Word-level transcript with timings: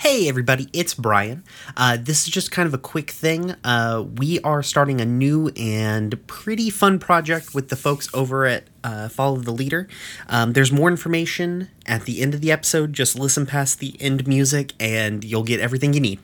Hey, 0.00 0.30
everybody, 0.30 0.66
it's 0.72 0.94
Brian. 0.94 1.44
Uh, 1.76 1.98
this 2.00 2.22
is 2.22 2.28
just 2.28 2.50
kind 2.50 2.66
of 2.66 2.72
a 2.72 2.78
quick 2.78 3.10
thing. 3.10 3.54
Uh, 3.62 4.06
we 4.16 4.40
are 4.40 4.62
starting 4.62 4.98
a 4.98 5.04
new 5.04 5.48
and 5.58 6.26
pretty 6.26 6.70
fun 6.70 6.98
project 6.98 7.54
with 7.54 7.68
the 7.68 7.76
folks 7.76 8.08
over 8.14 8.46
at 8.46 8.64
uh, 8.82 9.10
Follow 9.10 9.36
the 9.36 9.50
Leader. 9.50 9.88
Um, 10.26 10.54
there's 10.54 10.72
more 10.72 10.88
information 10.88 11.68
at 11.84 12.06
the 12.06 12.22
end 12.22 12.32
of 12.32 12.40
the 12.40 12.50
episode. 12.50 12.94
Just 12.94 13.18
listen 13.18 13.44
past 13.44 13.78
the 13.78 13.94
end 14.00 14.26
music 14.26 14.72
and 14.80 15.22
you'll 15.22 15.44
get 15.44 15.60
everything 15.60 15.92
you 15.92 16.00
need. 16.00 16.18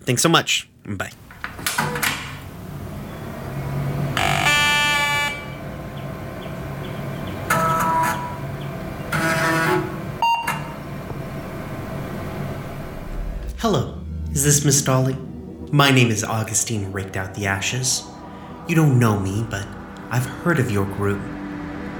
Thanks 0.00 0.20
so 0.20 0.28
much. 0.28 0.68
Bye. 0.84 1.12
Hello, 13.68 13.98
is 14.32 14.35
this 14.46 14.64
Miss 14.64 14.80
Dolly? 14.80 15.16
My 15.72 15.90
name 15.90 16.08
is 16.08 16.22
Augustine 16.22 16.92
Rake-Out-The-Ashes. 16.92 18.04
You 18.68 18.76
don't 18.76 18.96
know 18.96 19.18
me, 19.18 19.44
but 19.50 19.66
I've 20.08 20.24
heard 20.24 20.60
of 20.60 20.70
your 20.70 20.84
group. 20.84 21.20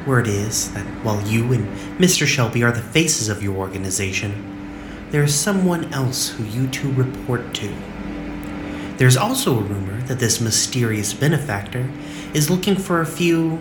Word 0.07 0.29
is 0.29 0.73
that 0.73 0.87
while 1.05 1.21
you 1.27 1.53
and 1.53 1.67
Mr. 1.99 2.25
Shelby 2.25 2.63
are 2.63 2.71
the 2.71 2.81
faces 2.81 3.29
of 3.29 3.43
your 3.43 3.57
organization, 3.57 5.09
there 5.11 5.25
is 5.25 5.35
someone 5.35 5.93
else 5.93 6.29
who 6.29 6.45
you 6.45 6.69
two 6.69 6.93
report 6.93 7.53
to. 7.55 7.75
There's 8.97 9.17
also 9.17 9.59
a 9.59 9.63
rumor 9.63 10.01
that 10.03 10.21
this 10.21 10.41
mysterious 10.41 11.13
benefactor 11.13 11.91
is 12.33 12.49
looking 12.49 12.77
for 12.77 13.01
a 13.01 13.07
few 13.07 13.61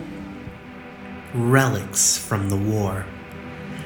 relics 1.34 2.16
from 2.16 2.50
the 2.50 2.56
war. 2.56 3.04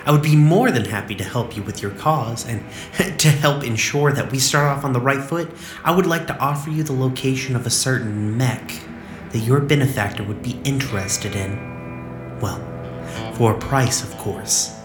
I 0.06 0.12
would 0.12 0.22
be 0.22 0.36
more 0.36 0.70
than 0.70 0.84
happy 0.84 1.14
to 1.16 1.24
help 1.24 1.56
you 1.56 1.62
with 1.62 1.82
your 1.82 1.92
cause, 1.92 2.46
and 2.46 2.64
to 3.18 3.28
help 3.28 3.64
ensure 3.64 4.12
that 4.12 4.32
we 4.32 4.38
start 4.38 4.66
off 4.76 4.84
on 4.84 4.92
the 4.92 5.00
right 5.00 5.22
foot, 5.22 5.50
I 5.84 5.94
would 5.94 6.06
like 6.06 6.26
to 6.28 6.38
offer 6.38 6.70
you 6.70 6.82
the 6.82 6.92
location 6.92 7.54
of 7.56 7.66
a 7.66 7.70
certain 7.70 8.36
mech 8.36 8.80
that 9.32 9.38
your 9.38 9.60
benefactor 9.60 10.22
would 10.24 10.42
be 10.42 10.58
interested 10.64 11.36
in. 11.36 12.38
Well, 12.40 12.60
for 13.34 13.54
a 13.54 13.58
price, 13.58 14.02
of 14.02 14.16
course. 14.18 14.79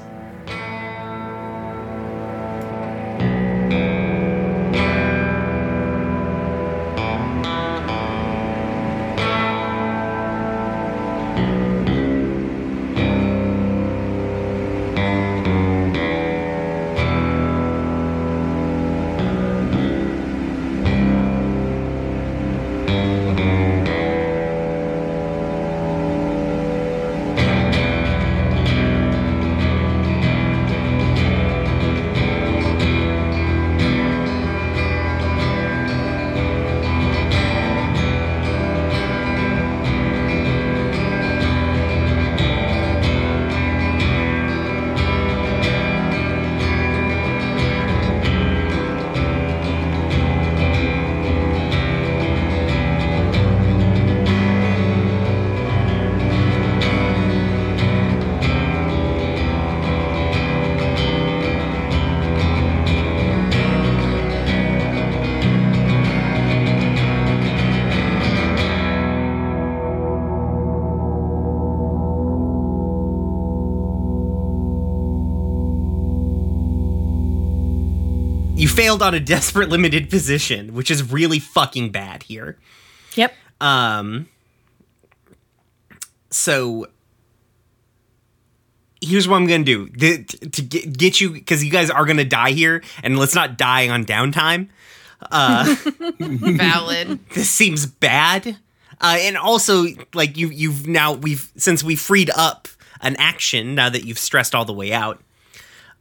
You 78.55 78.67
failed 78.69 79.01
on 79.01 79.13
a 79.13 79.19
desperate 79.35 79.69
limited 79.69 80.09
position, 80.09 80.73
which 80.73 80.89
is 80.89 81.11
really 81.11 81.39
fucking 81.39 81.91
bad 81.91 82.23
here. 82.23 82.57
Yep. 83.15 83.33
Um 83.61 84.27
so 86.29 86.87
here's 89.01 89.27
what 89.27 89.37
I'm 89.37 89.47
gonna 89.47 89.63
do 89.63 89.87
to, 89.89 90.23
to 90.23 90.61
get, 90.61 90.97
get 90.97 91.21
you 91.21 91.31
because 91.31 91.63
you 91.63 91.71
guys 91.71 91.89
are 91.89 92.05
gonna 92.05 92.25
die 92.25 92.51
here, 92.51 92.83
and 93.03 93.17
let's 93.19 93.35
not 93.35 93.57
die 93.57 93.89
on 93.89 94.05
downtime. 94.05 94.69
Uh, 95.31 95.75
Valid. 96.19 97.19
this 97.33 97.49
seems 97.49 97.85
bad, 97.85 98.57
uh, 99.01 99.17
and 99.19 99.37
also 99.37 99.85
like 100.13 100.37
you 100.37 100.49
you've 100.49 100.87
now 100.87 101.13
we've 101.13 101.51
since 101.57 101.83
we 101.83 101.95
freed 101.95 102.29
up 102.35 102.67
an 103.01 103.15
action 103.17 103.75
now 103.75 103.89
that 103.89 104.05
you've 104.05 104.19
stressed 104.19 104.53
all 104.55 104.65
the 104.65 104.73
way 104.73 104.91
out. 104.93 105.21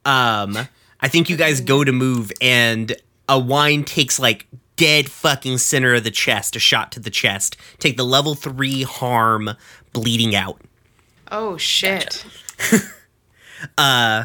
Um, 0.05 0.69
I 1.05 1.09
think 1.09 1.29
you 1.29 1.37
guys 1.37 1.61
go 1.61 1.85
to 1.85 1.93
move, 1.93 2.33
and 2.41 2.97
a 3.29 3.39
wine 3.39 3.85
takes 3.85 4.19
like 4.19 4.47
dead 4.77 5.11
fucking 5.11 5.59
center 5.59 5.93
of 5.93 6.03
the 6.03 6.11
chest, 6.11 6.57
a 6.57 6.59
shot 6.59 6.93
to 6.93 7.01
the 7.01 7.11
chest. 7.11 7.59
Take 7.79 7.99
the 7.99 8.07
level 8.07 8.35
three 8.35 8.85
harm, 8.85 9.51
bleeding 9.93 10.35
out. 10.35 10.63
Oh 11.31 11.59
shit. 11.59 12.25
Uh, 13.79 14.25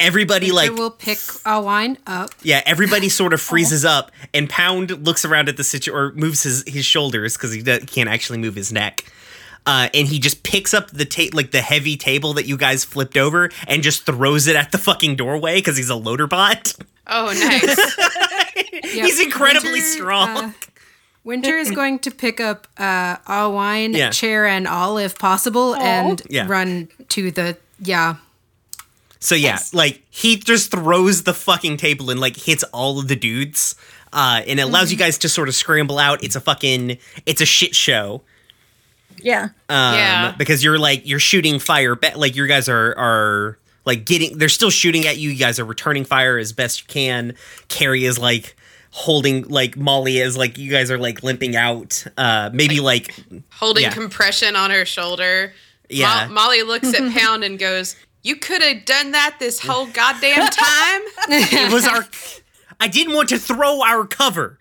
everybody 0.00 0.50
like 0.50 0.72
we'll 0.72 0.90
pick 0.90 1.18
a 1.44 1.60
wine 1.60 1.98
up. 2.06 2.30
Yeah, 2.42 2.62
everybody 2.64 3.10
sort 3.10 3.34
of 3.34 3.40
freezes 3.42 3.84
up, 3.84 4.10
and 4.32 4.48
Pound 4.48 5.04
looks 5.06 5.26
around 5.26 5.50
at 5.50 5.58
the 5.58 5.64
situation 5.64 5.98
or 5.98 6.12
moves 6.12 6.44
his 6.44 6.64
his 6.66 6.86
shoulders 6.86 7.36
because 7.36 7.52
he 7.52 7.60
do- 7.60 7.80
can't 7.80 8.08
actually 8.08 8.38
move 8.38 8.54
his 8.54 8.72
neck. 8.72 9.04
Uh, 9.66 9.88
and 9.94 10.06
he 10.06 10.18
just 10.18 10.42
picks 10.42 10.74
up 10.74 10.90
the 10.90 11.06
ta- 11.06 11.30
like 11.32 11.50
the 11.50 11.62
heavy 11.62 11.96
table 11.96 12.34
that 12.34 12.44
you 12.46 12.56
guys 12.56 12.84
flipped 12.84 13.16
over 13.16 13.48
and 13.66 13.82
just 13.82 14.04
throws 14.04 14.46
it 14.46 14.56
at 14.56 14.72
the 14.72 14.78
fucking 14.78 15.16
doorway 15.16 15.54
because 15.56 15.76
he's 15.78 15.88
a 15.88 15.96
loader 15.96 16.26
bot. 16.26 16.74
Oh 17.06 17.26
nice. 17.26 17.96
Yep. 18.82 19.06
He's 19.06 19.20
incredibly 19.20 19.72
Winter, 19.72 19.86
strong. 19.86 20.28
uh, 20.36 20.52
Winter 21.24 21.56
is 21.56 21.70
going 21.72 21.98
to 22.00 22.10
pick 22.12 22.38
up 22.38 22.68
uh, 22.78 23.16
a 23.26 23.50
wine, 23.50 23.92
Yeah. 23.94 24.10
chair, 24.10 24.46
and 24.46 24.68
all 24.68 24.98
if 24.98 25.18
possible, 25.18 25.74
and 25.74 26.22
Yeah. 26.30 26.46
run 26.46 26.88
to 27.08 27.30
the 27.32 27.56
yeah. 27.80 28.16
So 29.18 29.34
yeah, 29.34 29.58
like 29.72 30.02
he 30.10 30.36
just 30.36 30.70
throws 30.70 31.22
the 31.24 31.34
fucking 31.34 31.78
table 31.78 32.10
and 32.10 32.20
like 32.20 32.36
hits 32.36 32.62
all 32.72 32.98
of 33.00 33.08
the 33.08 33.16
dudes. 33.16 33.74
Uh, 34.12 34.42
and 34.46 34.60
it 34.60 34.62
allows 34.62 34.92
you 34.92 34.98
guys 34.98 35.18
to 35.18 35.28
sort 35.28 35.48
of 35.48 35.54
scramble 35.56 35.98
out. 35.98 36.22
It's 36.22 36.36
a 36.36 36.40
fucking, 36.40 36.98
it's 37.26 37.40
a 37.40 37.46
shit 37.46 37.74
show. 37.74 38.22
Yeah. 39.22 39.44
um, 39.68 39.94
Yeah. 39.94 40.34
because 40.36 40.62
you're 40.64 40.78
like 40.78 41.06
you're 41.08 41.18
shooting 41.20 41.58
fire 41.58 41.94
ba- 41.94 42.12
like 42.16 42.36
you 42.36 42.46
guys 42.46 42.68
are 42.68 42.94
are 42.98 43.58
like 43.84 44.04
getting 44.06 44.38
they're 44.38 44.48
still 44.48 44.70
shooting 44.70 45.06
at 45.06 45.18
you 45.18 45.30
you 45.30 45.38
guys 45.38 45.58
are 45.60 45.64
returning 45.64 46.04
fire 46.04 46.38
as 46.38 46.52
best 46.52 46.80
you 46.82 46.86
can 46.88 47.34
carrie 47.68 48.04
is 48.04 48.18
like 48.18 48.56
holding 48.90 49.42
like 49.48 49.76
molly 49.76 50.18
is 50.18 50.36
like 50.36 50.56
you 50.56 50.70
guys 50.70 50.90
are 50.90 50.98
like 50.98 51.22
limping 51.22 51.56
out 51.56 52.04
uh 52.16 52.48
maybe 52.52 52.80
like 52.80 53.14
Holding 53.52 53.82
Yeah. 53.84 53.90
compression 53.90 54.56
on 54.56 54.70
her 54.70 54.84
shoulder. 54.84 55.52
Yeah. 55.90 56.26
Mo- 56.28 56.34
Molly 56.34 56.62
looks 56.62 56.94
at 56.94 57.12
Pound 57.18 57.44
and 57.44 57.58
goes, 57.58 57.94
"You 58.22 58.36
could 58.36 58.62
have 58.62 58.84
done 58.84 59.10
that 59.12 59.36
this 59.38 59.58
whole 59.60 59.86
goddamn 59.86 60.46
time." 60.50 61.00
it 61.28 61.72
was 61.72 61.86
our 61.86 62.06
i 62.80 62.88
didn't 62.88 63.14
want 63.14 63.28
to 63.28 63.38
throw 63.38 63.82
our 63.82 64.06
cover 64.06 64.58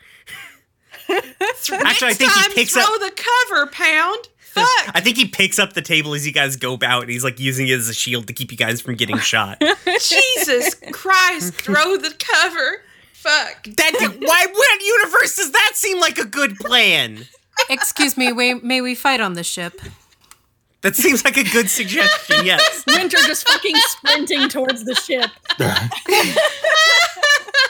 Actually, 1.09 1.77
I 1.77 1.83
Next 1.83 2.00
think 2.17 2.31
he 2.31 2.41
time, 2.41 2.51
picks 2.51 2.73
throw 2.73 2.83
up- 2.83 3.00
the 3.01 3.11
cover, 3.50 3.67
Pound. 3.67 4.29
Fuck. 4.53 4.67
i 4.94 5.01
think 5.01 5.17
he 5.17 5.25
picks 5.27 5.57
up 5.57 5.73
the 5.73 5.81
table 5.81 6.13
as 6.13 6.27
you 6.27 6.31
guys 6.31 6.55
go 6.55 6.77
out 6.83 7.01
and 7.03 7.11
he's 7.11 7.23
like 7.23 7.39
using 7.39 7.67
it 7.67 7.73
as 7.73 7.89
a 7.89 7.94
shield 7.94 8.27
to 8.27 8.33
keep 8.33 8.51
you 8.51 8.57
guys 8.57 8.81
from 8.81 8.95
getting 8.95 9.17
shot 9.19 9.59
Jesus 9.85 10.75
Christ, 10.91 11.53
throw 11.55 11.97
the 11.97 12.13
cover. 12.19 12.81
Fuck. 13.13 13.63
that 13.63 13.94
why 14.19 14.45
what 14.51 14.81
universe 14.81 15.38
does 15.38 15.51
that 15.51 15.71
seem 15.75 16.00
like 16.00 16.17
a 16.17 16.25
good 16.25 16.57
plan 16.57 17.25
Excuse 17.69 18.17
me, 18.17 18.31
may, 18.33 18.55
may 18.55 18.81
we 18.81 18.95
fight 18.95 19.21
on 19.21 19.33
the 19.33 19.44
ship? 19.44 19.79
that 20.81 20.95
seems 20.95 21.23
like 21.23 21.38
a 21.38 21.44
good 21.45 21.69
suggestion 21.69 22.45
yes 22.45 22.83
Winter 22.88 23.17
just 23.25 23.47
fucking 23.47 23.75
sprinting 23.77 24.50
towards 24.50 24.83
the 24.83 24.95
ship. 24.95 25.29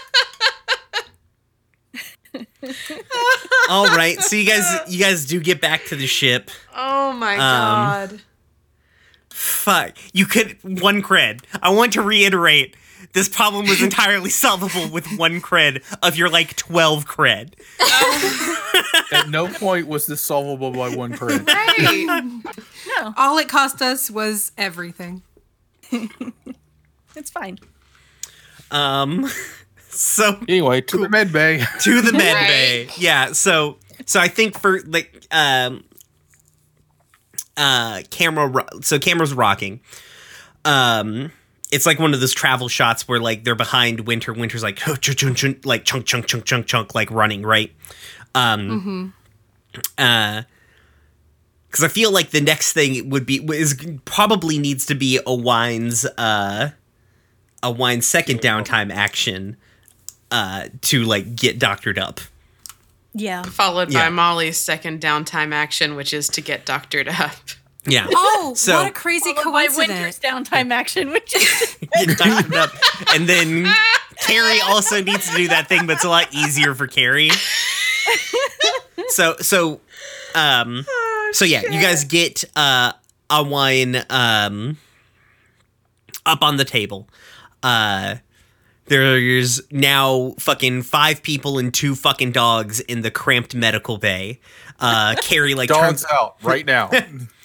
All 3.70 3.86
right, 3.88 4.20
so 4.22 4.36
you 4.36 4.46
guys 4.50 4.66
you 4.88 5.00
guys 5.00 5.26
do 5.26 5.40
get 5.40 5.60
back 5.62 5.86
to 5.86 5.96
the 5.96 6.08
ship. 6.08 6.50
Oh 6.76 7.12
my 7.14 7.34
Um, 7.34 7.40
god. 7.40 8.22
Fuck, 9.30 9.98
you 10.14 10.26
could 10.26 10.58
one 10.82 11.02
cred. 11.02 11.42
I 11.62 11.70
want 11.72 11.94
to 11.94 12.02
reiterate 12.02 12.76
this 13.14 13.28
problem 13.30 13.66
was 13.68 13.82
entirely 13.82 14.30
solvable 14.32 14.90
with 14.90 15.08
one 15.18 15.42
cred 15.42 15.84
of 16.02 16.16
your 16.16 16.30
like 16.30 16.56
12 16.56 17.06
cred. 17.06 17.54
At 19.12 19.30
no 19.30 19.48
point 19.48 19.88
was 19.88 20.08
this 20.08 20.22
solvable 20.22 20.72
by 20.72 20.90
one 20.96 21.14
credit. 21.18 21.48
Right. 21.48 22.42
All 23.18 23.38
it 23.38 23.50
cost 23.50 23.82
us 23.82 24.10
was 24.10 24.52
everything. 24.58 25.22
It's 27.16 27.30
fine. 27.30 27.60
Um 28.72 29.30
so 29.94 30.38
Anyway, 30.48 30.82
to 30.82 30.98
the 30.98 31.10
med 31.10 31.32
bay. 31.32 31.64
to 31.82 32.02
the 32.02 32.12
med 32.14 32.34
Right. 32.34 32.48
bay. 32.48 32.90
Yeah, 32.98 33.32
so 33.34 33.78
so 34.06 34.20
I 34.20 34.28
think 34.28 34.60
for 34.60 34.80
like 34.82 35.26
um 35.32 35.84
uh 37.58 38.02
camera 38.10 38.48
ro- 38.48 38.68
so 38.82 39.00
camera's 39.00 39.34
rocking. 39.34 39.80
Um 40.66 41.32
it's 41.72 41.86
like 41.88 42.00
one 42.00 42.14
of 42.14 42.20
those 42.20 42.34
travel 42.34 42.68
shots 42.68 43.08
where 43.08 43.20
like 43.20 43.44
they're 43.44 43.56
behind 43.56 44.02
Winter. 44.02 44.32
Winter's 44.34 44.62
like 44.64 44.76
chunk, 44.78 45.02
chunk, 45.02 45.36
chunk, 45.38 45.66
like 45.66 45.86
chunk 45.86 46.06
chunk 46.06 46.28
chunk 46.28 46.46
chunk 46.46 46.68
chunk 46.68 46.94
like 46.96 47.10
running 47.10 47.42
right. 47.44 47.72
Um, 48.36 49.14
uh, 49.98 50.44
because 51.68 51.84
I 51.84 51.88
feel 51.88 52.12
like 52.12 52.30
the 52.30 52.42
next 52.42 52.74
thing 52.74 53.10
would 53.10 53.26
be 53.26 53.38
is 53.52 53.84
probably 54.06 54.60
needs 54.60 54.86
to 54.88 54.96
be 54.96 55.20
a 55.26 55.34
wine's 55.34 56.06
uh 56.06 56.70
a 57.64 57.72
wine's 57.72 58.06
second 58.06 58.40
downtime 58.42 58.92
action 58.94 59.58
uh 60.34 60.68
to 60.82 61.04
like 61.06 61.36
get 61.36 61.60
doctored 61.60 61.98
up. 61.98 62.20
Yeah. 63.14 63.44
Followed 63.44 63.92
Yeah. 63.94 64.06
by 64.06 64.10
Molly's 64.10 64.58
second 64.58 65.00
downtime 65.00 65.54
action, 65.54 65.96
which 65.96 66.14
is 66.14 66.28
to 66.30 66.42
get 66.42 66.66
doctored 66.66 67.08
up. 67.08 67.36
Yeah. 67.86 68.08
Oh, 68.16 68.54
So- 68.58 68.74
what 68.76 68.88
a 68.88 68.92
crazy 68.92 69.34
My 69.34 69.68
winter's 69.76 70.18
coincidence. 70.18 70.20
downtime 70.20 70.72
action, 70.74 71.12
which 71.12 71.36
is 71.36 71.78
get 72.06 72.18
doctored 72.18 72.56
up. 72.56 72.72
And 73.14 73.30
then 73.30 73.72
Carrie 74.22 74.60
also 74.62 75.02
needs 75.04 75.30
to 75.30 75.38
do 75.38 75.48
that 75.50 75.68
thing, 75.70 75.86
but 75.88 75.94
it's 75.98 76.04
a 76.04 76.10
lot 76.10 76.34
easier 76.34 76.74
for 76.76 76.88
Carrie. 76.88 77.30
So 79.10 79.36
so 79.40 79.80
um 80.36 80.86
so 81.34 81.46
yeah, 81.46 81.62
you 81.64 81.80
guys 81.82 82.04
get 82.06 82.44
uh 82.56 82.94
a 83.30 83.44
wine 83.44 84.04
um 84.10 84.78
up 86.26 86.42
on 86.42 86.58
the 86.58 86.66
table. 86.66 87.08
Uh 87.62 88.16
there's 88.86 89.62
now 89.72 90.34
fucking 90.40 90.84
five 90.84 91.24
people 91.24 91.58
and 91.58 91.74
two 91.74 91.96
fucking 91.96 92.32
dogs 92.32 92.80
in 92.82 93.02
the 93.02 93.12
cramped 93.12 93.56
medical 93.56 93.98
bay. 93.98 94.40
Uh 94.80 95.16
Carrie 95.22 95.56
like 95.56 95.70
turns 95.70 96.02
Dogs 96.02 96.06
out 96.12 96.36
right 96.44 96.66
now. 96.66 96.90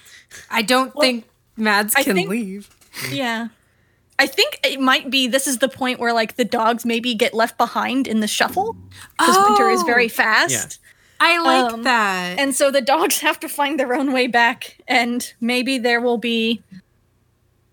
I 0.50 0.62
don't 0.62 0.92
think 1.00 1.24
Mads 1.56 1.94
can 1.94 2.14
think- 2.16 2.28
leave. 2.28 2.68
yeah. 3.10 3.48
I 4.20 4.26
think 4.26 4.58
it 4.64 4.80
might 4.80 5.10
be 5.10 5.28
this 5.28 5.46
is 5.46 5.58
the 5.58 5.68
point 5.68 6.00
where 6.00 6.12
like 6.12 6.34
the 6.36 6.44
dogs 6.44 6.84
maybe 6.84 7.14
get 7.14 7.34
left 7.34 7.56
behind 7.56 8.08
in 8.08 8.18
the 8.20 8.26
shuffle 8.26 8.76
because 9.16 9.36
winter 9.48 9.70
is 9.70 9.80
Oh. 9.82 9.86
very 9.86 10.08
fast. 10.08 10.80
I 11.20 11.38
like 11.40 11.72
Um, 11.72 11.82
that. 11.84 12.38
And 12.38 12.54
so 12.54 12.70
the 12.72 12.80
dogs 12.80 13.20
have 13.26 13.38
to 13.40 13.48
find 13.48 13.78
their 13.78 13.94
own 13.94 14.12
way 14.12 14.26
back 14.26 14.78
and 14.88 15.32
maybe 15.40 15.78
there 15.78 16.00
will 16.00 16.18
be 16.18 16.62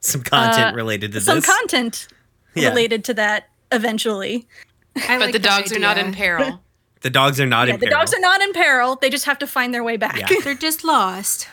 some 0.02 0.22
content 0.22 0.74
uh, 0.74 0.76
related 0.76 1.12
to 1.14 1.22
some 1.22 1.38
this. 1.38 1.46
content 1.48 2.08
Yeah. 2.54 2.70
related 2.70 3.04
to 3.06 3.14
that 3.16 3.50
eventually. 3.76 4.48
I 4.96 5.18
But 5.18 5.20
like 5.20 5.34
the 5.34 5.40
that 5.40 5.48
dogs 5.62 5.72
are 5.74 5.80
not 5.80 5.98
in 5.98 6.14
peril. 6.14 6.62
the 7.02 7.10
dogs 7.10 7.40
are 7.40 7.46
not 7.46 7.68
Yeah, 7.68 7.76
in 7.76 7.80
the 7.80 7.86
peril. 7.88 8.00
dogs 8.00 8.14
are 8.14 8.20
not 8.20 8.42
in 8.42 8.54
peril. 8.54 8.96
They 8.96 9.10
just 9.10 9.26
have 9.26 9.38
to 9.40 9.48
find 9.48 9.74
their 9.74 9.84
way 9.84 9.98
back. 9.98 10.18
Yeah. 10.20 10.40
They're 10.44 10.56
just 10.56 10.84
lost. 10.84 11.48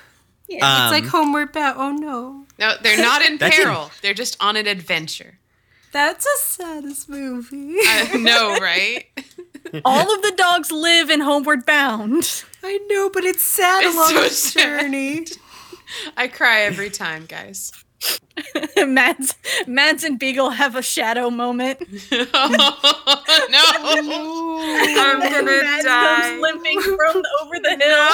Yeah. 0.49 0.65
Um, 0.65 0.95
it's 0.95 1.03
like 1.03 1.11
homeward 1.11 1.53
bound. 1.53 1.77
Oh 1.79 1.91
no. 1.93 2.47
No, 2.59 2.75
they're 2.83 2.99
not 3.01 3.23
in 3.23 3.37
That's 3.39 3.59
in- 3.59 3.65
peril. 3.65 3.91
They're 4.03 4.15
just 4.15 4.37
on 4.41 4.57
an 4.57 4.67
adventure. 4.67 5.39
That's 5.93 6.25
a 6.25 6.39
saddest 6.39 7.09
movie. 7.09 7.77
I 7.83 8.17
know, 8.19 8.57
right? 8.61 9.05
All 9.85 10.15
of 10.15 10.23
the 10.23 10.33
dogs 10.37 10.71
live 10.73 11.11
in 11.11 11.21
Homeward 11.21 11.67
Bound. 11.67 12.45
I 12.63 12.79
know, 12.89 13.11
but 13.11 13.25
it's 13.25 13.43
sad 13.43 13.85
It's 13.85 13.95
along 13.95 14.09
so 14.09 14.21
the 14.23 14.29
sad. 14.31 14.81
journey. 14.83 15.27
I 16.17 16.29
cry 16.29 16.61
every 16.63 16.89
time, 16.91 17.27
guys. 17.27 17.73
Mads, 18.87 19.35
Mads 19.67 20.05
and 20.05 20.19
Beagle 20.19 20.51
have 20.51 20.77
a 20.77 20.83
shadow 20.83 21.31
moment. 21.31 21.81
no, 22.13 22.27
I'm 22.35 22.51
gonna 25.21 25.43
Mads 25.43 25.85
die. 25.85 26.21
comes 26.23 26.41
limping 26.43 26.81
from 26.81 27.23
over 27.43 27.59
the 27.63 27.77
hill. 27.81 28.11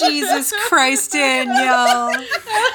Jesus 0.00 0.52
Christ, 0.66 1.12
Danielle. 1.12 2.10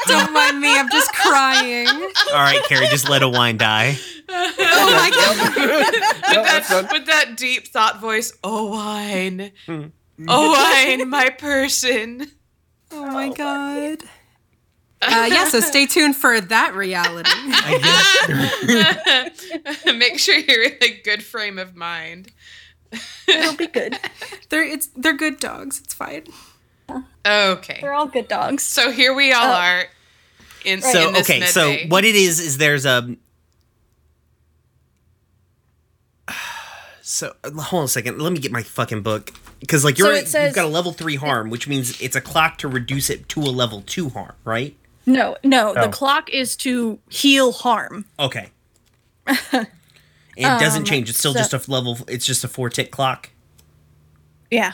Don't 0.08 0.34
mind 0.34 0.60
me, 0.60 0.76
I'm 0.78 0.90
just 0.90 1.14
crying. 1.14 1.88
All 1.88 2.02
right, 2.34 2.62
Carrie, 2.68 2.88
just 2.88 3.08
let 3.10 3.22
a 3.24 3.30
wine 3.30 3.58
die. 3.58 3.98
Oh 4.30 4.54
my 4.58 5.10
god. 5.10 6.34
No, 6.34 6.44
that's 6.44 6.70
That, 6.70 6.92
with 6.92 7.06
that 7.08 7.36
deep 7.36 7.68
thought 7.68 8.00
voice, 8.00 8.32
oh 8.44 8.70
wine, 8.72 9.52
hmm. 9.66 9.86
oh 10.28 10.52
wine, 10.52 11.10
my 11.10 11.30
person. 11.30 12.32
Oh 12.92 13.06
my 13.08 13.30
god. 13.30 14.04
Uh, 15.02 15.30
yeah, 15.32 15.46
so 15.48 15.60
stay 15.62 15.86
tuned 15.86 16.16
for 16.16 16.42
that 16.42 16.76
reality. 16.76 17.30
Make 19.98 20.20
sure 20.20 20.38
you're 20.38 20.64
in 20.64 20.78
a 20.82 21.00
good 21.04 21.24
frame 21.24 21.58
of 21.58 21.76
mind. 21.76 22.32
It'll 23.28 23.56
be 23.56 23.68
good. 23.68 23.98
They're 24.50 24.64
it's 24.64 24.88
they're 24.96 25.16
good 25.16 25.40
dogs. 25.40 25.80
It's 25.80 25.94
fine. 25.94 26.24
Okay, 27.26 27.78
They're 27.82 27.94
all 27.94 28.08
good 28.08 28.28
dogs. 28.28 28.64
so 28.64 28.92
here 28.92 29.14
we 29.14 29.32
all 29.32 29.46
Oh. 29.46 29.54
are. 29.54 29.84
In, 30.66 30.82
So 30.82 31.08
in 31.10 31.14
this 31.14 31.30
okay, 31.30 31.40
med 31.42 31.50
so 31.50 31.68
bay. 31.70 31.86
what 31.88 32.04
it 32.04 32.16
is 32.16 32.40
is 32.40 32.58
there's 32.58 32.86
a. 32.86 33.16
So 37.02 37.34
hold 37.44 37.80
on 37.80 37.86
a 37.86 37.88
second. 37.88 38.20
Let 38.22 38.34
me 38.34 38.40
get 38.40 38.52
my 38.52 38.64
fucking 38.64 39.02
book 39.02 39.32
because 39.60 39.84
like 39.86 39.98
you're 39.98 40.14
it 40.14 40.28
says- 40.28 40.48
you've 40.48 40.56
got 40.56 40.66
a 40.66 40.70
level 40.70 40.92
three 40.92 41.16
harm, 41.16 41.50
which 41.50 41.68
means 41.68 42.00
it's 42.02 42.16
a 42.16 42.22
clock 42.22 42.58
to 42.60 42.68
reduce 42.68 43.10
it 43.10 43.28
to 43.30 43.40
a 43.42 43.52
level 43.52 43.82
two 43.86 44.10
harm, 44.10 44.34
right? 44.44 44.76
No, 45.06 45.36
no, 45.44 45.74
Oh. 45.76 45.82
the 45.86 45.90
clock 45.90 46.30
is 46.30 46.56
to 46.58 47.00
heal 47.10 47.52
harm. 47.52 48.06
Okay. 48.20 48.50
it 49.28 49.68
doesn't 50.38 50.82
Um, 50.82 50.86
change. 50.86 51.10
It's 51.10 51.20
still 51.20 51.34
so- 51.34 51.40
just 51.40 51.54
a 51.54 51.72
level. 51.72 51.98
It's 52.08 52.26
just 52.26 52.44
a 52.44 52.48
four 52.48 52.70
tick 52.70 52.92
clock. 52.92 53.30
Yeah. 54.52 54.74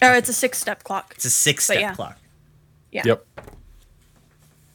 Or 0.00 0.12
it's 0.14 0.28
a 0.28 0.32
six 0.32 0.58
step 0.58 0.82
clock. 0.84 1.12
It's 1.16 1.24
a 1.24 1.30
six 1.30 1.64
step 1.64 1.80
yeah. 1.80 1.94
clock. 1.94 2.18
Yeah. 2.90 3.02
Yep. 3.04 3.26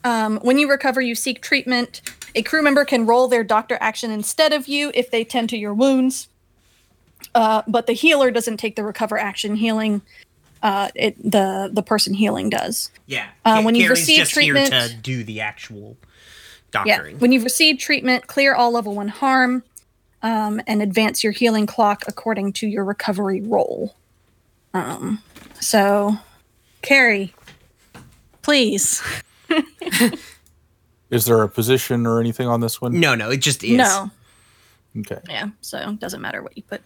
Um, 0.03 0.37
when 0.41 0.57
you 0.57 0.69
recover, 0.69 1.01
you 1.01 1.15
seek 1.15 1.41
treatment. 1.41 2.01
A 2.35 2.41
crew 2.41 2.61
member 2.61 2.85
can 2.85 3.05
roll 3.05 3.27
their 3.27 3.43
doctor 3.43 3.77
action 3.81 4.09
instead 4.11 4.53
of 4.53 4.67
you 4.67 4.91
if 4.93 5.11
they 5.11 5.23
tend 5.23 5.49
to 5.49 5.57
your 5.57 5.73
wounds. 5.73 6.29
Uh, 7.35 7.63
but 7.67 7.87
the 7.87 7.93
healer 7.93 8.31
doesn't 8.31 8.57
take 8.57 8.75
the 8.75 8.83
recover 8.83 9.17
action 9.17 9.55
healing. 9.55 10.01
Uh, 10.63 10.89
it 10.95 11.15
the 11.31 11.69
the 11.71 11.83
person 11.83 12.13
healing 12.13 12.49
does. 12.49 12.89
Yeah. 13.05 13.27
Uh, 13.45 13.61
when 13.61 13.75
you 13.75 13.89
receive 13.89 14.27
Carrie's 14.27 14.35
received 14.35 14.43
here 14.57 14.65
to 14.65 14.69
treatment- 14.69 15.03
do 15.03 15.23
the 15.23 15.41
actual 15.41 15.97
Yeah. 16.73 16.83
doctoring. 16.97 17.19
When 17.19 17.31
you've 17.31 17.43
received 17.43 17.79
treatment, 17.79 18.27
clear 18.27 18.53
all 18.55 18.71
level 18.71 18.93
one 18.95 19.07
harm, 19.09 19.63
um, 20.23 20.59
and 20.67 20.81
advance 20.81 21.23
your 21.23 21.31
healing 21.33 21.65
clock 21.65 22.03
according 22.07 22.53
to 22.53 22.67
your 22.67 22.83
recovery 22.83 23.41
roll. 23.41 23.95
Um, 24.73 25.21
so, 25.59 26.17
Carrie, 26.81 27.33
please. 28.41 29.01
Is 31.09 31.25
there 31.25 31.41
a 31.41 31.47
position 31.47 32.05
or 32.05 32.19
anything 32.19 32.47
on 32.47 32.59
this 32.59 32.81
one? 32.81 32.99
no, 32.99 33.15
no, 33.15 33.29
it 33.31 33.37
just 33.37 33.63
is. 33.63 33.77
No. 33.77 34.11
Okay. 34.99 35.19
Yeah. 35.29 35.49
So 35.61 35.77
it 35.77 35.99
doesn't 35.99 36.21
matter 36.21 36.41
what 36.43 36.57
you 36.57 36.63
put. 36.63 36.81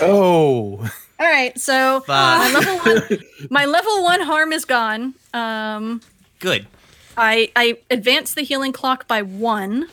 Oh, 0.00 0.88
All 1.18 1.26
right. 1.26 1.58
So 1.58 2.04
my 2.08 2.50
level 2.52 2.76
one, 2.78 3.18
my 3.50 3.64
level 3.64 4.02
one 4.02 4.20
harm 4.20 4.52
is 4.52 4.64
gone. 4.64 5.14
Um, 5.32 6.00
Good. 6.40 6.66
I 7.16 7.50
I 7.56 7.78
advanced 7.90 8.34
the 8.34 8.42
healing 8.42 8.72
clock 8.72 9.08
by 9.08 9.22
one. 9.22 9.88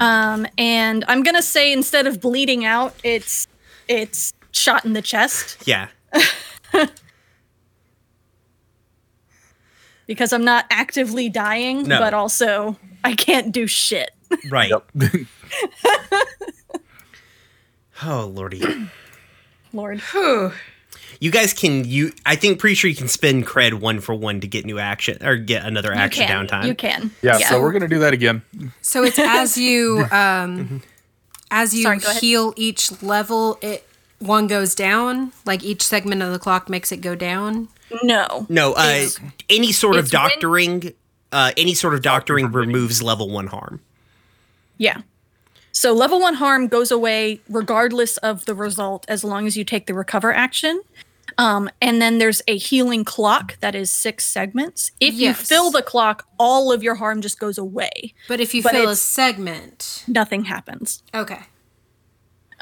Um, 0.00 0.46
and 0.56 1.04
I'm 1.08 1.22
gonna 1.22 1.42
say 1.42 1.70
instead 1.72 2.06
of 2.06 2.20
bleeding 2.22 2.64
out, 2.64 2.94
it's 3.04 3.46
it's 3.88 4.32
shot 4.52 4.84
in 4.86 4.94
the 4.94 5.02
chest 5.02 5.58
Yeah. 5.66 5.88
because 10.06 10.32
I'm 10.32 10.44
not 10.44 10.66
actively 10.70 11.28
dying, 11.28 11.84
No. 11.84 11.98
but 11.98 12.14
also 12.14 12.76
I 13.04 13.14
can't 13.14 13.52
do 13.52 13.66
shit. 13.66 14.10
Right. 14.48 14.70
yep. 14.70 14.90
Oh 18.02 18.32
lordy. 18.34 18.62
Lord. 19.72 20.00
Whew. 20.12 20.52
You 21.20 21.30
guys 21.30 21.52
can 21.52 21.84
you 21.84 22.12
I 22.24 22.36
think 22.36 22.58
pretty 22.58 22.74
sure 22.74 22.88
you 22.88 22.96
can 22.96 23.08
spend 23.08 23.46
cred 23.46 23.74
one 23.74 24.00
for 24.00 24.14
one 24.14 24.40
to 24.40 24.46
get 24.46 24.64
new 24.64 24.78
action 24.78 25.18
or 25.24 25.36
get 25.36 25.64
another 25.66 25.90
You 25.92 25.98
action 25.98 26.26
can. 26.26 26.46
downtime. 26.46 26.66
You 26.66 26.74
can. 26.74 27.10
yeah, 27.22 27.36
So 27.38 27.60
we're 27.60 27.72
gonna 27.72 27.88
do 27.88 27.98
that 28.00 28.12
again. 28.14 28.42
So 28.82 29.02
it's 29.04 29.18
as 29.18 29.56
you 29.58 30.06
um 30.12 30.82
as 31.50 31.74
you 31.74 31.82
Sorry, 31.82 31.98
heal 32.20 32.54
each 32.56 33.02
level, 33.02 33.58
it 33.60 33.86
one 34.18 34.46
goes 34.46 34.74
down. 34.74 35.32
Like 35.44 35.62
each 35.64 35.82
segment 35.82 36.22
of 36.22 36.32
the 36.32 36.38
clock 36.38 36.68
makes 36.70 36.90
it 36.92 36.98
go 36.98 37.14
down. 37.14 37.68
no. 38.02 38.46
No, 38.48 38.72
uh 38.74 38.82
It's- 38.82 39.18
any 39.48 39.72
sort 39.72 39.96
of 39.96 40.04
it's 40.06 40.12
when- 40.14 40.22
doctoring 40.30 40.94
uh, 41.32 41.52
any 41.56 41.74
sort 41.74 41.94
of 41.94 42.02
doctoring 42.02 42.50
removes 42.50 43.02
level 43.02 43.30
one 43.30 43.46
harm. 43.46 43.80
Yeah. 44.78 45.02
So 45.72 45.92
level 45.92 46.20
one 46.20 46.34
harm 46.34 46.68
goes 46.68 46.90
away 46.90 47.40
regardless 47.48 48.16
of 48.18 48.44
the 48.44 48.54
result 48.54 49.04
as 49.08 49.22
long 49.24 49.46
as 49.46 49.56
you 49.56 49.64
take 49.64 49.86
the 49.86 49.94
recover 49.94 50.32
action. 50.32 50.82
Um, 51.38 51.70
and 51.80 52.02
then 52.02 52.18
there's 52.18 52.42
a 52.48 52.58
healing 52.58 53.04
clock 53.04 53.58
that 53.60 53.74
is 53.74 53.88
six 53.90 54.26
segments. 54.26 54.90
If 55.00 55.14
you 55.14 55.32
fill 55.32 55.70
the 55.70 55.80
clock, 55.82 56.26
all 56.38 56.72
of 56.72 56.82
your 56.82 56.96
harm 56.96 57.22
just 57.22 57.38
goes 57.38 57.56
away. 57.56 58.14
But 58.28 58.40
if 58.40 58.52
you 58.52 58.62
But 58.62 58.72
fill 58.72 58.88
a 58.90 58.96
segment, 58.96 60.04
Nothing 60.08 60.44
happens. 60.44 61.02
okay. 61.14 61.40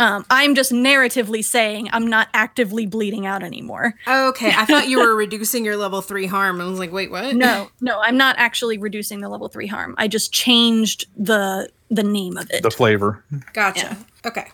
Um, 0.01 0.25
I'm 0.31 0.55
just 0.55 0.71
narratively 0.71 1.45
saying 1.45 1.89
I'm 1.93 2.07
not 2.07 2.29
actively 2.33 2.87
bleeding 2.87 3.27
out 3.27 3.43
anymore. 3.43 3.97
Okay, 4.07 4.53
I 4.57 4.65
thought 4.65 4.87
you 4.89 4.99
were 5.05 5.17
reducing 5.17 5.65
your 5.65 5.77
level 5.77 6.03
three 6.03 6.27
harm. 6.27 6.61
I 6.61 6.67
was 6.67 6.79
like, 6.79 6.93
wait, 6.93 7.11
what? 7.11 7.35
No, 7.35 7.69
no, 7.81 7.99
I'm 8.01 8.17
not 8.17 8.37
actually 8.39 8.79
reducing 8.79 9.23
the 9.23 9.29
level 9.29 9.49
three 9.49 9.67
harm. 9.67 9.97
I 9.99 10.07
just 10.07 10.33
changed 10.33 11.07
the 11.17 11.69
the 11.91 12.03
name 12.03 12.37
of 12.37 12.51
it. 12.51 12.63
The 12.63 12.71
flavor. 12.71 13.25
Gotcha. 13.53 13.97
Okay. 14.25 14.49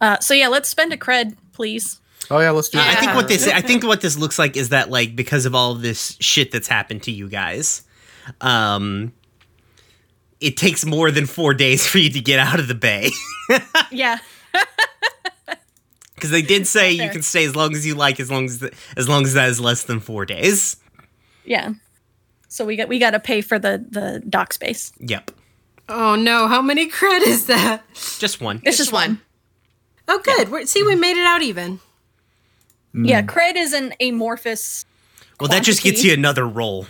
Uh, 0.00 0.18
so 0.20 0.34
yeah, 0.34 0.48
let's 0.48 0.68
spend 0.68 0.92
a 0.92 0.96
cred, 0.96 1.36
please. 1.52 2.00
Oh 2.30 2.38
yeah, 2.38 2.50
let's 2.50 2.68
do 2.68 2.78
I 2.78 2.84
that. 2.84 3.00
think 3.00 3.14
what 3.14 3.28
this 3.28 3.46
I 3.48 3.60
think 3.60 3.82
what 3.84 4.00
this 4.00 4.16
looks 4.16 4.38
like 4.38 4.56
is 4.56 4.68
that 4.68 4.88
like 4.90 5.16
because 5.16 5.46
of 5.46 5.54
all 5.54 5.72
of 5.72 5.82
this 5.82 6.16
shit 6.20 6.52
that's 6.52 6.68
happened 6.68 7.02
to 7.04 7.10
you 7.10 7.28
guys, 7.28 7.82
um 8.40 9.12
it 10.40 10.56
takes 10.56 10.86
more 10.86 11.10
than 11.10 11.26
4 11.26 11.52
days 11.52 11.86
for 11.90 11.98
you 11.98 12.08
to 12.10 12.20
get 12.20 12.38
out 12.38 12.60
of 12.60 12.68
the 12.68 12.74
bay. 12.74 13.10
Yeah. 13.90 14.18
Cuz 16.20 16.30
they 16.30 16.42
did 16.42 16.66
say 16.66 16.92
you 16.92 17.08
can 17.10 17.22
stay 17.22 17.44
as 17.44 17.56
long 17.56 17.74
as 17.74 17.84
you 17.84 17.94
like 17.94 18.20
as 18.20 18.30
long 18.30 18.44
as 18.44 18.60
the, 18.60 18.72
as 18.96 19.08
long 19.08 19.24
as 19.24 19.34
that 19.34 19.48
is 19.48 19.58
less 19.58 19.82
than 19.82 19.98
4 20.00 20.24
days. 20.26 20.76
Yeah. 21.44 21.72
So 22.48 22.64
we 22.64 22.76
got 22.76 22.88
we 22.88 22.98
got 22.98 23.10
to 23.10 23.20
pay 23.20 23.40
for 23.40 23.58
the 23.58 23.84
the 23.88 24.22
dock 24.28 24.52
space. 24.52 24.92
Yep. 25.00 25.32
Oh 25.90 26.14
no, 26.14 26.46
how 26.46 26.62
many 26.62 26.88
cred 26.88 27.22
is 27.22 27.46
that? 27.46 27.82
Just 28.18 28.40
one. 28.40 28.56
It's 28.58 28.76
Just 28.76 28.78
just 28.78 28.92
one. 28.92 29.08
one. 29.08 29.20
Oh, 30.08 30.20
good. 30.22 30.48
We're, 30.48 30.66
see, 30.66 30.82
we 30.82 30.94
made 30.96 31.16
it 31.16 31.26
out 31.26 31.42
even. 31.42 31.80
Mm. 32.94 33.08
Yeah, 33.08 33.22
cred 33.22 33.56
is 33.56 33.72
an 33.72 33.92
amorphous. 34.00 34.84
Well, 35.38 35.48
that 35.48 35.62
just 35.62 35.82
gets 35.82 36.02
you 36.04 36.12
another 36.12 36.46
roll. 36.46 36.86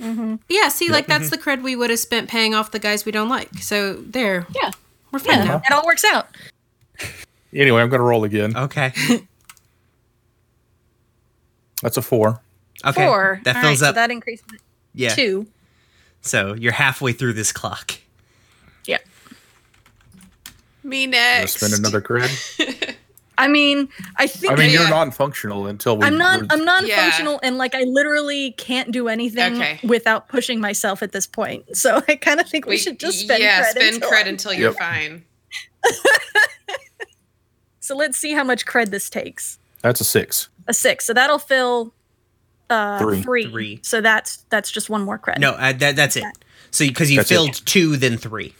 Mm-hmm. 0.00 0.36
Yeah, 0.48 0.68
see, 0.68 0.88
like 0.88 1.06
that's 1.06 1.30
mm-hmm. 1.30 1.30
the 1.30 1.38
cred 1.38 1.62
we 1.62 1.76
would 1.76 1.90
have 1.90 1.98
spent 1.98 2.28
paying 2.28 2.54
off 2.54 2.70
the 2.70 2.78
guys 2.78 3.04
we 3.04 3.12
don't 3.12 3.28
like. 3.28 3.54
So 3.58 3.94
there, 3.94 4.46
Yeah. 4.54 4.70
we're 5.10 5.18
fine 5.18 5.38
Yeah, 5.38 5.44
now. 5.44 5.62
it 5.64 5.72
all 5.72 5.84
works 5.86 6.04
out. 6.04 6.28
Anyway, 7.52 7.82
I'm 7.82 7.88
gonna 7.88 8.02
roll 8.02 8.24
again. 8.24 8.56
Okay. 8.56 8.92
That's 11.82 11.96
a 11.96 12.02
four. 12.02 12.40
Okay. 12.84 13.06
Four. 13.06 13.40
That 13.44 13.56
All 13.56 13.62
fills 13.62 13.82
right, 13.82 13.88
up. 13.88 13.94
So 13.94 14.00
that 14.00 14.10
increases 14.10 14.46
yeah. 14.94 15.14
two. 15.14 15.46
So 16.22 16.54
you're 16.54 16.72
halfway 16.72 17.12
through 17.12 17.34
this 17.34 17.52
clock. 17.52 17.94
Yeah. 20.84 20.88
Me 20.88 21.06
Let's 21.06 21.10
next. 21.10 21.56
spend 21.56 21.74
another 21.74 22.00
cred. 22.00 22.94
I 23.38 23.48
mean, 23.48 23.88
I 24.16 24.26
think 24.26 24.52
I 24.52 24.56
mean, 24.56 24.70
you're 24.70 24.88
non-functional 24.88 25.66
until 25.66 25.96
we. 25.96 26.04
I'm 26.06 26.18
not. 26.18 26.42
I'm 26.50 26.64
non-functional, 26.64 27.32
Yeah. 27.34 27.48
and 27.48 27.56
like 27.58 27.74
I 27.74 27.82
literally 27.84 28.52
can't 28.52 28.92
do 28.92 29.08
anything 29.08 29.54
Okay. 29.56 29.80
without 29.82 30.28
pushing 30.28 30.60
myself 30.60 31.02
at 31.02 31.12
this 31.12 31.26
point. 31.26 31.76
So 31.76 32.02
I 32.08 32.16
kind 32.16 32.40
of 32.40 32.48
think 32.48 32.66
we, 32.66 32.76
should 32.76 33.00
just 33.00 33.20
spend 33.20 33.42
yeah, 33.42 33.62
cred. 33.64 33.70
spend 33.70 33.94
until 33.96 34.10
cred 34.10 34.26
until 34.28 34.52
you're 34.52 34.70
Yep. 34.70 34.78
fine. 34.78 35.24
So 37.80 37.96
let's 37.96 38.16
see 38.16 38.32
how 38.32 38.44
much 38.44 38.64
cred 38.64 38.90
this 38.90 39.10
takes. 39.10 39.58
That's 39.82 40.00
a 40.00 40.04
six. 40.04 40.48
A 40.68 40.72
six. 40.72 41.04
So 41.04 41.12
that'll 41.12 41.40
fill 41.40 41.92
uh, 42.70 43.00
Three. 43.00 43.22
three. 43.22 43.50
Three. 43.50 43.80
So 43.82 44.00
that's 44.00 44.36
that's 44.50 44.70
just 44.70 44.88
one 44.88 45.02
more 45.02 45.18
cred. 45.18 45.38
No, 45.38 45.50
uh, 45.52 45.72
that, 45.72 45.96
that's 45.96 46.14
it. 46.16 46.24
So 46.70 46.86
because 46.86 47.10
you 47.10 47.16
That's 47.18 47.30
it. 47.30 47.34
filled 47.34 47.66
two, 47.66 47.96
then 47.96 48.16
three. 48.18 48.54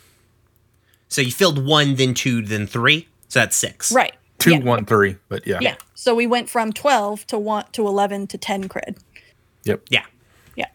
So 1.13 1.21
you 1.21 1.31
filled 1.31 1.65
one, 1.65 1.95
then 1.97 2.15
two, 2.15 2.41
then 2.41 2.67
three. 2.67 3.07
So 3.29 3.41
that's 3.41 3.55
six. 3.57 3.93
Right. 3.93 4.15
Two, 4.39 4.53
Yeah. 4.53 4.59
one, 4.61 4.87
three. 4.87 5.17
But 5.29 5.47
yeah. 5.47 5.59
Yeah. 5.61 5.77
So 5.95 6.15
we 6.15 6.27
went 6.27 6.49
from 6.49 6.73
twelve 6.73 7.27
to 7.27 7.39
one 7.39 7.65
to 7.73 7.87
eleven 7.87 8.27
to 8.29 8.39
ten 8.39 8.69
cred. 8.69 8.97
Yep. 9.65 9.83
Yeah. 9.91 10.05
Yeah. 10.57 10.67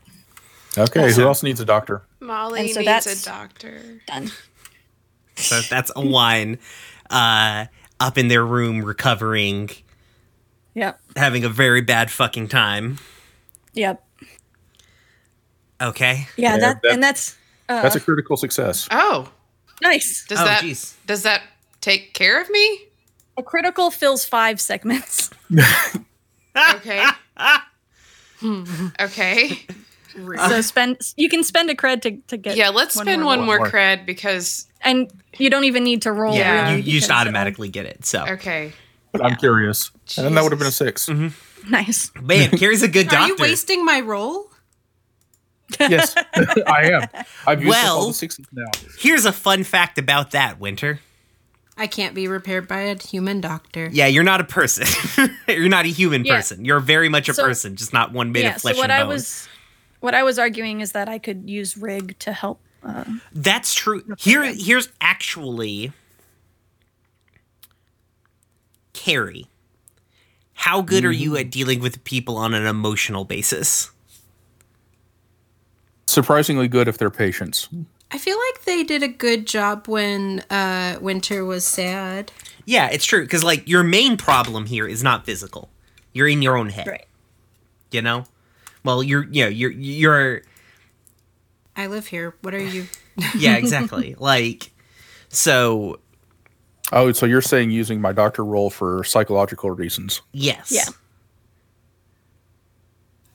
Okay. 0.77 1.11
So- 1.11 1.21
Who 1.23 1.27
else 1.27 1.41
needs 1.41 1.59
a 1.59 1.65
doctor? 1.65 2.03
Molly 2.19 2.59
And 2.61 2.69
so 2.69 2.79
needs 2.81 2.85
that's- 2.87 3.21
a 3.23 3.25
doctor. 3.25 3.81
Done. 4.05 4.31
So 5.37 5.59
that's 5.61 5.91
a 5.95 6.01
wine 6.05 6.59
uh, 7.09 7.65
up 7.99 8.17
in 8.17 8.27
their 8.27 8.45
room 8.45 8.83
recovering, 8.83 9.69
Yep. 10.75 10.99
having 11.15 11.43
a 11.43 11.49
very 11.49 11.81
bad 11.81 12.09
fucking 12.11 12.47
time. 12.47 12.97
Yep. 13.73 14.03
Okay. 15.81 16.27
Yeah. 16.37 16.53
Yeah, 16.53 16.57
that, 16.59 16.81
that- 16.83 16.91
and 16.93 17.03
that's 17.03 17.35
uh, 17.69 17.81
That's 17.81 17.95
a 17.95 17.99
critical 17.99 18.37
success. 18.37 18.87
Oh, 18.91 19.29
nice. 19.81 20.25
does 20.27 20.39
Oh, 20.39 20.45
that 20.45 20.63
jeez. 20.63 20.93
does 21.05 21.23
that 21.23 21.43
take 21.81 22.13
care 22.13 22.41
of 22.41 22.49
me? 22.49 22.81
A 23.37 23.43
critical 23.43 23.91
fills 23.91 24.25
five 24.25 24.59
segments. 24.59 25.29
Okay. 26.57 27.05
okay. 28.99 29.59
so 30.47 30.61
spend. 30.61 31.13
You 31.15 31.29
can 31.29 31.43
spend 31.43 31.69
a 31.69 31.75
cred 31.75 32.01
to, 32.01 32.17
to 32.27 32.37
get. 32.37 32.57
Yeah, 32.57 32.69
let's 32.69 32.99
spend 32.99 33.25
one 33.25 33.45
more, 33.45 33.57
more. 33.57 33.69
cred 33.69 34.05
because 34.05 34.67
And 34.81 35.11
you 35.37 35.49
don't 35.49 35.65
even 35.65 35.83
need 35.83 36.01
to 36.03 36.11
roll. 36.11 36.35
Yeah. 36.35 36.69
really 36.69 36.81
You, 36.81 36.93
you 36.93 36.99
just 36.99 37.11
automatically 37.11 37.69
get 37.69 37.85
it. 37.85 38.05
So, 38.05 38.25
okay. 38.27 38.73
But 39.11 39.23
I'm 39.23 39.35
curious. 39.35 39.91
And 40.17 40.25
then 40.25 40.35
that 40.35 40.43
would 40.43 40.51
have 40.51 40.59
been 40.59 40.67
a 40.67 40.71
Jesus. 40.71 41.03
6 41.03 41.09
mm-hmm. 41.09 41.71
Nice. 41.71 42.11
man, 42.21 42.51
Carrie's 42.51 42.83
a 42.83 42.87
good 42.87 43.07
doctor. 43.07 43.23
Are 43.23 43.27
you 43.27 43.35
wasting 43.39 43.83
my 43.83 43.99
roll? 43.99 44.49
Yes, 45.79 46.15
I 46.35 46.91
am. 46.91 47.25
I've 47.45 47.61
used 47.63 47.77
up 47.77 47.85
all 47.89 48.07
the 48.07 48.13
sixes 48.13 48.45
now. 48.51 48.65
Here's 48.99 49.25
a 49.25 49.33
fun 49.33 49.63
fact 49.63 49.97
about 49.97 50.31
that, 50.31 50.59
Winter. 50.59 50.99
I 51.77 51.87
can't 51.87 52.15
be 52.15 52.27
repaired 52.27 52.67
by 52.67 52.79
a 52.79 52.97
human 53.01 53.39
doctor. 53.41 53.89
Yeah, 53.91 54.07
you're 54.07 54.23
not 54.23 54.41
a 54.41 54.45
person. 54.45 54.87
you're 55.47 55.69
not 55.69 55.85
a 55.85 55.89
human 55.89 56.25
Yeah. 56.25 56.37
person. 56.37 56.65
You're 56.65 56.79
very 56.79 57.09
much 57.09 57.29
a 57.29 57.33
So- 57.33 57.43
person, 57.43 57.75
just 57.75 57.93
not 57.93 58.13
one 58.13 58.31
made 58.31 58.43
yeah. 58.45 58.55
of 58.55 58.61
flesh 58.61 58.75
So 58.75 58.79
what 58.81 58.89
and 58.89 58.93
I 58.99 59.03
was, 59.03 59.47
what 59.99 60.15
I 60.15 60.23
was 60.23 60.39
arguing 60.39 60.81
is 60.81 60.93
that 60.93 61.07
I 61.09 61.19
could 61.19 61.49
use 61.49 61.77
rig 61.77 62.17
to 62.19 62.31
help. 62.31 62.59
Uh, 62.83 63.03
That's 63.33 63.73
true. 63.73 64.03
Here, 64.17 64.43
here's 64.53 64.89
actually 65.01 65.91
Carrie. 68.93 69.47
How 70.53 70.81
good 70.81 71.05
are 71.05 71.11
you 71.11 71.37
at 71.37 71.51
dealing 71.51 71.79
with 71.79 72.03
people 72.03 72.37
on 72.37 72.53
an 72.53 72.65
emotional 72.65 73.25
basis? 73.25 73.91
Surprisingly 76.07 76.67
good 76.67 76.87
if 76.87 76.97
they're 76.97 77.09
patients. 77.11 77.69
I 78.09 78.17
feel 78.17 78.37
like 78.37 78.63
they 78.63 78.83
did 78.83 79.03
a 79.03 79.07
good 79.07 79.45
job 79.45 79.87
when 79.87 80.39
uh, 80.49 80.97
Winter 81.01 81.43
was 81.45 81.65
sad. 81.65 82.31
Yeah, 82.65 82.87
it's 82.89 83.05
true 83.05 83.21
because 83.23 83.43
like 83.43 83.67
your 83.67 83.83
main 83.83 84.17
problem 84.17 84.65
here 84.65 84.87
is 84.87 85.03
not 85.03 85.25
physical. 85.25 85.69
You're 86.13 86.27
in 86.29 86.41
your 86.41 86.57
own 86.57 86.69
head. 86.69 86.87
right. 86.87 87.05
You 87.91 88.01
know. 88.01 88.23
Well, 88.83 89.03
you're 89.03 89.25
you 89.25 89.43
know 89.43 89.49
you're 89.49 89.71
you're 89.71 90.41
I 91.75 91.87
live 91.87 92.07
here. 92.07 92.35
What 92.41 92.53
are 92.53 92.63
you? 92.63 92.87
yeah 93.37 93.55
exactly 93.57 94.15
like 94.19 94.71
so 95.29 95.99
Oh, 96.93 97.11
so 97.11 97.25
you're 97.25 97.41
saying 97.41 97.71
using 97.71 97.99
my 97.99 98.13
doctor 98.13 98.45
role 98.45 98.69
for 98.69 99.03
psychological 99.03 99.71
reasons? 99.71 100.21
yes 100.31 100.71
Yeah. 100.71 100.85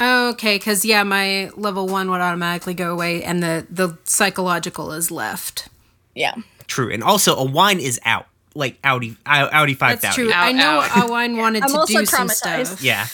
Oh, 0.00 0.30
okay, 0.30 0.56
because 0.56 0.84
yeah, 0.84 1.02
my 1.04 1.50
level 1.56 1.86
one 1.86 2.10
would 2.10 2.20
automatically 2.20 2.74
go 2.74 2.92
away, 2.92 3.22
and 3.22 3.42
the 3.42 3.66
the 3.70 3.96
psychological 4.04 4.92
is 4.92 5.10
left. 5.10 5.68
Yeah. 6.14 6.34
true 6.66 6.92
and 6.92 7.02
also 7.02 7.36
a 7.36 7.44
wine 7.44 7.78
is 7.80 8.00
out 8.04 8.26
like 8.54 8.78
Audi 8.84 9.16
Audi 9.26 9.74
five 9.74 10.00
That's 10.00 10.16
thousand 10.16 10.24
true. 10.24 10.32
I 10.34 10.52
know 10.52 10.80
out. 10.82 11.08
wine 11.10 11.36
wanted 11.42 11.62
I'm 11.62 11.70
to 11.70 11.78
also 11.78 11.98
do 12.00 12.06
some 12.06 12.28
stuff. 12.28 12.82
yeah 12.82 13.06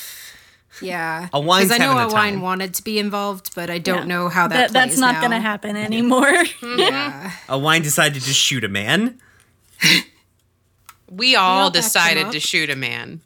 Yeah, 0.80 1.28
A 1.32 1.40
wine's 1.40 1.70
I 1.73 1.78
know 1.78 1.92
a 1.99 2.06
Awine 2.06 2.32
time. 2.35 2.40
wanted 2.40 2.75
to 2.75 2.82
be 2.85 2.99
involved, 2.99 3.54
but 3.54 3.68
I 3.70 3.78
don't 3.78 3.99
Yeah. 4.08 4.14
know 4.14 4.28
how 4.28 4.49
that. 4.49 4.54
That, 4.56 4.73
that's 4.73 4.90
plays 4.92 5.00
not 5.00 5.20
going 5.20 5.30
to 5.32 5.40
happen 5.40 5.76
anymore. 5.76 6.32
Yeah. 6.62 7.32
a 7.49 7.58
wine 7.58 7.82
decided 7.82 8.23
to 8.23 8.32
shoot 8.32 8.64
a 8.64 8.68
man 8.68 9.18
We 11.11 11.37
all 11.37 11.62
all 11.64 11.70
decided 11.70 12.32
to 12.32 12.40
shoot 12.40 12.68
a 12.70 12.76
man. 12.76 13.20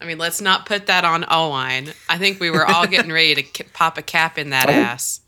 I 0.00 0.06
mean, 0.06 0.18
let's 0.18 0.40
not 0.40 0.66
put 0.66 0.86
that 0.86 1.04
on 1.04 1.22
Owine. 1.24 1.94
I 2.08 2.18
think 2.18 2.40
we 2.40 2.50
were 2.50 2.66
all 2.66 2.86
getting 2.86 3.12
ready 3.12 3.34
to 3.36 3.42
ki- 3.44 3.64
pop 3.72 3.96
a 3.98 4.02
cap 4.02 4.38
in 4.38 4.50
that 4.50 4.68
Oh. 4.68 4.72
ass. 4.72 5.20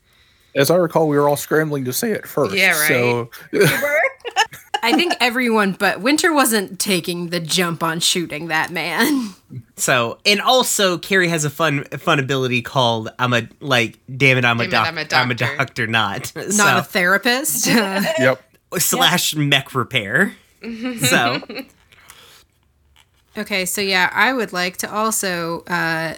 As 0.54 0.70
I 0.70 0.76
recall, 0.76 1.06
we 1.08 1.18
were 1.18 1.28
all 1.28 1.36
scrambling 1.36 1.84
to 1.84 1.92
say 1.92 2.12
it 2.12 2.26
first. 2.26 2.54
Yeah, 2.54 2.78
right. 2.78 2.88
So 2.88 3.30
I 4.82 4.92
think 4.92 5.14
everyone, 5.20 5.72
but 5.72 6.00
Winter 6.00 6.32
wasn't 6.32 6.78
taking 6.78 7.28
the 7.28 7.40
jump 7.40 7.82
on 7.82 8.00
shooting 8.00 8.48
that 8.48 8.70
man. 8.70 9.30
So, 9.76 10.18
and 10.24 10.40
also 10.40 10.96
Carrie 10.96 11.28
has 11.28 11.44
a 11.44 11.50
fun 11.50 11.84
fun 11.98 12.18
ability 12.20 12.62
called 12.62 13.10
I'm 13.18 13.32
a 13.34 13.48
like 13.60 13.98
damn 14.16 14.38
it 14.38 14.44
I'm, 14.44 14.60
a, 14.60 14.66
Damn 14.68 14.96
it, 14.98 15.12
I'm 15.12 15.18
a 15.20 15.24
I'm 15.24 15.30
a 15.30 15.34
doctor. 15.34 15.56
doctor 15.56 15.86
not 15.86 16.32
Not 16.36 16.52
so, 16.52 16.78
a 16.78 16.82
therapist. 16.82 17.66
Yep. 17.66 18.40
slash 18.78 19.34
mech 19.34 19.74
repair. 19.74 20.34
so 20.62 21.40
okay, 23.36 23.64
so 23.66 23.80
yeah, 23.80 24.10
I 24.12 24.32
would 24.32 24.52
like 24.52 24.76
to 24.78 24.92
also 24.92 25.60
uh, 25.68 26.14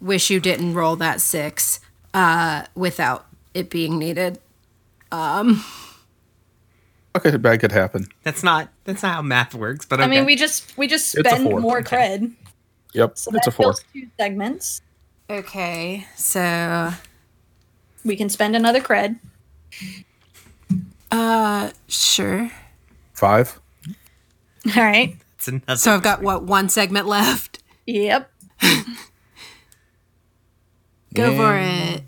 wish 0.00 0.30
you 0.30 0.40
didn't 0.40 0.74
roll 0.74 0.96
that 0.96 1.20
six. 1.20 1.80
uh, 2.14 2.64
without 2.74 3.26
it 3.54 3.70
being 3.70 3.98
needed. 3.98 4.38
Okay, 7.16 7.30
that 7.36 7.60
could 7.60 7.72
happen. 7.72 8.06
That's 8.22 8.42
not 8.44 8.68
that's 8.84 9.02
not 9.02 9.14
how 9.14 9.22
math 9.22 9.54
works. 9.54 9.84
But 9.86 10.00
I 10.00 10.06
mean, 10.06 10.24
we 10.24 10.36
just 10.36 10.76
we 10.78 10.86
just 10.86 11.10
spend 11.12 11.44
more 11.44 11.78
Okay. 11.80 11.96
cred. 11.96 12.32
Yep, 12.94 13.18
So 13.18 13.30
it's 13.34 13.46
that 13.46 13.48
a 13.48 13.50
four. 13.52 13.64
fills 13.66 13.84
two 13.92 14.06
segments. 14.18 14.80
Okay, 15.28 16.06
so 16.16 16.92
We 18.04 18.16
can 18.16 18.28
spend 18.28 18.56
another 18.56 18.80
cred. 18.80 19.18
uh, 21.12 21.70
sure. 21.88 22.50
Five. 23.14 23.60
All 24.76 24.82
right. 24.82 25.16
It's 25.40 25.48
another. 25.48 25.76
So 25.76 25.94
I've 25.94 26.02
got 26.02 26.20
what 26.20 26.42
one 26.42 26.68
segment 26.68 27.06
left. 27.06 27.62
Yep. 27.86 28.30
Go 31.14 31.34
for 31.36 31.56
it. 31.58 32.02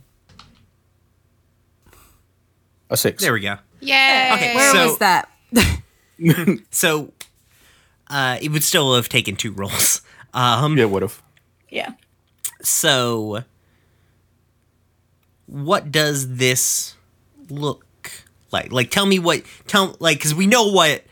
A 2.90 2.96
six. 2.96 3.22
there 3.22 3.32
we 3.32 3.40
go. 3.40 3.56
Yay! 3.80 4.30
Okay, 4.34 4.54
Where 4.54 4.72
so- 4.72 4.86
was 4.88 4.98
that? 4.98 5.28
So, 6.70 7.12
uh, 8.08 8.38
it 8.40 8.50
would 8.52 8.62
still 8.62 8.94
have 8.94 9.08
taken 9.08 9.34
two 9.34 9.50
rolls. 9.52 10.02
Um, 10.34 10.76
Yeah, 10.78 10.84
would 10.84 11.02
have. 11.02 11.20
Yeah. 11.68 11.92
So, 12.62 13.42
what 15.46 15.90
does 15.90 16.36
this 16.36 16.94
look 17.48 18.12
like? 18.52 18.70
Like, 18.70 18.90
tell 18.90 19.06
me 19.06 19.18
what, 19.18 19.42
tell, 19.66 19.96
like, 19.98 20.18
because 20.18 20.34
we 20.34 20.46
know 20.46 20.70
what 20.70 21.02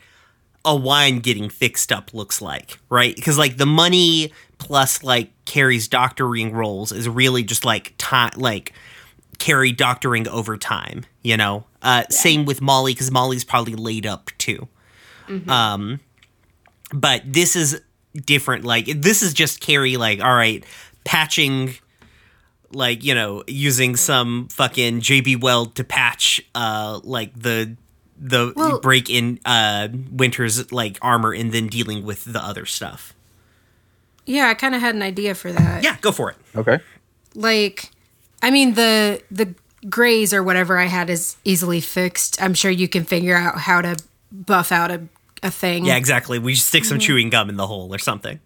a 0.63 0.75
wine 0.75 1.19
getting 1.19 1.49
fixed 1.49 1.91
up 1.91 2.13
looks 2.13 2.41
like, 2.41 2.79
right? 2.89 3.15
Because, 3.15 3.37
like, 3.37 3.57
the 3.57 3.65
money 3.65 4.31
plus, 4.57 5.03
like, 5.03 5.31
Carrie's 5.45 5.87
doctoring 5.87 6.53
rolls 6.53 6.91
is 6.91 7.09
really 7.09 7.43
just 7.43 7.65
like 7.65 7.93
time, 7.97 8.31
like, 8.35 8.73
Carrie 9.39 9.71
doctoring 9.71 10.27
over 10.27 10.57
time, 10.57 11.05
you 11.23 11.35
know? 11.35 11.65
Uh, 11.81 12.03
Same 12.09 12.45
with 12.45 12.61
Molly, 12.61 12.93
because 12.93 13.09
Molly's 13.11 13.43
probably 13.43 13.75
laid 13.75 14.05
up 14.05 14.29
too. 14.37 14.67
Um, 15.49 15.99
but 16.93 17.23
this 17.25 17.55
is 17.55 17.81
different. 18.13 18.65
Like, 18.65 18.85
this 18.85 19.23
is 19.23 19.33
just 19.33 19.61
Carrie, 19.61 19.97
like, 19.97 20.21
all 20.21 20.35
right, 20.35 20.63
patching 21.03 21.73
like 22.73 23.03
you 23.03 23.13
know 23.13 23.43
using 23.47 23.95
some 23.95 24.47
fucking 24.47 25.01
JB 25.01 25.41
Weld 25.41 25.75
to 25.75 25.83
patch 25.83 26.41
uh 26.55 26.99
like 27.03 27.37
the 27.37 27.75
the 28.23 28.53
Well- 28.55 28.79
break 28.79 29.09
in 29.09 29.39
uh 29.45 29.87
Winter's 30.11 30.71
like 30.71 30.97
armor 31.01 31.33
and 31.33 31.51
then 31.51 31.67
dealing 31.67 32.05
with 32.05 32.23
the 32.25 32.39
other 32.43 32.65
stuff. 32.67 33.13
yeah, 34.27 34.47
I 34.49 34.53
kind 34.53 34.75
of 34.75 34.81
had 34.81 34.93
an 34.95 35.01
idea 35.01 35.33
for 35.35 35.51
that. 35.51 35.83
Yeah, 35.83 35.97
go 36.01 36.11
for 36.11 36.29
it. 36.31 36.37
Okay. 36.55 36.79
like 37.35 37.89
i 38.43 38.51
mean 38.51 38.73
the 38.75 39.21
the 39.31 39.53
graze 39.89 40.33
or 40.33 40.43
whatever 40.43 40.77
i 40.77 40.85
had 40.85 41.09
is 41.09 41.37
easily 41.45 41.79
fixed 41.79 42.41
i'm 42.41 42.53
sure 42.53 42.69
you 42.69 42.87
can 42.89 43.03
figure 43.05 43.35
out 43.37 43.57
how 43.57 43.79
to 43.81 43.95
buff 44.31 44.71
out 44.71 44.91
a, 44.91 45.01
a 45.43 45.49
thing 45.51 45.85
Yeah, 45.85 45.95
exactly. 45.95 46.39
We 46.39 46.53
just 46.55 46.67
stick 46.67 46.83
some 46.85 46.99
chewing 46.99 47.29
gum 47.29 47.49
in 47.49 47.55
the 47.57 47.67
hole 47.67 47.93
or 47.93 47.99
something. 47.99 48.39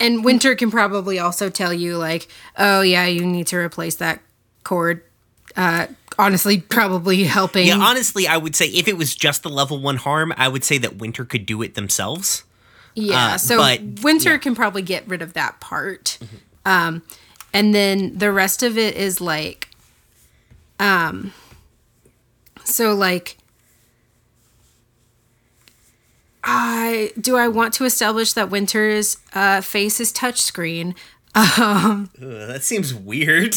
and 0.00 0.24
winter 0.24 0.54
can 0.54 0.70
probably 0.70 1.18
also 1.18 1.50
tell 1.50 1.72
you 1.72 1.96
like 1.98 2.28
oh 2.56 2.80
yeah 2.80 3.06
you 3.06 3.24
need 3.26 3.46
to 3.48 3.56
replace 3.58 3.96
that 3.96 4.20
cord 4.64 5.02
uh 5.56 5.86
honestly 6.18 6.60
probably 6.60 7.24
helping 7.24 7.66
Yeah, 7.66 7.78
honestly, 7.78 8.26
I 8.28 8.36
would 8.36 8.54
say 8.56 8.66
if 8.66 8.86
it 8.88 8.96
was 8.96 9.14
just 9.14 9.42
the 9.42 9.48
level 9.50 9.78
one 9.80 9.96
harm, 9.96 10.32
I 10.36 10.48
would 10.48 10.62
say 10.64 10.78
that 10.78 10.96
Winter 10.96 11.24
could 11.24 11.44
do 11.46 11.60
it 11.62 11.74
themselves. 11.74 12.44
Yeah, 12.94 13.34
Uh, 13.34 13.38
so 13.38 13.56
but- 13.58 13.80
winter 14.02 14.30
yeah. 14.32 14.38
can 14.38 14.54
probably 14.54 14.82
get 14.82 15.06
rid 15.08 15.22
of 15.22 15.32
that 15.34 15.60
part. 15.60 16.18
Um 16.64 17.02
and 17.52 17.74
then 17.74 18.16
the 18.18 18.30
rest 18.32 18.62
of 18.62 18.78
it 18.78 18.96
is 18.96 19.20
like 19.20 19.68
um 20.80 21.32
so 22.64 22.94
like 22.94 23.36
I 26.42 27.12
do 27.18 27.36
I 27.36 27.48
want 27.48 27.72
to 27.74 27.84
establish 27.84 28.32
that 28.34 28.50
winter's 28.50 29.16
uh 29.34 29.60
face 29.60 30.00
is 30.00 30.12
touchscreen. 30.12 30.94
Ugh, 31.34 32.08
that 32.20 32.62
seems 32.62 32.94
weird. 32.94 33.56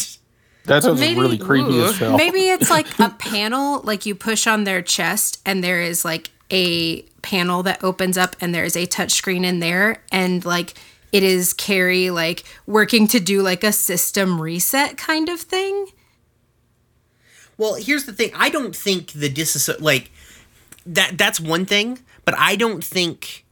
That 0.68 0.82
sounds 0.82 1.00
Maybe- 1.00 1.20
really 1.20 1.38
creepy 1.38 1.80
as 1.80 1.96
hell. 1.98 2.16
Maybe 2.16 2.48
it's 2.48 2.70
like 2.70 2.86
a 2.98 3.10
panel, 3.18 3.80
like 3.82 4.06
you 4.06 4.14
push 4.14 4.46
on 4.46 4.64
their 4.64 4.82
chest, 4.82 5.40
and 5.44 5.62
there 5.64 5.80
is 5.80 6.04
like 6.04 6.30
a 6.50 7.02
panel 7.22 7.62
that 7.64 7.82
opens 7.82 8.16
up, 8.16 8.36
and 8.40 8.54
there 8.54 8.64
is 8.64 8.76
a 8.76 8.86
touchscreen 8.86 9.44
in 9.44 9.58
there, 9.60 10.02
and 10.12 10.44
like 10.44 10.74
it 11.10 11.22
is 11.22 11.52
Carrie 11.52 12.10
like 12.10 12.44
working 12.66 13.08
to 13.08 13.18
do 13.20 13.42
like 13.42 13.64
a 13.64 13.72
system 13.72 14.40
reset 14.40 14.96
kind 14.96 15.28
of 15.28 15.40
thing. 15.40 15.86
Well, 17.56 17.74
here's 17.74 18.04
the 18.04 18.12
thing. 18.12 18.30
I 18.36 18.50
don't 18.50 18.76
think 18.76 19.12
the 19.12 19.28
disasso 19.28 19.80
like 19.80 20.10
that 20.86 21.18
that's 21.18 21.40
one 21.40 21.66
thing, 21.66 21.98
but 22.24 22.34
I 22.38 22.56
don't 22.56 22.84
think 22.84 23.44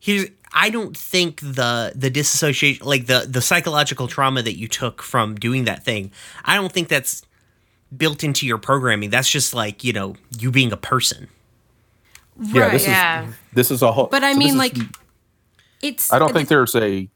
here's 0.00 0.28
I 0.60 0.70
don't 0.70 0.96
think 0.96 1.40
the 1.40 1.92
the 1.94 2.10
disassociation 2.10 2.84
like 2.86 3.06
the 3.06 3.26
the 3.28 3.40
psychological 3.40 4.08
trauma 4.08 4.42
that 4.42 4.56
you 4.58 4.66
took 4.68 5.02
from 5.02 5.36
doing 5.36 5.64
that 5.64 5.84
thing, 5.84 6.10
I 6.44 6.56
don't 6.56 6.72
think 6.72 6.88
that's 6.88 7.22
built 7.96 8.22
into 8.24 8.46
your 8.46 8.58
programming. 8.58 9.10
That's 9.10 9.30
just 9.30 9.54
like, 9.54 9.84
you 9.84 9.92
know, 9.92 10.16
you 10.38 10.50
being 10.50 10.72
a 10.72 10.76
person. 10.76 11.28
yeah, 12.40 12.68
this 12.70 12.86
Yeah. 12.86 13.28
is 13.28 13.34
this 13.52 13.70
is 13.70 13.82
a 13.82 13.92
whole. 13.92 14.06
But 14.06 14.22
I 14.24 14.32
so 14.32 14.38
this 14.38 14.44
mean, 14.44 14.54
is- 14.54 14.56
like, 14.56 14.76
it's. 15.82 16.12
I 16.12 16.18
don't 16.18 16.32
think 16.32 16.48
there's 16.48 16.74
a 16.74 17.08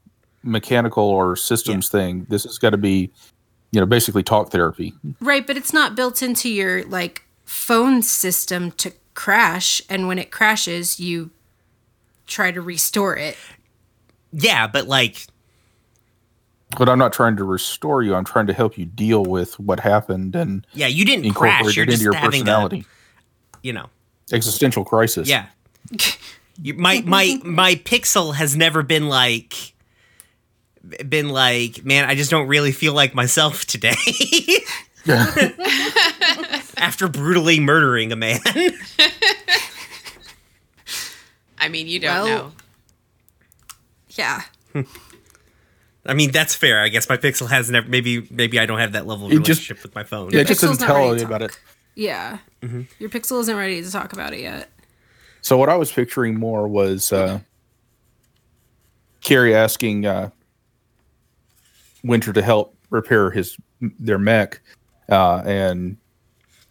mechanical 0.43 1.03
or 1.03 1.35
systems 1.35 1.89
thing. 1.89 2.25
This 2.29 2.43
has 2.43 2.57
got 2.57 2.71
to 2.71 2.77
be, 2.77 3.11
you 3.71 3.79
know, 3.79 3.85
basically 3.85 4.23
talk 4.23 4.51
therapy. 4.51 4.93
Right, 5.21 5.45
but 5.45 5.57
it's 5.57 5.73
not 5.73 5.95
built 5.95 6.21
into 6.21 6.49
your 6.49 6.83
like 6.85 7.23
phone 7.45 8.01
system 8.01 8.71
to 8.71 8.91
crash, 9.13 9.81
and 9.89 10.07
when 10.07 10.17
it 10.17 10.31
crashes, 10.31 10.99
you 10.99 11.29
try 12.27 12.51
to 12.51 12.61
restore 12.61 13.15
it. 13.15 13.37
Yeah, 14.31 14.67
but 14.67 14.87
like 14.87 15.25
But 16.77 16.89
I'm 16.89 16.97
not 16.99 17.13
trying 17.13 17.37
to 17.37 17.43
restore 17.43 18.01
you. 18.01 18.15
I'm 18.15 18.25
trying 18.25 18.47
to 18.47 18.53
help 18.53 18.77
you 18.77 18.85
deal 18.85 19.23
with 19.23 19.59
what 19.59 19.79
happened 19.79 20.35
and 20.35 20.65
yeah, 20.73 20.87
you 20.87 21.05
didn't 21.05 21.25
incorporate 21.25 21.61
crash. 21.61 21.75
You're 21.75 21.83
it 21.83 21.89
into 21.89 21.91
just 21.93 22.03
your 22.03 22.13
having 22.13 22.41
personality. 22.41 22.85
a, 23.53 23.57
you 23.61 23.73
know. 23.73 23.89
Existential 24.31 24.83
crisis. 24.85 25.27
Yeah. 25.27 25.47
You, 26.61 26.73
my 26.75 27.01
my 27.01 27.39
my 27.43 27.75
pixel 27.75 28.35
has 28.35 28.55
never 28.55 28.83
been 28.83 29.09
like 29.09 29.73
been 31.07 31.29
like, 31.29 31.83
man, 31.83 32.05
I 32.05 32.15
just 32.15 32.29
don't 32.29 32.47
really 32.47 32.71
feel 32.71 32.93
like 32.93 33.15
myself 33.15 33.65
today. 33.65 33.95
After 36.77 37.07
brutally 37.07 37.59
murdering 37.59 38.11
a 38.11 38.15
man. 38.15 38.39
I 41.63 41.69
mean, 41.69 41.87
you 41.87 41.99
don't 41.99 42.23
Well- 42.23 42.27
know. 42.27 42.51
Yeah. 44.09 44.41
I 46.05 46.13
mean, 46.13 46.31
that's 46.31 46.53
fair. 46.53 46.81
I 46.81 46.89
guess 46.89 47.07
my 47.07 47.15
pixel 47.15 47.49
has 47.49 47.71
never 47.71 47.87
maybe 47.87 48.27
maybe 48.29 48.59
I 48.59 48.65
don't 48.65 48.79
have 48.79 48.91
that 48.91 49.07
level 49.07 49.27
of 49.27 49.31
It 49.31 49.37
just- 49.37 49.61
relationship 49.61 49.83
with 49.83 49.95
my 49.95 50.03
phone. 50.03 50.31
Yeah, 50.31 50.41
it 50.41 50.47
just 50.47 50.59
doesn't 50.61 50.85
tell 50.85 51.13
to 51.13 51.19
you 51.19 51.25
about 51.25 51.41
it. 51.41 51.57
Yeah. 51.95 52.39
Your 52.99 53.09
pixel 53.09 53.39
isn't 53.41 53.55
ready 53.55 53.81
to 53.81 53.89
talk 53.91 54.11
about 54.13 54.33
it 54.33 54.41
yet. 54.41 54.69
So 55.41 55.57
what 55.57 55.69
I 55.69 55.75
was 55.75 55.91
picturing 55.91 56.37
more 56.39 56.67
was 56.67 57.13
uh, 57.13 57.39
Carrie 59.21 59.55
asking 59.55 60.05
uh, 60.05 60.29
Winter 62.03 62.33
to 62.33 62.41
help 62.41 62.75
repair 62.89 63.31
his 63.31 63.55
their 63.99 64.17
mech, 64.17 64.59
uh, 65.09 65.41
and 65.45 65.97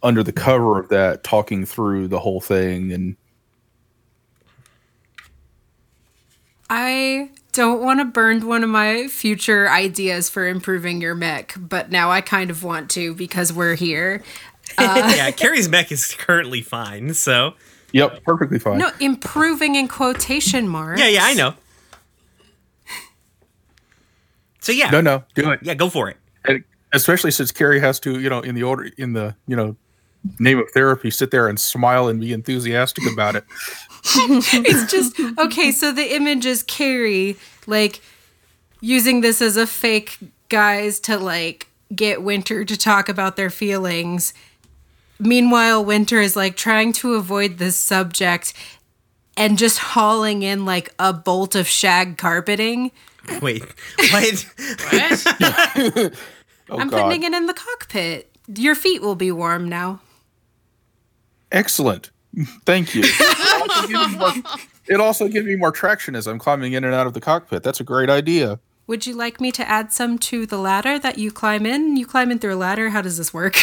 under 0.03 0.23
the 0.23 0.31
cover 0.33 0.79
of 0.79 0.89
that, 0.89 1.23
talking 1.23 1.65
through 1.65 2.07
the 2.07 2.19
whole 2.19 2.41
thing. 2.41 2.91
And 2.91 3.15
I 6.75 7.29
don't 7.51 7.83
want 7.83 7.99
to 7.99 8.05
burn 8.05 8.47
one 8.47 8.63
of 8.63 8.69
my 8.69 9.07
future 9.07 9.69
ideas 9.69 10.27
for 10.27 10.47
improving 10.47 11.01
your 11.01 11.13
mech, 11.13 11.53
but 11.55 11.91
now 11.91 12.09
I 12.09 12.19
kind 12.21 12.49
of 12.49 12.63
want 12.63 12.89
to 12.91 13.13
because 13.13 13.53
we're 13.53 13.75
here. 13.75 14.23
Uh, 14.75 15.13
yeah, 15.15 15.29
Carrie's 15.29 15.69
mech 15.69 15.91
is 15.91 16.15
currently 16.17 16.61
fine, 16.61 17.13
so 17.13 17.53
yep, 17.91 18.23
perfectly 18.23 18.57
fine. 18.57 18.79
No, 18.79 18.89
improving 18.99 19.75
in 19.75 19.87
quotation 19.87 20.67
marks. 20.67 20.99
yeah, 20.99 21.09
yeah, 21.09 21.25
I 21.25 21.33
know. 21.35 21.53
So 24.61 24.71
yeah, 24.71 24.89
no, 24.89 25.01
no, 25.01 25.25
do 25.35 25.51
it. 25.51 25.59
yeah, 25.61 25.75
go 25.75 25.89
for 25.89 26.09
it. 26.09 26.17
And 26.45 26.63
especially 26.91 27.29
since 27.29 27.51
Carrie 27.51 27.81
has 27.81 27.99
to, 27.99 28.19
you 28.19 28.29
know, 28.29 28.39
in 28.39 28.55
the 28.55 28.63
order, 28.63 28.89
in 28.97 29.13
the, 29.13 29.35
you 29.45 29.55
know, 29.55 29.75
name 30.39 30.59
of 30.59 30.69
therapy, 30.71 31.09
sit 31.11 31.31
there 31.31 31.47
and 31.47 31.59
smile 31.59 32.07
and 32.07 32.19
be 32.19 32.33
enthusiastic 32.33 33.11
about 33.11 33.35
it. 33.35 33.43
it's 34.05 34.91
just 34.91 35.17
okay 35.39 35.71
so 35.71 35.89
the 35.89 36.13
image 36.13 36.45
is 36.45 36.61
carrie 36.61 37.37
like 37.67 38.01
using 38.81 39.21
this 39.21 39.41
as 39.41 39.55
a 39.55 39.65
fake 39.65 40.17
guise 40.49 40.99
to 40.99 41.17
like 41.17 41.69
get 41.95 42.21
winter 42.21 42.65
to 42.65 42.75
talk 42.75 43.07
about 43.07 43.37
their 43.37 43.49
feelings 43.49 44.33
meanwhile 45.19 45.85
winter 45.85 46.19
is 46.19 46.35
like 46.35 46.57
trying 46.57 46.91
to 46.91 47.13
avoid 47.13 47.59
this 47.59 47.77
subject 47.77 48.53
and 49.37 49.57
just 49.57 49.79
hauling 49.79 50.43
in 50.43 50.65
like 50.65 50.93
a 50.99 51.13
bolt 51.13 51.55
of 51.55 51.65
shag 51.65 52.17
carpeting 52.17 52.91
Wait, 53.41 53.63
what? 54.11 54.45
What? 54.91 56.13
Oh, 56.69 56.77
I'm 56.77 56.89
God. 56.89 57.03
putting 57.03 57.23
it 57.23 57.33
in 57.33 57.45
the 57.45 57.53
cockpit. 57.53 58.29
Your 58.53 58.75
feet 58.75 59.01
will 59.01 59.15
be 59.15 59.31
warm 59.31 59.69
now. 59.69 60.01
Excellent. 61.53 62.11
Thank 62.65 62.95
you. 62.95 63.03
It 63.05 63.61
also, 63.61 63.87
gives 63.87 64.11
me 64.11 64.17
more, 64.17 64.33
it 64.87 64.99
also 64.99 65.27
gives 65.27 65.45
me 65.45 65.55
more 65.55 65.71
traction 65.71 66.15
as 66.15 66.27
I'm 66.27 66.39
climbing 66.39 66.73
in 66.73 66.83
and 66.83 66.93
out 66.93 67.07
of 67.07 67.13
the 67.13 67.21
cockpit. 67.21 67.63
That's 67.63 67.79
a 67.79 67.83
great 67.83 68.09
idea. 68.09 68.59
Would 68.87 69.05
you 69.05 69.15
like 69.15 69.39
me 69.39 69.51
to 69.53 69.69
add 69.69 69.93
some 69.93 70.17
to 70.19 70.45
the 70.45 70.57
ladder 70.57 70.99
that 70.99 71.17
you 71.17 71.31
climb 71.31 71.65
in? 71.65 71.95
You 71.95 72.05
climb 72.05 72.31
in 72.31 72.39
through 72.39 72.55
a 72.55 72.57
ladder. 72.57 72.89
How 72.89 73.01
does 73.01 73.17
this 73.17 73.33
work? 73.33 73.55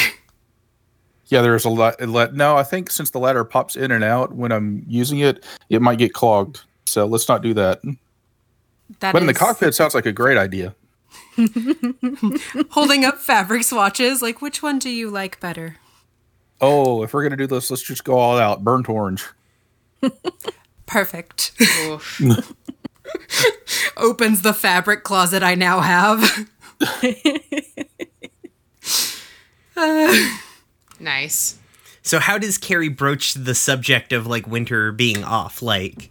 Yeah, 1.27 1.43
there's 1.43 1.65
a 1.65 1.71
lot. 1.71 2.01
Let 2.01 2.35
no, 2.35 2.57
I 2.57 2.63
think 2.63 2.91
since 2.91 3.11
the 3.11 3.21
ladder 3.21 3.45
pops 3.45 3.77
in 3.77 3.93
and 3.93 4.03
out 4.03 4.33
when 4.33 4.51
I'm 4.51 4.85
using 4.89 5.21
it, 5.21 5.45
it 5.69 5.81
might 5.83 5.99
get 5.99 6.13
clogged. 6.13 6.63
So 6.87 7.07
let's 7.07 7.29
not 7.29 7.43
do 7.43 7.55
that. 7.55 7.83
That 8.99 9.13
But 9.13 9.23
in 9.23 9.27
the 9.27 9.35
cockpit 9.35 9.75
sounds 9.75 9.95
like 9.95 10.07
a 10.07 10.13
great 10.13 10.39
idea. 10.39 10.75
holding 12.71 13.05
up 13.05 13.19
fabric 13.19 13.63
swatches. 13.63 14.23
Like, 14.23 14.43
which 14.43 14.63
one 14.63 14.79
do 14.79 14.91
you 14.91 15.11
like 15.11 15.39
better? 15.39 15.77
Oh, 16.61 17.03
if 17.03 17.15
we're 17.15 17.23
gonna 17.23 17.37
do 17.37 17.47
this, 17.47 17.71
let's 17.71 17.83
just 17.83 18.05
go 18.05 18.19
all 18.19 18.39
out. 18.39 18.63
Burnt 18.63 18.89
orange. 18.89 19.25
Perfect. 20.87 21.53
Opens 23.97 24.43
the 24.43 24.53
fabric 24.53 25.03
closet 25.05 25.43
I 25.43 25.55
now 25.55 25.81
have. 25.81 26.49
nice. 31.01 31.59
So 32.03 32.19
how 32.19 32.39
does 32.39 32.59
Carrie 32.59 32.89
broach 32.89 33.35
the 33.35 33.55
subject 33.55 34.13
of 34.13 34.27
like 34.27 34.47
winter 34.47 34.91
being 34.93 35.23
off? 35.23 35.63
Like, 35.63 36.11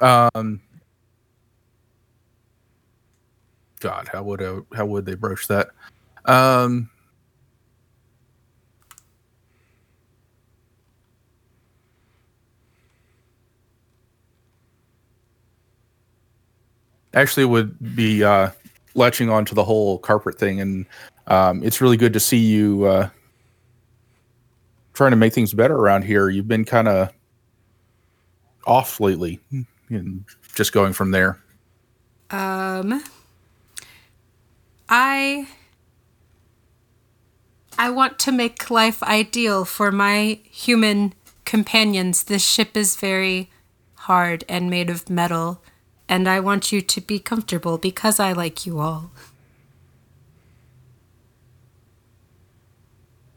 um, 0.00 0.60
God, 3.82 4.08
how 4.12 4.22
would 4.22 4.40
I, 4.40 4.58
how 4.76 4.86
would 4.86 5.04
they 5.04 5.14
broach 5.14 5.48
that? 5.48 5.70
Um, 6.24 6.88
actually, 17.12 17.44
would 17.44 17.96
be 17.96 18.22
uh, 18.22 18.50
latching 18.94 19.28
onto 19.28 19.52
the 19.56 19.64
whole 19.64 19.98
carpet 19.98 20.38
thing, 20.38 20.60
and 20.60 20.86
um, 21.26 21.64
it's 21.64 21.80
really 21.80 21.96
good 21.96 22.12
to 22.12 22.20
see 22.20 22.38
you 22.38 22.84
uh, 22.84 23.08
trying 24.94 25.10
to 25.10 25.16
make 25.16 25.32
things 25.32 25.52
better 25.52 25.74
around 25.74 26.02
here. 26.02 26.28
You've 26.28 26.46
been 26.46 26.64
kind 26.64 26.86
of 26.86 27.12
off 28.64 29.00
lately, 29.00 29.40
and 29.88 30.24
just 30.54 30.72
going 30.72 30.92
from 30.92 31.10
there. 31.10 31.40
Um, 32.30 33.02
I 34.94 35.48
I 37.78 37.88
want 37.88 38.18
to 38.20 38.32
make 38.32 38.70
life 38.70 39.02
ideal 39.02 39.64
for 39.64 39.90
my 39.90 40.38
human 40.44 41.14
companions. 41.46 42.24
This 42.24 42.46
ship 42.46 42.76
is 42.76 42.96
very 42.96 43.50
hard 43.94 44.44
and 44.50 44.68
made 44.68 44.90
of 44.90 45.08
metal, 45.08 45.62
and 46.08 46.28
I 46.28 46.40
want 46.40 46.72
you 46.72 46.82
to 46.82 47.00
be 47.00 47.18
comfortable 47.18 47.78
because 47.78 48.20
I 48.20 48.32
like 48.32 48.66
you 48.66 48.80
all. 48.80 49.10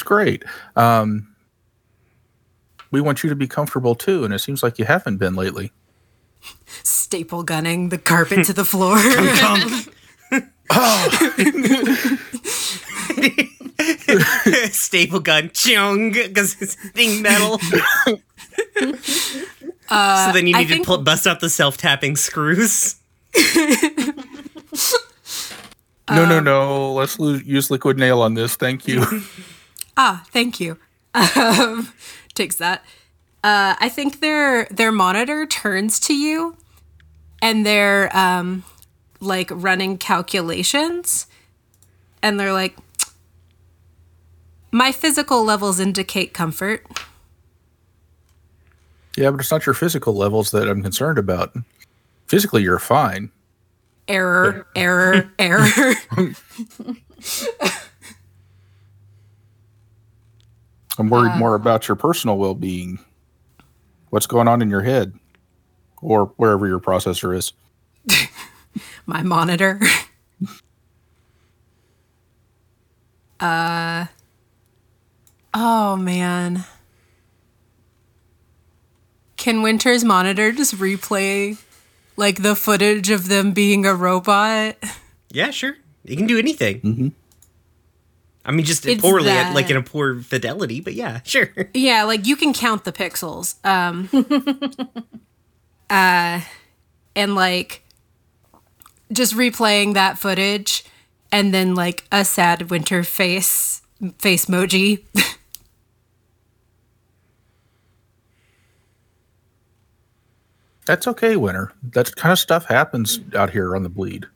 great. 0.05 0.43
Um, 0.75 1.35
we 2.91 3.01
want 3.01 3.23
you 3.23 3.29
to 3.29 3.35
be 3.35 3.47
comfortable 3.47 3.95
too, 3.95 4.23
and 4.23 4.33
it 4.33 4.39
seems 4.39 4.63
like 4.63 4.79
you 4.79 4.85
haven't 4.85 5.17
been 5.17 5.35
lately. 5.35 5.73
Staple 6.83 7.43
gunning 7.43 7.89
the 7.89 7.97
carpet 7.97 8.45
to 8.45 8.53
the 8.53 8.63
floor. 8.63 8.97
staple 14.71 15.19
gun, 15.19 15.49
chung, 15.53 16.11
because 16.11 16.59
it's 16.61 16.75
hitting 16.95 17.21
metal. 17.21 17.59
so 17.59 18.17
then 20.33 20.47
you 20.47 20.55
I 20.55 20.59
need 20.59 20.67
to 20.67 20.73
think- 20.75 20.85
pull, 20.85 20.97
bust 20.99 21.27
out 21.27 21.39
the 21.39 21.49
self-tapping 21.49 22.15
screws. 22.15 22.95
no, 26.09 26.25
no, 26.25 26.39
no. 26.39 26.93
Let's 26.93 27.19
lo- 27.19 27.39
use 27.43 27.69
liquid 27.71 27.97
nail 27.97 28.21
on 28.21 28.33
this. 28.35 28.55
Thank 28.55 28.87
you. 28.87 29.05
Ah, 29.97 30.25
thank 30.31 30.59
you. 30.59 30.77
Um, 31.13 31.93
takes 32.33 32.57
that. 32.57 32.83
Uh, 33.45 33.75
I 33.79 33.87
think 33.87 34.19
their 34.19 34.65
their 34.65 34.91
monitor 34.91 35.45
turns 35.45 36.01
to 36.01 36.13
you, 36.13 36.57
and 37.41 37.65
they're 37.65 38.13
um, 38.13 38.65
like 39.25 39.49
running 39.51 39.97
calculations, 39.97 41.27
and 42.21 42.39
they're 42.39 42.53
like, 42.53 42.77
"My 44.71 44.91
physical 44.91 45.43
levels 45.43 45.79
indicate 45.79 46.33
comfort. 46.33 46.85
yeah, 49.17 49.31
but 49.31 49.39
it's 49.39 49.51
not 49.51 49.65
your 49.65 49.75
physical 49.75 50.13
levels 50.13 50.51
that 50.51 50.67
I'm 50.69 50.83
concerned 50.83 51.17
about. 51.17 51.53
Physically, 52.27 52.63
you're 52.63 52.79
fine. 52.79 53.31
Error, 54.07 54.67
error, 54.75 55.31
error." 55.39 55.69
I'm 60.97 61.09
worried 61.09 61.31
uh. 61.33 61.37
more 61.37 61.55
about 61.55 61.87
your 61.87 61.95
personal 61.95 62.37
well-being. 62.37 62.99
What's 64.09 64.27
going 64.27 64.47
on 64.47 64.61
in 64.61 64.69
your 64.69 64.81
head, 64.81 65.13
or 66.01 66.27
wherever 66.37 66.67
your 66.67 66.79
processor 66.79 67.35
is. 67.35 67.53
My 69.05 69.23
monitor. 69.23 69.79
uh. 73.39 74.05
Oh 75.53 75.95
man. 75.95 76.65
Can 79.37 79.61
Winter's 79.61 80.03
monitor 80.03 80.51
just 80.51 80.75
replay 80.75 81.57
like 82.17 82.41
the 82.41 82.55
footage 82.55 83.09
of 83.09 83.27
them 83.27 83.51
being 83.51 83.85
a 83.85 83.93
robot? 83.93 84.75
Yeah, 85.29 85.51
sure. 85.51 85.75
You 86.03 86.17
can 86.17 86.27
do 86.27 86.37
anything. 86.37 86.81
Mhm. 86.81 87.11
I 88.43 88.51
mean, 88.51 88.65
just 88.65 88.85
It's 88.85 89.01
poorly, 89.01 89.31
at, 89.31 89.55
like 89.55 89.71
in 89.71 89.77
a 89.77 89.81
poor 89.81 90.21
fidelity, 90.21 90.79
but 90.79 90.93
yeah, 90.93 91.21
sure. 91.23 91.49
Yeah, 91.73 92.03
like 92.03 92.27
you 92.27 92.35
can 92.35 92.53
count 92.53 92.83
the 92.83 92.91
pixels. 92.91 93.55
Um 93.63 94.09
uh 95.89 96.41
and 97.15 97.35
like 97.35 97.81
just 99.11 99.35
replaying 99.35 99.93
that 99.93 100.17
footage 100.17 100.83
and 101.31 101.53
then 101.53 101.75
like 101.75 102.03
a 102.11 102.25
sad 102.25 102.69
winter 102.69 103.03
face 103.03 103.81
face 104.19 104.45
emoji. 104.45 105.03
That's 110.85 111.07
okay, 111.07 111.35
Winter. 111.35 111.71
That 111.81 112.15
kind 112.15 112.31
of 112.31 112.37
stuff 112.37 112.65
happens 112.65 113.19
out 113.35 113.49
here 113.49 113.75
on 113.75 113.81
the 113.83 113.89
bleed. 113.89 114.27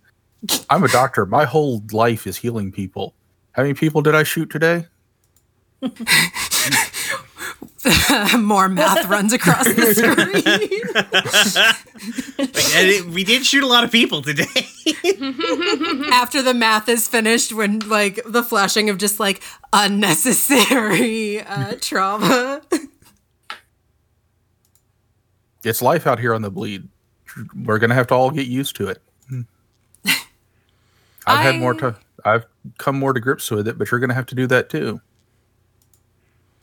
I'm 0.70 0.84
a 0.84 0.88
doctor. 0.88 1.26
My 1.26 1.46
whole 1.46 1.84
life 1.92 2.26
is 2.26 2.38
healing 2.38 2.72
people. 2.72 3.14
How 3.52 3.62
many 3.62 3.76
people 3.76 4.02
did 4.02 4.16
I 4.16 4.24
shoot 4.24 4.50
today? 4.50 4.88
More 8.38 8.70
math 8.70 9.06
runs 9.08 9.34
across 9.34 9.66
the 9.66 9.94
screen. 12.38 13.04
And 13.08 13.14
we 13.14 13.24
did 13.24 13.46
shoot 13.46 13.64
a 13.64 13.68
lot 13.68 13.84
of 13.84 13.92
people 13.92 14.22
today. 14.22 14.46
After 16.12 16.42
the 16.42 16.54
math 16.54 16.90
is 16.90 17.08
finished, 17.08 17.54
when 17.54 17.80
like 17.80 18.20
the 18.26 18.44
flashing 18.44 18.90
of 18.90 18.98
just 18.98 19.20
like 19.20 19.42
unnecessary 19.74 21.42
uh, 21.42 21.76
trauma. 21.80 22.62
It's 25.64 25.82
life 25.82 26.08
out 26.08 26.20
here 26.20 26.34
on 26.34 26.42
the 26.42 26.52
bleed. 26.52 26.88
We're 27.56 27.80
gonna 27.80 27.96
have 27.96 28.08
to 28.08 28.16
all 28.16 28.32
get 28.32 28.48
used 28.48 28.76
to 28.78 28.88
it. 28.90 29.02
I've 31.28 31.44
had 31.44 31.56
more 31.60 31.76
I- 31.76 31.80
to. 31.80 31.96
I've 32.26 32.46
come 32.78 33.00
more 33.00 33.14
to 33.14 33.20
grips 33.22 33.50
with 33.50 33.66
it, 33.68 33.78
but 33.78 33.90
you're 33.92 34.00
gonna 34.02 34.14
have 34.14 34.26
to 34.28 34.36
do 34.36 34.46
that 34.48 34.70
too. 34.70 35.00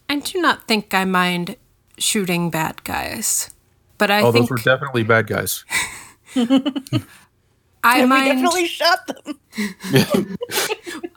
I 0.09 0.19
do 0.21 0.41
not 0.41 0.67
think 0.69 0.95
I 0.95 1.05
mind 1.05 1.57
shooting 1.99 2.51
bad 2.51 2.85
guys, 2.85 3.51
but 3.99 4.11
I 4.11 4.21
oh, 4.23 4.33
think 4.33 4.49
those 4.49 4.51
were 4.51 4.57
definitely 4.65 5.03
bad 5.03 5.27
guys. 5.27 5.65
I 6.37 7.99
And 8.01 8.03
we 8.03 8.07
mind. 8.07 8.27
definitely 8.27 8.67
shot 8.67 9.07
them. 9.07 9.39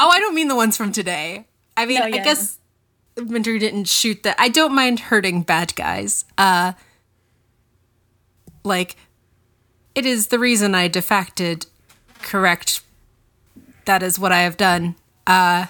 Oh, 0.02 0.08
I 0.10 0.20
don't 0.20 0.34
mean 0.34 0.48
the 0.48 0.56
ones 0.56 0.78
from 0.78 0.94
today. 0.94 1.46
I 1.76 1.86
mean, 1.86 2.00
No, 2.00 2.06
I 2.06 2.12
guess 2.12 2.58
Winter 3.18 3.60
didn't 3.60 3.90
shoot 3.90 4.24
that. 4.24 4.36
I 4.40 4.48
don't 4.48 4.74
mind 4.74 5.00
hurting 5.02 5.42
bad 5.42 5.76
guys. 5.76 6.24
Uh, 6.38 6.72
like, 8.64 8.96
it 9.96 10.06
is 10.06 10.28
the 10.28 10.40
reason 10.40 10.74
I 10.76 10.88
defected. 10.88 11.66
Correct. 12.22 12.82
That 13.86 14.02
is 14.04 14.18
what 14.20 14.32
I 14.32 14.40
have 14.44 14.56
done. 14.56 14.96
Uh, 15.28 15.66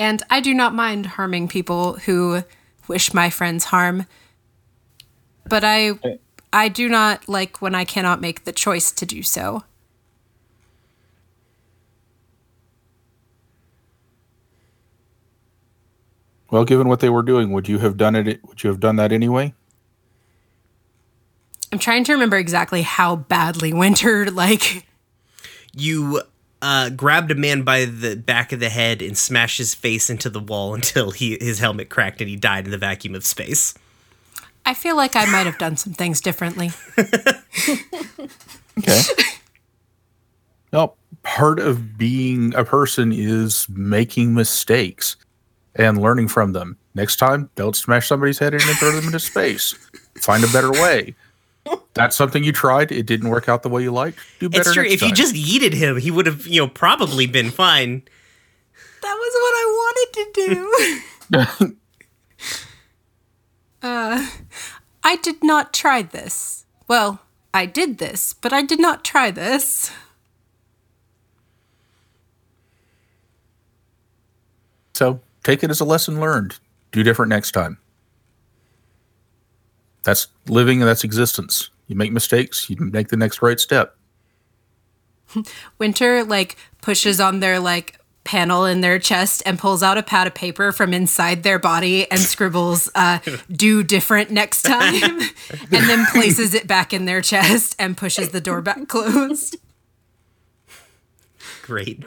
and 0.00 0.22
I 0.30 0.40
do 0.40 0.54
not 0.54 0.74
mind 0.74 1.04
harming 1.04 1.48
people 1.48 1.98
who 1.98 2.42
wish 2.88 3.12
my 3.12 3.28
friends 3.28 3.64
harm. 3.64 4.06
But 5.46 5.62
I, 5.62 5.92
I 6.54 6.68
do 6.68 6.88
not 6.88 7.28
like 7.28 7.60
when 7.60 7.74
I 7.74 7.84
cannot 7.84 8.18
make 8.18 8.44
the 8.44 8.52
choice 8.52 8.90
to 8.92 9.04
do 9.04 9.22
so. 9.22 9.62
Well, 16.50 16.64
given 16.64 16.88
what 16.88 17.00
they 17.00 17.10
were 17.10 17.22
doing, 17.22 17.52
would 17.52 17.68
you 17.68 17.78
have 17.80 17.98
done 17.98 18.16
it? 18.16 18.40
Would 18.48 18.64
you 18.64 18.70
have 18.70 18.80
done 18.80 18.96
that 18.96 19.12
anyway? 19.12 19.52
I'm 21.72 21.78
trying 21.78 22.04
to 22.04 22.12
remember 22.14 22.38
exactly 22.38 22.80
how 22.80 23.16
badly 23.16 23.72
Winter 23.74 24.30
like 24.30 24.86
You 25.74 26.22
uh, 26.62 26.90
grabbed 26.90 27.30
a 27.30 27.34
man 27.34 27.62
by 27.62 27.84
the 27.84 28.16
back 28.16 28.52
of 28.52 28.60
the 28.60 28.68
head 28.68 29.02
and 29.02 29.16
smashed 29.16 29.58
his 29.58 29.74
face 29.74 30.10
into 30.10 30.28
the 30.30 30.40
wall 30.40 30.74
until 30.80 31.10
he 31.10 31.36
his 31.40 31.58
helmet 31.58 31.88
cracked 31.88 32.20
and 32.20 32.28
he 32.30 32.36
died 32.36 32.64
in 32.64 32.70
the 32.70 32.78
vacuum 32.78 33.14
of 33.14 33.24
space. 33.24 33.74
I 34.66 34.74
feel 34.74 34.94
like 34.94 35.16
I 35.16 35.24
might 35.26 35.46
have 35.46 35.58
done 35.58 35.76
some 35.76 35.94
things 35.94 36.20
differently. 36.20 36.70
Okay. 38.78 39.00
well, 40.72 40.96
part 41.22 41.58
of 41.58 41.98
being 41.98 42.54
a 42.54 42.64
person 42.64 43.12
is 43.12 43.66
making 43.68 44.34
mistakes 44.34 45.16
and 45.74 46.00
learning 46.00 46.28
from 46.28 46.52
them. 46.52 46.78
Next 46.94 47.16
time, 47.16 47.50
don't 47.54 47.76
smash 47.76 48.08
somebody's 48.08 48.38
head 48.38 48.54
in 48.54 48.60
and 48.62 48.76
throw 48.78 48.92
them 48.92 49.06
into 49.06 49.20
space. 49.20 49.74
Find 50.16 50.42
a 50.42 50.48
better 50.48 50.70
way. 50.72 51.14
That's 51.94 52.16
something 52.16 52.44
you 52.44 52.52
tried. 52.52 52.92
It 52.92 53.06
didn't 53.06 53.28
work 53.28 53.48
out 53.48 53.62
the 53.62 53.68
way 53.68 53.82
you 53.82 53.92
liked. 53.92 54.18
Do 54.38 54.48
better 54.48 54.60
It's 54.60 54.72
true. 54.74 54.82
next 54.82 54.94
If 54.94 55.02
you 55.02 55.12
just 55.12 55.34
yeeted 55.34 55.74
him, 55.74 55.96
he 55.98 56.10
would 56.10 56.26
have, 56.26 56.46
you 56.46 56.60
know, 56.60 56.68
probably 56.68 57.26
been 57.26 57.50
fine. 57.50 58.02
That 59.02 59.14
was 59.14 59.32
what 59.34 59.54
I 59.54 59.64
wanted 59.80 60.12
to 60.14 61.68
do. 61.68 61.76
uh, 63.82 64.30
I 65.02 65.16
did 65.16 65.42
not 65.42 65.72
try 65.72 66.02
this. 66.02 66.66
Well, 66.86 67.20
I 67.52 67.66
did 67.66 67.98
this, 67.98 68.34
but 68.34 68.52
I 68.52 68.62
did 68.62 68.80
not 68.80 69.04
try 69.04 69.30
this. 69.30 69.90
So 74.94 75.20
take 75.42 75.64
it 75.64 75.70
as 75.70 75.80
a 75.80 75.84
lesson 75.84 76.20
learned. 76.20 76.58
Do 76.92 77.02
different 77.02 77.30
next 77.30 77.52
time. 77.52 77.78
That's 80.04 80.28
living 80.46 80.80
and 80.80 80.88
that's 80.88 81.04
existence. 81.04 81.70
You 81.86 81.96
make 81.96 82.12
mistakes, 82.12 82.70
you 82.70 82.76
make 82.76 83.08
the 83.08 83.16
next 83.16 83.42
right 83.42 83.58
step. 83.58 83.96
Winter 85.78 86.24
like 86.24 86.56
pushes 86.80 87.20
on 87.20 87.40
their 87.40 87.60
like 87.60 87.98
panel 88.24 88.64
in 88.64 88.80
their 88.80 88.98
chest 88.98 89.42
and 89.46 89.58
pulls 89.58 89.82
out 89.82 89.98
a 89.98 90.02
pad 90.02 90.26
of 90.26 90.34
paper 90.34 90.72
from 90.72 90.92
inside 90.92 91.42
their 91.42 91.58
body 91.58 92.10
and 92.10 92.20
scribbles 92.20 92.90
uh, 92.94 93.18
do 93.50 93.82
different 93.82 94.30
next 94.30 94.62
time 94.62 95.02
and 95.72 95.88
then 95.88 96.06
places 96.06 96.54
it 96.54 96.66
back 96.66 96.92
in 96.92 97.06
their 97.06 97.20
chest 97.20 97.74
and 97.78 97.96
pushes 97.96 98.28
the 98.28 98.40
door 98.40 98.60
back 98.60 98.88
closed. 98.88 99.56
Great. 101.62 102.04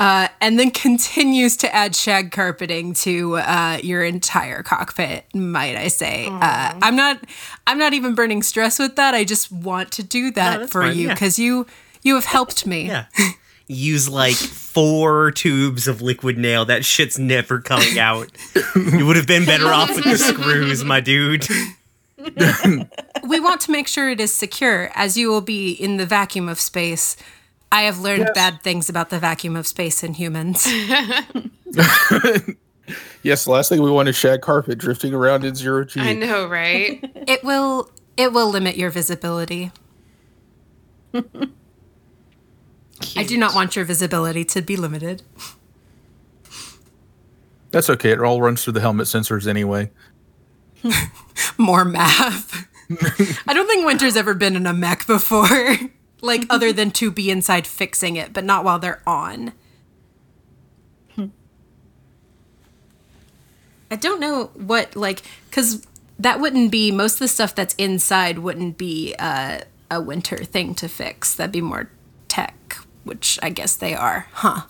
And 0.00 0.58
then 0.58 0.70
continues 0.70 1.56
to 1.56 1.74
add 1.74 1.94
shag 1.94 2.30
carpeting 2.30 2.94
to 2.94 3.36
uh, 3.36 3.78
your 3.82 4.04
entire 4.04 4.62
cockpit 4.62 5.24
might 5.34 5.76
i 5.76 5.88
say 5.88 6.26
uh, 6.28 6.78
i'm 6.82 6.96
not 6.96 7.18
i'm 7.66 7.78
not 7.78 7.92
even 7.94 8.14
burning 8.14 8.42
stress 8.42 8.78
with 8.78 8.96
that 8.96 9.14
i 9.14 9.24
just 9.24 9.50
want 9.50 9.90
to 9.90 10.02
do 10.02 10.30
that 10.30 10.60
that's 10.60 10.72
for 10.72 10.82
fine, 10.82 10.96
you 10.96 11.08
yeah. 11.08 11.14
because 11.14 11.38
you 11.38 11.66
you 12.02 12.14
have 12.14 12.24
helped 12.24 12.66
me 12.66 12.86
Yeah. 12.86 13.06
Use 13.70 14.08
like 14.08 14.34
four 14.34 15.30
tubes 15.30 15.86
of 15.86 16.00
liquid 16.00 16.38
nail. 16.38 16.64
That 16.64 16.86
shit's 16.86 17.18
never 17.18 17.60
coming 17.60 17.98
out. 17.98 18.30
You 18.74 19.04
would 19.04 19.16
have 19.16 19.26
been 19.26 19.44
better 19.44 19.66
off 19.66 19.94
with 19.94 20.04
the 20.04 20.16
screws, 20.16 20.82
my 20.84 21.00
dude. 21.00 21.46
we 23.28 23.40
want 23.40 23.60
to 23.60 23.70
make 23.70 23.88
sure 23.88 24.08
it 24.08 24.20
is 24.20 24.34
secure 24.34 24.90
as 24.94 25.18
you 25.18 25.28
will 25.28 25.42
be 25.42 25.72
in 25.72 25.98
the 25.98 26.06
vacuum 26.06 26.48
of 26.48 26.58
space 26.58 27.14
i 27.72 27.82
have 27.82 27.98
learned 28.00 28.28
bad 28.34 28.62
things 28.62 28.88
about 28.88 29.10
the 29.10 29.18
vacuum 29.18 29.56
of 29.56 29.66
space 29.66 30.02
in 30.02 30.14
humans 30.14 30.66
Yes, 33.22 33.44
the 33.44 33.50
last 33.50 33.68
thing 33.68 33.82
we 33.82 33.90
want 33.90 34.08
is 34.08 34.16
shag 34.16 34.40
carpet 34.40 34.78
drifting 34.78 35.12
around 35.12 35.44
in 35.44 35.54
zero 35.54 35.84
G. 35.84 36.00
I 36.00 36.14
know, 36.14 36.46
right? 36.46 36.98
it 37.28 37.44
will 37.44 37.90
it 38.16 38.32
will 38.32 38.48
limit 38.48 38.76
your 38.78 38.88
visibility 38.90 39.70
i 43.14 43.22
do 43.26 43.36
not 43.36 43.54
want 43.54 43.76
your 43.76 43.84
visibility 43.84 44.44
to 44.44 44.62
be 44.62 44.76
limited 44.76 45.22
That's 47.70 47.90
okay. 47.90 48.10
It 48.12 48.20
all 48.20 48.40
runs 48.40 48.64
through 48.64 48.72
the 48.74 48.80
helmet 48.80 49.06
sensors 49.06 49.46
anyway. 49.46 49.90
more 51.58 51.84
math. 51.84 52.66
I 53.46 53.52
don't 53.52 53.66
think 53.66 53.84
Winter's 53.84 54.16
ever 54.16 54.32
been 54.32 54.56
in 54.56 54.66
a 54.66 54.72
mech 54.72 55.06
before. 55.06 55.76
Like 56.20 56.44
other 56.50 56.72
than 56.72 56.90
to 56.92 57.10
be 57.10 57.30
inside 57.30 57.66
fixing 57.66 58.16
it, 58.16 58.32
but 58.32 58.44
not 58.44 58.64
while 58.64 58.78
they're 58.78 59.02
on. 59.06 59.52
I 63.90 63.96
don't 63.96 64.20
know 64.20 64.50
what 64.54 64.96
like 64.96 65.22
cuz 65.50 65.86
that 66.18 66.40
wouldn't 66.40 66.70
be 66.70 66.90
most 66.90 67.14
of 67.14 67.18
the 67.20 67.28
stuff 67.28 67.54
that's 67.54 67.74
inside 67.76 68.40
wouldn't 68.40 68.76
be 68.76 69.14
uh, 69.18 69.60
a 69.90 70.00
winter 70.00 70.44
thing 70.44 70.74
to 70.74 70.88
fix. 70.88 71.34
That'd 71.34 71.52
be 71.52 71.60
more 71.60 71.90
tech, 72.28 72.76
which 73.04 73.38
I 73.42 73.50
guess 73.50 73.76
they 73.76 73.94
are, 73.94 74.26
huh? 74.32 74.62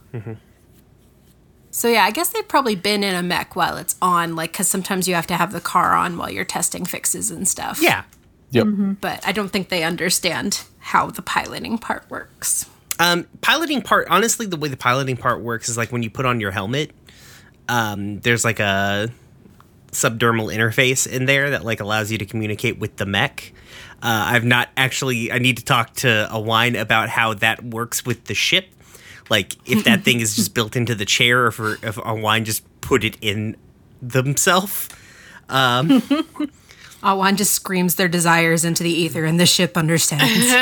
So 1.71 1.89
yeah, 1.89 2.05
I 2.05 2.11
guess 2.11 2.31
they've 2.31 2.47
probably 2.47 2.75
been 2.75 3.03
in 3.05 3.15
a 3.15 3.23
mech 3.23 3.55
while 3.57 3.77
it's 3.77 3.97
on, 4.03 4.37
like 4.37 4.53
because 4.53 4.69
sometimes 4.69 5.07
you 5.07 5.15
have 5.15 5.27
to 5.29 5.37
have 5.37 5.53
the 5.53 5.61
car 5.61 5.95
on 5.95 6.17
while 6.17 6.31
you're 6.31 6.45
testing 6.45 6.85
fixes 6.85 7.31
and 7.31 7.47
stuff. 7.47 7.81
Yeah. 7.81 8.05
Yep. 8.51 8.67
but 9.01 9.27
I 9.27 9.33
don't 9.33 9.51
think 9.51 9.69
they 9.69 9.85
understand 9.85 10.63
how 10.79 11.11
the 11.11 11.23
piloting 11.23 11.79
part 11.79 12.09
works. 12.09 12.69
Um, 12.99 13.27
piloting 13.41 13.83
part, 13.83 14.09
honestly, 14.11 14.47
the 14.47 14.57
way 14.57 14.69
the 14.69 14.77
piloting 14.77 15.17
part 15.17 15.41
works 15.41 15.69
is 15.69 15.77
like 15.77 15.93
when 15.93 16.03
you 16.03 16.11
put 16.11 16.27
on 16.27 16.41
your 16.41 16.51
helmet, 16.51 16.91
um, 17.69 18.21
there's 18.21 18.45
like 18.45 18.59
a 18.59 19.11
subdermal 19.93 20.55
interface 20.55 21.07
in 21.07 21.27
there 21.27 21.51
that 21.51 21.65
like 21.65 21.81
allows 21.81 22.11
you 22.11 22.19
to 22.19 22.27
communicate 22.27 22.79
with 22.79 22.97
the 22.97 23.07
mech. 23.07 23.53
Uh, 24.03 24.33
I've 24.33 24.45
not 24.45 24.69
actually. 24.77 25.31
I 25.31 25.39
need 25.39 25.59
to 25.59 25.65
talk 25.65 25.95
to 25.97 26.29
a 26.31 26.41
wine 26.41 26.77
about 26.77 27.09
how 27.09 27.35
that 27.35 27.65
works 27.65 28.05
with 28.05 28.25
the 28.25 28.35
ship. 28.35 28.69
Like 29.29 29.57
if 29.69 29.85
that 29.85 30.03
thing 30.05 30.21
is 30.21 30.37
just 30.37 30.55
built 30.55 30.75
into 30.77 30.95
the 30.95 31.05
chair, 31.05 31.45
or 31.45 31.49
if, 31.49 31.85
if 31.85 31.99
a 32.05 32.15
wine 32.15 32.45
just 32.45 32.65
put 32.81 33.05
it 33.05 33.17
in 33.21 33.57
themselves. 34.01 34.89
Awan 37.03 37.37
just 37.37 37.53
screams 37.53 37.95
their 37.95 38.09
desires 38.09 38.65
into 38.65 38.83
the 38.83 38.91
ether, 38.91 39.25
and 39.25 39.39
the 39.39 39.47
ship 39.47 39.77
understands. 39.77 40.53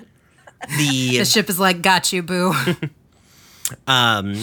The 0.78 1.18
the 1.18 1.24
ship 1.24 1.48
is 1.48 1.60
like, 1.60 1.82
"Got 1.82 2.12
you, 2.12 2.22
boo." 2.22 2.54
um. 3.86 4.34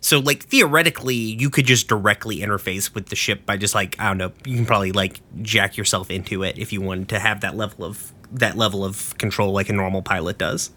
So 0.00 0.20
like 0.20 0.44
theoretically, 0.44 1.16
you 1.16 1.50
could 1.50 1.66
just 1.66 1.88
directly 1.88 2.38
interface 2.38 2.94
with 2.94 3.08
the 3.08 3.16
ship 3.16 3.44
by 3.44 3.56
just 3.56 3.74
like 3.74 3.96
I 3.98 4.08
don't 4.08 4.18
know. 4.18 4.32
You 4.44 4.56
can 4.56 4.66
probably 4.66 4.92
like 4.92 5.20
jack 5.42 5.76
yourself 5.76 6.10
into 6.10 6.42
it 6.42 6.58
if 6.58 6.72
you 6.72 6.80
wanted 6.80 7.08
to 7.10 7.18
have 7.18 7.40
that 7.40 7.56
level 7.56 7.84
of 7.84 8.12
that 8.32 8.56
level 8.56 8.84
of 8.84 9.16
control 9.18 9.52
like 9.52 9.68
a 9.68 9.72
normal 9.72 10.02
pilot 10.02 10.38
does. 10.38 10.70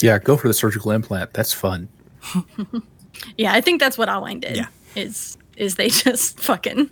Yeah, 0.00 0.18
go 0.18 0.36
for 0.36 0.48
the 0.48 0.54
surgical 0.54 0.90
implant. 0.92 1.32
That's 1.32 1.52
fun. 1.52 1.88
Yeah, 3.36 3.52
I 3.52 3.60
think 3.60 3.80
that's 3.80 3.98
what 3.98 4.08
Alwine 4.08 4.40
did. 4.40 4.56
Yeah. 4.56 4.66
Is 4.94 5.36
is 5.56 5.76
they 5.76 5.88
just 5.88 6.40
fucking 6.40 6.90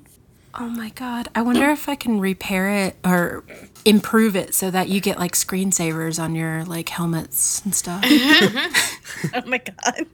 oh 0.57 0.69
my 0.69 0.91
god! 0.91 1.29
I 1.35 1.43
wonder 1.43 1.69
if 1.71 1.89
I 1.89 1.95
can 1.97 2.21
repair 2.21 2.87
it 2.87 2.97
or 3.05 3.45
improve 3.85 4.37
it 4.37 4.55
so 4.55 4.71
that 4.71 4.89
you 4.89 5.01
get 5.01 5.19
like 5.19 5.33
screensavers 5.33 6.23
on 6.23 6.35
your 6.35 6.65
like 6.65 6.89
helmets 6.89 7.63
and 7.65 7.75
stuff. 7.75 8.05
Oh 9.33 9.43
my 9.47 9.59
god. 9.59 10.07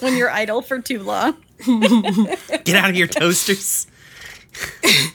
when 0.00 0.16
you're 0.16 0.30
idle 0.30 0.62
for 0.62 0.78
too 0.80 1.02
long. 1.02 1.36
Get 2.64 2.76
out 2.76 2.90
of 2.90 2.96
your 2.96 3.08
toasters. 3.08 3.86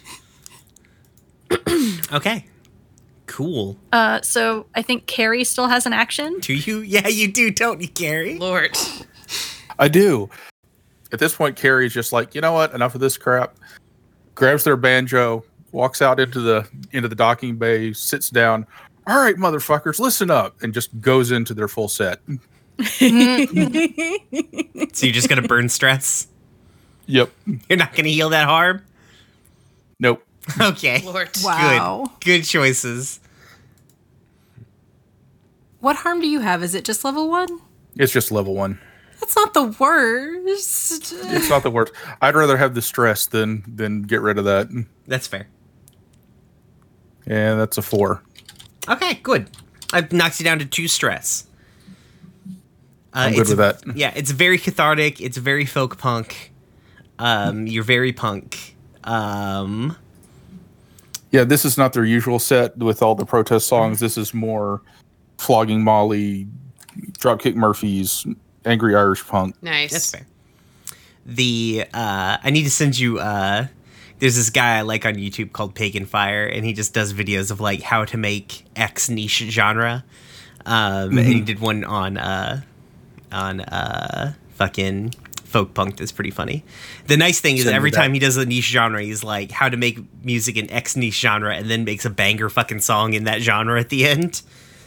okay. 2.12 2.46
Cool. 3.28 3.78
Uh 3.92 4.22
so 4.22 4.68
I 4.76 4.82
think 4.82 5.08
Carrie 5.08 5.44
still 5.44 5.68
has 5.68 5.86
an 5.86 5.94
action. 5.94 6.40
Do 6.40 6.54
you? 6.54 6.80
Yeah, 6.80 7.08
you 7.08 7.32
do, 7.32 7.52
don't 7.52 7.82
you, 7.82 7.88
Carrie? 7.88 8.38
Lord. 8.38 8.78
I 9.80 9.88
do. 9.88 10.30
At 11.12 11.20
this 11.20 11.36
point, 11.36 11.56
Carrie's 11.56 11.94
just 11.94 12.12
like, 12.12 12.36
you 12.36 12.42
know 12.42 12.54
what? 12.54 12.74
Enough 12.74 12.96
of 12.96 13.02
this 13.02 13.18
crap. 13.18 13.56
Grabs 14.34 14.64
their 14.64 14.76
banjo, 14.76 15.44
walks 15.72 16.02
out 16.02 16.20
into 16.20 16.42
the 16.42 16.68
into 16.92 17.08
the 17.08 17.16
docking 17.16 17.56
bay, 17.56 17.94
sits 17.94 18.30
down. 18.30 18.66
All 19.08 19.20
right, 19.20 19.36
motherfuckers, 19.36 20.00
listen 20.00 20.32
up, 20.32 20.62
and 20.62 20.74
just 20.74 21.00
goes 21.00 21.32
into 21.32 21.54
their 21.54 21.68
full 21.68 21.88
set. 21.88 22.20
So 24.94 25.06
you're 25.06 25.14
just 25.14 25.30
gonna 25.30 25.42
burn 25.48 25.70
stress? 25.70 26.28
Yep. 27.06 27.32
You're 27.70 27.78
not 27.78 27.94
gonna 27.96 28.10
heal 28.10 28.30
that 28.30 28.48
harm? 28.48 28.82
Nope. 30.00 30.24
Okay. 30.62 31.02
Lord. 31.04 31.30
Wow. 31.44 32.12
Good. 32.20 32.26
Good 32.26 32.44
choices. 32.44 33.20
What 35.80 35.96
harm 35.98 36.20
do 36.22 36.28
you 36.28 36.40
have? 36.40 36.64
Is 36.64 36.76
it 36.76 36.86
just 36.86 37.04
level 37.06 37.30
one? 37.30 37.62
It's 37.96 38.12
just 38.12 38.32
level 38.32 38.56
one. 38.56 38.80
That's 39.26 39.36
not 39.36 39.54
the 39.56 39.64
worst. 39.80 41.14
It's 41.16 41.50
not 41.50 41.64
the 41.64 41.72
worst. 41.72 41.94
I'd 42.22 42.36
rather 42.36 42.58
have 42.58 42.76
the 42.76 42.82
stress 42.82 43.26
than 43.26 43.64
than 43.68 44.04
get 44.04 44.22
rid 44.22 44.38
of 44.38 44.46
that. 44.46 44.68
That's 45.08 45.26
fair. 45.26 45.48
And 47.26 47.60
that's 47.60 47.80
a 47.80 47.82
four. 47.82 48.22
Okay, 48.88 49.16
good. 49.24 49.50
I've 49.94 50.12
knocked 50.14 50.40
you 50.40 50.44
down 50.44 50.60
to 50.60 50.66
two 50.66 50.88
stress. 50.88 51.48
Uh, 52.48 52.52
I'm 53.16 53.32
good 53.34 53.50
it's- 53.50 53.50
with 53.50 53.58
that. 53.86 53.98
Yeah, 53.98 54.14
it's 54.16 54.30
very 54.30 54.60
cathartic. 54.60 55.20
It's 55.20 55.38
very 55.38 55.66
folk 55.66 55.98
punk. 55.98 56.52
Um, 57.18 57.66
you're 57.66 57.84
very 57.84 58.14
punk. 58.14 58.76
Um, 59.06 59.98
Yeah, 61.32 61.46
this 61.46 61.66
is 61.66 61.80
not 61.80 61.94
their 61.94 62.06
usual 62.06 62.38
set 62.38 62.78
with 62.78 63.02
all 63.02 63.16
the 63.16 63.26
protest 63.26 63.66
songs. 63.68 64.00
This 64.00 64.18
is 64.20 64.34
more 64.36 64.82
flogging 65.40 65.84
Molly, 65.84 66.48
Dropkick 67.14 67.56
Murphys, 67.56 68.26
angry 68.66 68.96
Irish 68.96 69.26
punk. 69.26 69.56
Nice. 69.62 69.92
That's 69.92 70.12
fair. 70.12 70.26
The 71.26 71.86
uh, 71.94 72.38
I 72.44 72.50
need 72.52 72.64
to 72.64 72.72
send 72.72 72.98
you. 72.98 73.20
Uh, 73.20 73.68
there's 74.20 74.36
this 74.36 74.50
guy 74.50 74.78
I 74.78 74.82
like 74.82 75.06
on 75.06 75.16
YouTube 75.16 75.52
called 75.52 75.76
Pagan 75.76 76.06
Fire, 76.06 76.46
and 76.46 76.64
he 76.66 76.74
just 76.74 76.94
does 76.94 77.14
videos 77.14 77.52
of 77.52 77.60
like 77.60 77.82
how 77.82 78.06
to 78.06 78.18
make 78.18 78.66
X 78.76 79.10
niche 79.10 79.44
genre. 79.50 80.04
Um, 80.66 81.18
And 81.18 81.28
he 81.28 81.42
did 81.42 81.60
one 81.60 81.84
on 81.84 82.18
uh, 82.18 82.62
on 83.32 83.62
uh, 83.62 84.34
fucking 84.56 85.14
folk 85.44 85.74
punk 85.74 85.98
that's 85.98 86.12
pretty 86.12 86.32
funny. 86.32 86.64
The 87.08 87.18
nice 87.18 87.40
thing 87.40 87.56
is 87.58 87.64
Send 87.64 87.74
me 87.74 87.78
every 87.78 87.92
that. 87.92 87.98
time 87.98 88.14
he 88.14 88.20
does 88.20 88.36
a 88.38 88.46
niche 88.46 88.66
genre, 88.70 89.02
he's 89.02 89.24
like 89.24 89.52
how 89.52 89.70
to 89.70 89.78
make 89.78 90.00
music 90.24 90.58
in 90.58 90.70
X 90.72 90.96
niche 90.96 91.20
genre, 91.20 91.56
and 91.56 91.70
then 91.70 91.84
makes 91.86 92.06
a 92.06 92.10
banger 92.10 92.50
fucking 92.50 92.80
song 92.82 93.14
in 93.14 93.24
that 93.26 93.42
genre 93.42 93.80
at 93.80 93.90
the 93.90 94.06
end. 94.08 94.42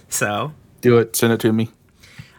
So 0.09 0.53
Do 0.83 0.99
it. 0.99 1.17
Send 1.17 1.33
it 1.33 1.41
to 1.41 1.53
me. 1.53 1.69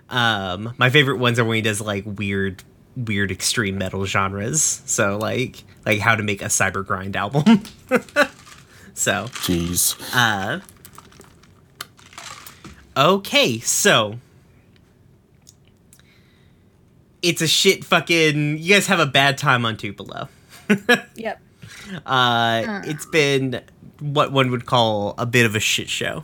Um, 0.09 0.73
my 0.77 0.89
favorite 0.89 1.17
ones 1.17 1.39
are 1.39 1.45
when 1.45 1.55
he 1.55 1.61
does 1.61 1.81
like 1.81 2.03
weird, 2.05 2.63
weird 2.95 3.31
extreme 3.31 3.77
metal 3.77 4.05
genres. 4.05 4.81
So 4.85 5.17
like, 5.17 5.63
like 5.85 5.99
how 5.99 6.15
to 6.15 6.23
make 6.23 6.41
a 6.41 6.45
cyber 6.45 6.85
grind 6.85 7.15
album. 7.15 7.63
so, 8.93 9.25
Jeez. 9.43 9.95
uh, 10.13 10.59
okay, 12.97 13.59
so 13.59 14.19
it's 17.21 17.41
a 17.41 17.47
shit 17.47 17.83
fucking. 17.85 18.57
You 18.57 18.73
guys 18.73 18.87
have 18.87 18.99
a 18.99 19.05
bad 19.05 19.37
time 19.37 19.65
on 19.65 19.77
Tupelo. 19.77 20.29
Yep. 21.15 21.41
Uh, 22.05 22.83
it's 22.85 23.07
been 23.07 23.61
what 23.99 24.31
one 24.31 24.51
would 24.51 24.67
call 24.67 25.15
a 25.17 25.25
bit 25.25 25.47
of 25.47 25.55
a 25.55 25.59
shit 25.59 25.89
show. 25.89 26.23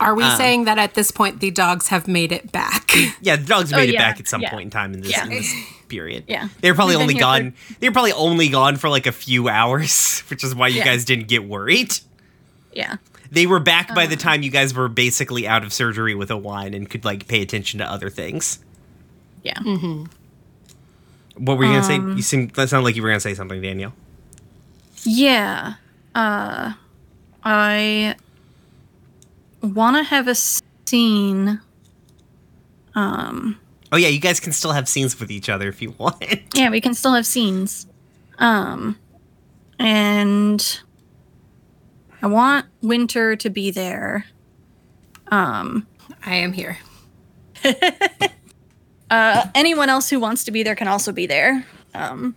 Are 0.00 0.14
we 0.14 0.28
saying 0.30 0.64
that 0.64 0.78
at 0.78 0.94
this 0.94 1.10
point 1.10 1.40
the 1.40 1.50
dogs 1.50 1.88
have 1.88 2.08
made 2.08 2.32
it 2.32 2.50
back? 2.52 2.90
Yeah, 3.22 3.36
the 3.36 3.44
dogs 3.44 3.70
made 3.72 3.90
it 3.90 3.94
yeah, 3.94 4.00
back 4.10 4.18
at 4.20 4.26
some 4.26 4.40
yeah. 4.40 4.50
point 4.50 4.64
in 4.64 4.70
time 4.70 4.94
in 4.94 5.00
this, 5.02 5.10
Yeah. 5.10 5.24
in 5.24 5.30
this 5.30 5.54
period. 5.88 6.24
Yeah. 6.26 6.48
They 6.60 6.70
were 6.70 6.74
probably 6.74 6.94
only 6.96 7.08
been 7.14 7.16
here 7.16 7.22
gone 7.24 7.54
they 7.80 7.88
were 7.88 7.92
probably 7.92 8.12
only 8.12 8.48
gone 8.48 8.76
for 8.76 8.88
like 8.88 9.06
a 9.06 9.12
few 9.12 9.48
hours, 9.48 10.20
which 10.28 10.42
is 10.42 10.54
why 10.54 10.68
you 10.68 10.78
Yeah. 10.78 10.84
guys 10.86 11.04
didn't 11.04 11.28
get 11.28 11.44
worried. 11.44 11.94
Yeah. 12.72 12.96
They 13.30 13.46
were 13.46 13.60
back 13.60 13.94
by 13.94 14.06
the 14.06 14.16
Uh. 14.16 14.18
time 14.18 14.42
you 14.42 14.50
guys 14.50 14.74
were 14.74 14.88
basically 14.88 15.46
out 15.46 15.62
of 15.64 15.72
surgery 15.72 16.14
with 16.14 16.30
a 16.30 16.36
wine 16.36 16.74
and 16.74 16.88
could 16.90 17.04
like 17.04 17.28
pay 17.28 17.42
attention 17.42 17.78
to 17.78 17.84
other 17.84 18.08
things. 18.10 18.58
Yeah. 19.42 19.58
What 21.36 21.58
were 21.58 21.64
you 21.64 21.70
gonna 21.80 21.94
Um. 21.94 22.10
say? 22.12 22.16
You 22.16 22.22
seem 22.22 22.48
that 22.48 22.68
sounded 22.68 22.84
like 22.84 22.96
you 22.96 23.02
were 23.02 23.08
gonna 23.08 23.20
say 23.20 23.34
something, 23.34 23.60
Danielle. 23.62 23.92
Yeah. 25.04 25.74
Uh 26.14 26.72
I 27.44 28.16
want 29.62 29.96
to 29.96 30.02
have 30.02 30.28
a 30.28 30.34
scene 30.34 31.60
um 32.94 33.58
Oh 33.92 33.96
yeah, 33.96 34.08
you 34.08 34.20
guys 34.20 34.38
can 34.40 34.52
still 34.52 34.70
have 34.72 34.88
scenes 34.88 35.18
with 35.18 35.30
each 35.32 35.48
other 35.48 35.68
if 35.68 35.82
you 35.82 35.90
want. 35.98 36.22
yeah, 36.54 36.70
we 36.70 36.80
can 36.80 36.94
still 36.94 37.12
have 37.14 37.26
scenes. 37.26 37.86
Um 38.38 38.96
and 39.78 40.80
I 42.22 42.26
want 42.26 42.66
Winter 42.82 43.36
to 43.36 43.50
be 43.50 43.70
there. 43.70 44.26
Um 45.28 45.86
I 46.24 46.34
am 46.36 46.52
here. 46.52 46.78
uh 49.10 49.46
anyone 49.54 49.88
else 49.88 50.08
who 50.10 50.20
wants 50.20 50.44
to 50.44 50.50
be 50.50 50.62
there 50.62 50.74
can 50.76 50.88
also 50.88 51.12
be 51.12 51.26
there. 51.26 51.64
Um 51.94 52.34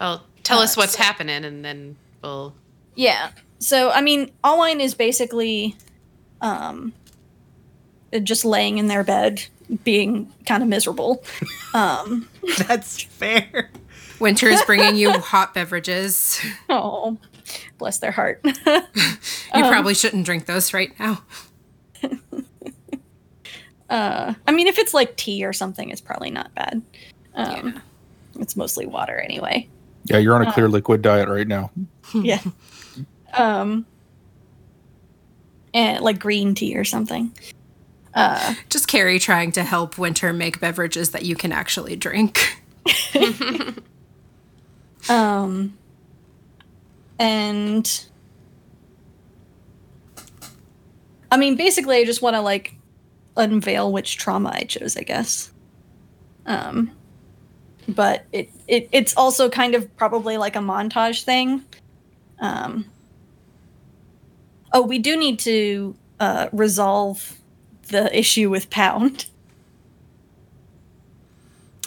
Well, 0.00 0.24
tell 0.42 0.58
us 0.60 0.76
Uh, 0.76 0.80
what's 0.82 0.96
so- 0.96 1.02
happening, 1.02 1.44
and 1.44 1.64
then 1.64 1.96
we'll. 2.22 2.54
Yeah. 2.94 3.30
So 3.58 3.90
I 3.90 4.00
mean, 4.00 4.30
Alwine 4.42 4.80
is 4.80 4.94
basically 4.94 5.76
um 6.40 6.92
just 8.22 8.44
laying 8.44 8.78
in 8.78 8.86
their 8.86 9.02
bed 9.04 9.44
being 9.82 10.32
kind 10.46 10.62
of 10.62 10.68
miserable. 10.68 11.24
Um 11.74 12.28
That's 12.68 13.02
fair. 13.02 13.70
Winter 14.20 14.46
is 14.48 14.62
bringing 14.62 14.94
you 14.94 15.10
hot 15.18 15.52
beverages. 15.54 16.40
oh, 16.68 17.18
bless 17.78 17.98
their 17.98 18.12
heart. 18.12 18.40
You 19.54 19.62
probably 19.68 19.94
shouldn't 19.94 20.24
drink 20.24 20.46
those 20.46 20.72
right 20.74 20.92
now. 21.00 21.22
uh 23.90 24.34
I 24.46 24.52
mean 24.52 24.66
if 24.66 24.78
it's 24.78 24.94
like 24.94 25.16
tea 25.16 25.44
or 25.44 25.52
something 25.52 25.90
it's 25.90 26.00
probably 26.00 26.30
not 26.30 26.54
bad. 26.54 26.82
Um 27.34 27.68
Yeah. 27.74 27.80
it's 28.40 28.56
mostly 28.56 28.86
water 28.86 29.18
anyway. 29.18 29.68
Yeah, 30.04 30.18
you're 30.18 30.34
on 30.34 30.46
a 30.46 30.52
clear 30.52 30.68
liquid 30.68 31.02
diet 31.02 31.28
right 31.28 31.46
now. 31.48 31.70
yeah. 32.14 32.40
Um 33.34 33.86
and 35.74 36.02
like 36.02 36.18
green 36.18 36.54
tea 36.54 36.76
or 36.76 36.84
something. 36.84 37.34
Uh 38.14 38.54
Just 38.70 38.88
Carrie 38.88 39.18
trying 39.18 39.52
to 39.52 39.62
help 39.62 39.98
Winter 39.98 40.32
make 40.32 40.60
beverages 40.60 41.10
that 41.10 41.24
you 41.24 41.36
can 41.36 41.52
actually 41.52 41.96
drink. 41.96 42.62
Um, 45.08 45.76
and 47.18 48.06
I 51.30 51.36
mean, 51.36 51.56
basically, 51.56 51.98
I 51.98 52.04
just 52.04 52.22
want 52.22 52.34
to 52.34 52.40
like 52.40 52.74
unveil 53.36 53.92
which 53.92 54.16
trauma 54.16 54.52
I 54.54 54.64
chose, 54.64 54.96
I 54.96 55.02
guess. 55.02 55.52
Um, 56.46 56.90
but 57.88 58.24
it, 58.32 58.50
it 58.66 58.88
it's 58.92 59.16
also 59.16 59.48
kind 59.50 59.74
of 59.74 59.94
probably 59.96 60.36
like 60.36 60.56
a 60.56 60.60
montage 60.60 61.24
thing. 61.24 61.62
Um, 62.38 62.86
oh, 64.74 64.82
we 64.82 64.98
do 64.98 65.16
need 65.16 65.38
to 65.38 65.96
uh, 66.20 66.48
resolve 66.52 67.38
the 67.88 68.16
issue 68.16 68.50
with 68.50 68.68
Pound. 68.68 69.26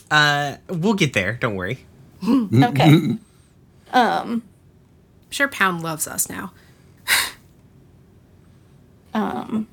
Uh 0.09 0.55
we'll 0.69 0.93
get 0.93 1.13
there, 1.13 1.33
don't 1.33 1.55
worry. 1.55 1.85
Okay. 2.23 2.89
um. 2.89 3.19
I'm 3.93 4.41
sure 5.31 5.47
Pound 5.49 5.83
loves 5.83 6.07
us 6.07 6.29
now. 6.29 6.53
Um, 9.13 9.67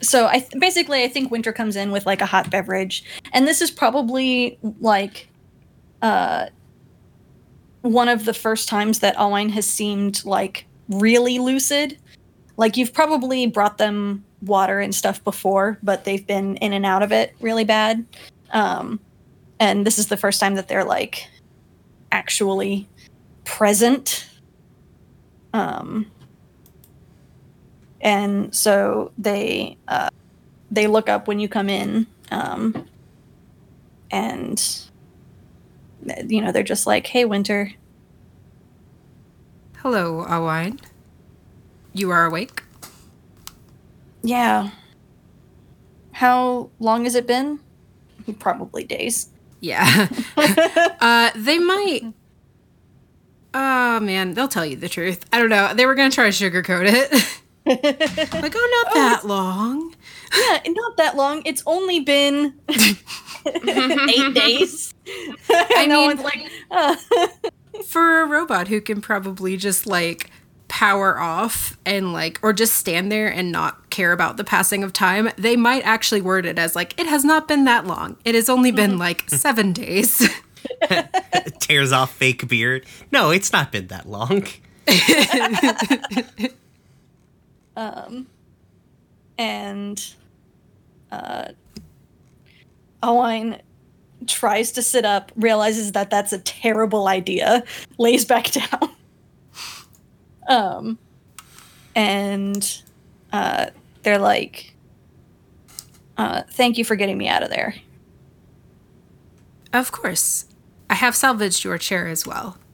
so 0.00 0.26
I 0.28 0.38
th- 0.38 0.52
basically 0.58 1.02
I 1.04 1.08
think 1.08 1.30
Winter 1.30 1.52
comes 1.52 1.76
in 1.76 1.90
with 1.90 2.06
like 2.06 2.22
a 2.22 2.26
hot 2.26 2.50
beverage, 2.50 3.04
and 3.34 3.46
this 3.46 3.60
is 3.60 3.70
probably 3.70 4.58
like 4.80 5.28
uh 6.00 6.46
one 7.82 8.08
of 8.08 8.24
the 8.24 8.32
first 8.32 8.68
times 8.68 9.00
that 9.00 9.14
Alwine 9.16 9.50
has 9.50 9.66
seemed 9.66 10.24
like 10.24 10.64
really 10.88 11.38
lucid. 11.38 11.98
Like 12.56 12.76
you've 12.76 12.92
probably 12.92 13.46
brought 13.46 13.78
them 13.78 14.24
water 14.42 14.80
and 14.80 14.94
stuff 14.94 15.22
before, 15.24 15.78
but 15.82 16.04
they've 16.04 16.26
been 16.26 16.56
in 16.56 16.72
and 16.72 16.86
out 16.86 17.02
of 17.02 17.12
it 17.12 17.34
really 17.40 17.64
bad. 17.64 18.04
Um, 18.52 19.00
and 19.60 19.86
this 19.86 19.98
is 19.98 20.08
the 20.08 20.16
first 20.16 20.40
time 20.40 20.54
that 20.54 20.68
they're 20.68 20.84
like 20.84 21.28
actually 22.12 22.88
present. 23.44 24.28
Um, 25.52 26.10
and 28.00 28.54
so 28.54 29.12
they 29.18 29.76
uh, 29.88 30.10
they 30.70 30.86
look 30.86 31.08
up 31.08 31.26
when 31.26 31.40
you 31.40 31.48
come 31.48 31.68
in 31.68 32.06
um, 32.30 32.86
and 34.10 34.88
you 36.26 36.40
know 36.40 36.52
they're 36.52 36.62
just 36.62 36.86
like 36.86 37.06
hey 37.06 37.24
winter 37.24 37.72
Hello, 39.82 40.24
Awine. 40.28 40.78
You 41.92 42.10
are 42.10 42.24
awake? 42.26 42.62
yeah 44.20 44.70
how 46.10 46.68
long 46.80 47.04
has 47.04 47.14
it 47.14 47.24
been 47.24 47.60
probably 48.40 48.82
days 48.82 49.28
Yeah. 49.60 50.08
uh, 51.00 51.30
they 51.36 51.58
might. 51.60 52.12
Oh 53.54 54.00
man, 54.00 54.34
they'll 54.34 54.48
tell 54.48 54.66
you 54.66 54.74
the 54.76 54.88
truth. 54.88 55.24
I 55.32 55.38
don't 55.38 55.48
know. 55.48 55.72
They 55.72 55.86
were 55.86 55.94
gonna 55.94 56.10
try 56.10 56.28
to 56.30 56.50
sugarcoat 56.50 56.86
it. 56.92 57.12
like, 58.42 58.54
oh, 58.56 58.82
not 58.84 58.94
that 58.94 59.24
long. 59.24 59.94
yeah 60.36 60.58
not 60.68 60.96
that 60.96 61.16
long 61.16 61.42
it's 61.46 61.62
only 61.66 62.00
been 62.00 62.54
eight 62.68 64.34
days 64.34 64.92
i 65.50 65.86
know. 65.86 66.08
mean- 66.08 66.18
like 66.22 66.50
For 67.86 68.22
a 68.22 68.26
robot 68.26 68.68
who 68.68 68.80
can 68.80 69.00
probably 69.00 69.56
just 69.56 69.86
like 69.86 70.30
power 70.68 71.18
off 71.18 71.76
and 71.86 72.12
like, 72.12 72.38
or 72.42 72.52
just 72.52 72.74
stand 72.74 73.10
there 73.10 73.28
and 73.32 73.50
not 73.50 73.90
care 73.90 74.12
about 74.12 74.36
the 74.36 74.44
passing 74.44 74.84
of 74.84 74.92
time, 74.92 75.30
they 75.36 75.56
might 75.56 75.82
actually 75.84 76.20
word 76.20 76.44
it 76.46 76.58
as 76.58 76.76
like, 76.76 76.98
it 77.00 77.06
has 77.06 77.24
not 77.24 77.48
been 77.48 77.64
that 77.64 77.86
long. 77.86 78.16
It 78.24 78.34
has 78.34 78.48
only 78.48 78.70
been 78.70 78.98
like 78.98 79.28
seven 79.30 79.72
days. 79.72 80.28
Tears 81.60 81.92
off 81.92 82.14
fake 82.14 82.46
beard. 82.48 82.86
No, 83.10 83.30
it's 83.30 83.52
not 83.52 83.72
been 83.72 83.86
that 83.88 84.08
long. 84.08 84.46
Um 87.76 88.26
and 89.38 90.14
uh, 91.12 91.48
Owen 93.02 93.60
tries 94.26 94.72
to 94.72 94.82
sit 94.82 95.04
up, 95.04 95.32
realizes 95.36 95.92
that 95.92 96.10
that's 96.10 96.32
a 96.32 96.38
terrible 96.40 97.08
idea, 97.08 97.62
lays 97.98 98.24
back 98.24 98.50
down. 98.52 98.90
um, 100.48 100.98
and 101.94 102.82
uh, 103.32 103.66
they're 104.02 104.18
like, 104.18 104.74
uh, 106.16 106.42
"Thank 106.50 106.78
you 106.78 106.84
for 106.84 106.96
getting 106.96 107.18
me 107.18 107.28
out 107.28 107.42
of 107.42 107.50
there." 107.50 107.74
of 109.74 109.92
course. 109.92 110.46
I 110.90 110.94
have 110.94 111.14
salvaged 111.14 111.62
your 111.64 111.76
chair 111.78 112.08
as 112.08 112.26
well. 112.26 112.56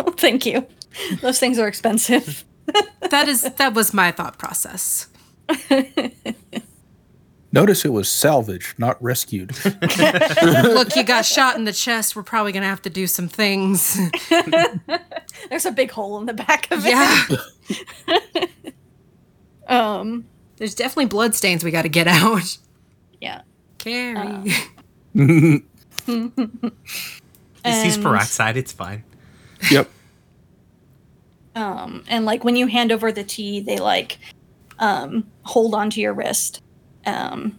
Oh, 0.00 0.10
thank 0.12 0.46
you. 0.46 0.66
Those 1.20 1.38
things 1.38 1.58
are 1.58 1.68
expensive. 1.68 2.44
That 3.10 3.28
is 3.28 3.42
that 3.42 3.74
was 3.74 3.92
my 3.92 4.10
thought 4.10 4.38
process. 4.38 5.06
Notice 7.50 7.84
it 7.86 7.92
was 7.92 8.10
salvaged, 8.10 8.78
not 8.78 9.02
rescued. 9.02 9.52
Look, 10.42 10.94
you 10.96 11.02
got 11.04 11.24
shot 11.24 11.56
in 11.56 11.64
the 11.64 11.72
chest. 11.72 12.14
We're 12.14 12.22
probably 12.22 12.52
gonna 12.52 12.66
have 12.66 12.82
to 12.82 12.90
do 12.90 13.06
some 13.06 13.26
things. 13.28 13.98
There's 15.48 15.64
a 15.64 15.72
big 15.72 15.90
hole 15.90 16.18
in 16.18 16.26
the 16.26 16.34
back 16.34 16.70
of 16.70 16.84
it. 16.84 16.90
Yeah. 16.90 18.44
Um. 19.66 20.26
There's 20.56 20.74
definitely 20.74 21.06
blood 21.06 21.34
stains 21.34 21.62
we 21.64 21.70
gotta 21.70 21.88
get 21.88 22.06
out. 22.08 22.58
Yeah. 23.20 23.42
Carrie. 23.78 24.52
Just 25.14 26.06
use 26.06 26.42
And- 27.64 28.02
peroxide. 28.02 28.56
It's 28.56 28.72
fine. 28.72 29.04
yep. 29.70 29.88
um 31.56 32.04
and 32.08 32.24
like 32.24 32.44
when 32.44 32.56
you 32.56 32.66
hand 32.68 32.92
over 32.92 33.10
the 33.10 33.24
tea 33.24 33.58
they 33.60 33.78
like 33.78 34.18
um 34.78 35.26
hold 35.42 35.74
onto 35.74 36.00
your 36.00 36.12
wrist 36.14 36.62
um 37.06 37.58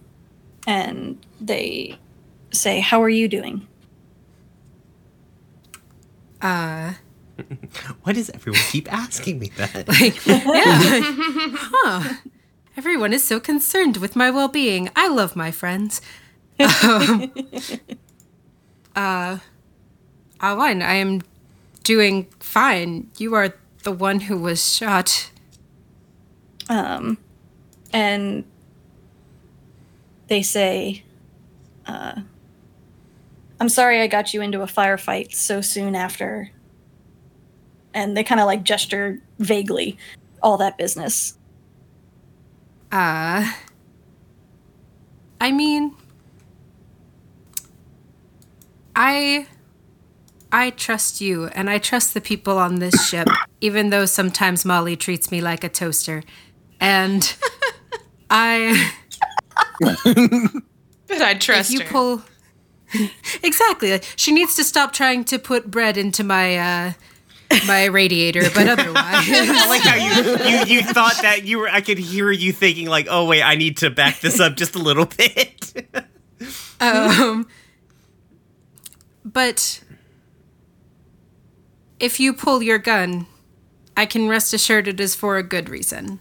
and 0.66 1.18
they 1.40 1.98
say 2.52 2.80
how 2.80 3.02
are 3.02 3.08
you 3.08 3.28
doing 3.28 3.66
uh 6.42 6.92
Why 8.02 8.12
does 8.12 8.28
everyone 8.30 8.60
keep 8.70 8.92
asking 8.92 9.38
me 9.38 9.50
that? 9.56 9.86
yeah. 10.26 11.00
huh. 11.56 12.14
Everyone 12.76 13.12
is 13.14 13.24
so 13.24 13.40
concerned 13.40 13.96
with 13.96 14.14
my 14.14 14.30
well 14.30 14.48
being. 14.48 14.90
I 14.94 15.08
love 15.08 15.36
my 15.36 15.50
friends. 15.50 16.02
Um, 16.82 17.32
uh, 18.94 19.38
Awan, 20.40 20.82
I 20.82 20.94
am 20.94 21.22
doing 21.82 22.26
fine. 22.40 23.10
You 23.16 23.34
are 23.34 23.54
the 23.84 23.92
one 23.92 24.20
who 24.20 24.36
was 24.38 24.74
shot. 24.74 25.30
um 26.68 27.16
and 27.92 28.44
they 30.30 30.42
say 30.42 31.02
uh 31.86 32.18
i'm 33.60 33.68
sorry 33.68 34.00
i 34.00 34.06
got 34.06 34.32
you 34.32 34.40
into 34.40 34.62
a 34.62 34.66
firefight 34.66 35.34
so 35.34 35.60
soon 35.60 35.94
after 35.94 36.50
and 37.92 38.16
they 38.16 38.24
kind 38.24 38.40
of 38.40 38.46
like 38.46 38.62
gesture 38.62 39.20
vaguely 39.38 39.98
all 40.42 40.56
that 40.56 40.78
business 40.78 41.36
Uh, 42.92 43.52
I 45.40 45.52
mean, 45.52 45.94
I. 48.96 49.46
I 50.52 50.70
trust 50.70 51.20
you, 51.20 51.46
and 51.46 51.70
I 51.70 51.78
trust 51.78 52.12
the 52.12 52.20
people 52.20 52.58
on 52.58 52.80
this 52.80 53.08
ship, 53.08 53.28
even 53.60 53.90
though 53.90 54.06
sometimes 54.06 54.64
Molly 54.64 54.96
treats 54.96 55.30
me 55.30 55.40
like 55.40 55.62
a 55.62 55.68
toaster. 55.68 56.24
And 56.80 57.32
I. 58.30 58.90
But 61.10 61.22
I 61.22 61.34
trust 61.34 61.72
if 61.72 61.80
you 61.80 61.84
her. 61.84 61.90
pull 61.90 62.22
exactly 63.42 63.90
like, 63.90 64.04
she 64.14 64.30
needs 64.32 64.54
to 64.56 64.62
stop 64.64 64.92
trying 64.92 65.24
to 65.24 65.38
put 65.38 65.68
bread 65.70 65.96
into 65.96 66.22
my 66.22 66.56
uh 66.56 66.92
my 67.66 67.86
radiator 67.86 68.42
but 68.54 68.68
otherwise 68.68 68.94
I 68.96 69.66
like 69.68 69.82
how 69.82 69.96
you, 69.96 70.48
you 70.48 70.64
you 70.76 70.82
thought 70.82 71.18
that 71.22 71.44
you 71.44 71.58
were. 71.58 71.68
I 71.68 71.80
could 71.80 71.98
hear 71.98 72.30
you 72.30 72.52
thinking 72.52 72.86
like, 72.86 73.08
oh 73.10 73.26
wait, 73.26 73.42
I 73.42 73.56
need 73.56 73.78
to 73.78 73.90
back 73.90 74.20
this 74.20 74.38
up 74.38 74.56
just 74.56 74.76
a 74.76 74.78
little 74.78 75.06
bit. 75.06 75.88
um 76.80 77.48
but 79.24 79.82
if 81.98 82.20
you 82.20 82.32
pull 82.32 82.62
your 82.62 82.78
gun 82.78 83.26
i 83.96 84.06
can 84.06 84.28
rest 84.28 84.54
assured 84.54 84.88
it 84.88 84.98
is 84.98 85.14
for 85.14 85.36
a 85.36 85.42
good 85.42 85.68
reason 85.68 86.18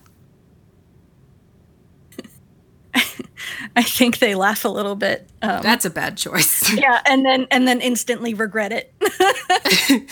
i 3.75 3.83
think 3.83 4.19
they 4.19 4.35
laugh 4.35 4.65
a 4.65 4.69
little 4.69 4.95
bit 4.95 5.29
um, 5.41 5.61
that's 5.63 5.85
a 5.85 5.89
bad 5.89 6.17
choice. 6.17 6.71
Yeah 6.77 7.01
and 7.05 7.25
then 7.25 7.47
and 7.51 7.67
then 7.67 7.81
instantly 7.81 8.33
regret 8.33 8.71
it. 8.71 8.93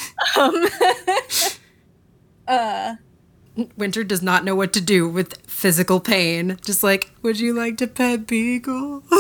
Um, 2.49 2.97
winter 3.75 4.03
does 4.03 4.21
not 4.21 4.45
know 4.45 4.55
what 4.55 4.71
to 4.73 4.81
do 4.81 5.09
with 5.09 5.41
physical 5.47 5.99
pain 5.99 6.57
just 6.63 6.83
like 6.83 7.11
would 7.23 7.39
you 7.39 7.53
like 7.53 7.77
to 7.77 7.87
pet 7.87 8.27
beagle? 8.27 9.03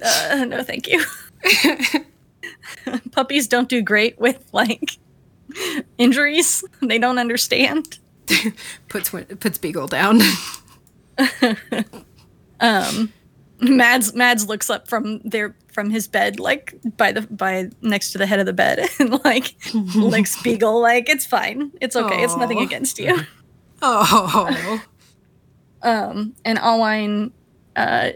Uh, 0.00 0.44
no 0.46 0.62
thank 0.62 0.86
you. 0.86 1.04
Puppies 3.10 3.48
don't 3.48 3.68
do 3.68 3.82
great 3.82 4.16
with 4.20 4.38
like 4.52 4.98
injuries. 5.98 6.62
They 6.80 6.98
don't 6.98 7.18
understand. 7.18 7.98
Puts 8.88 9.10
puts 9.10 9.58
beagle 9.58 9.88
down 9.88 10.20
um 12.60 13.12
mads 13.60 14.14
mads 14.14 14.46
looks 14.46 14.70
up 14.70 14.88
from 14.88 15.20
their 15.20 15.54
from 15.72 15.90
his 15.90 16.08
bed 16.08 16.38
like 16.38 16.74
by 16.96 17.12
the 17.12 17.22
by 17.22 17.68
next 17.82 18.12
to 18.12 18.18
the 18.18 18.26
head 18.26 18.38
of 18.38 18.46
the 18.46 18.52
bed 18.52 18.88
and 18.98 19.24
like 19.24 19.54
licks 19.94 20.40
beagle 20.42 20.80
like 20.80 21.08
it's 21.08 21.26
fine. 21.26 21.72
It's 21.80 21.96
okay. 21.96 22.22
It's 22.22 22.36
nothing 22.36 22.60
against 22.60 22.98
you. 22.98 23.20
Oh. 23.80 24.82
Um 25.82 26.34
and 26.44 26.58
Alwine 26.58 27.30
uh 27.76 28.10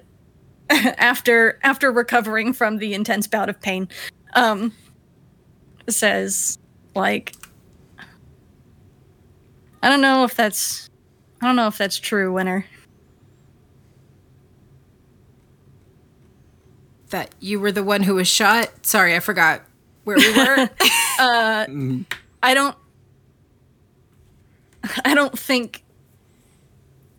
after 0.68 1.60
after 1.62 1.92
recovering 1.92 2.52
from 2.52 2.78
the 2.78 2.94
intense 2.94 3.28
bout 3.28 3.48
of 3.48 3.60
pain 3.60 3.88
um 4.34 4.72
says 5.88 6.58
like 6.96 7.36
I 9.84 9.88
don't 9.88 10.00
know 10.00 10.24
if 10.24 10.34
that's 10.34 10.90
I 11.40 11.46
don't 11.46 11.54
know 11.54 11.68
if 11.68 11.78
that's 11.78 11.96
true 11.96 12.32
Winter 12.32 12.66
that 17.12 17.30
you 17.40 17.58
were 17.60 17.70
the 17.72 17.82
one 17.84 18.02
who 18.02 18.16
was 18.16 18.26
shot 18.28 18.68
sorry 18.82 19.14
i 19.14 19.20
forgot 19.20 19.62
where 20.04 20.16
we 20.18 20.32
were 20.36 20.68
uh 21.20 21.66
I 22.42 22.54
don't 22.54 22.76
I 25.04 25.14
don't 25.14 25.38
think 25.38 25.84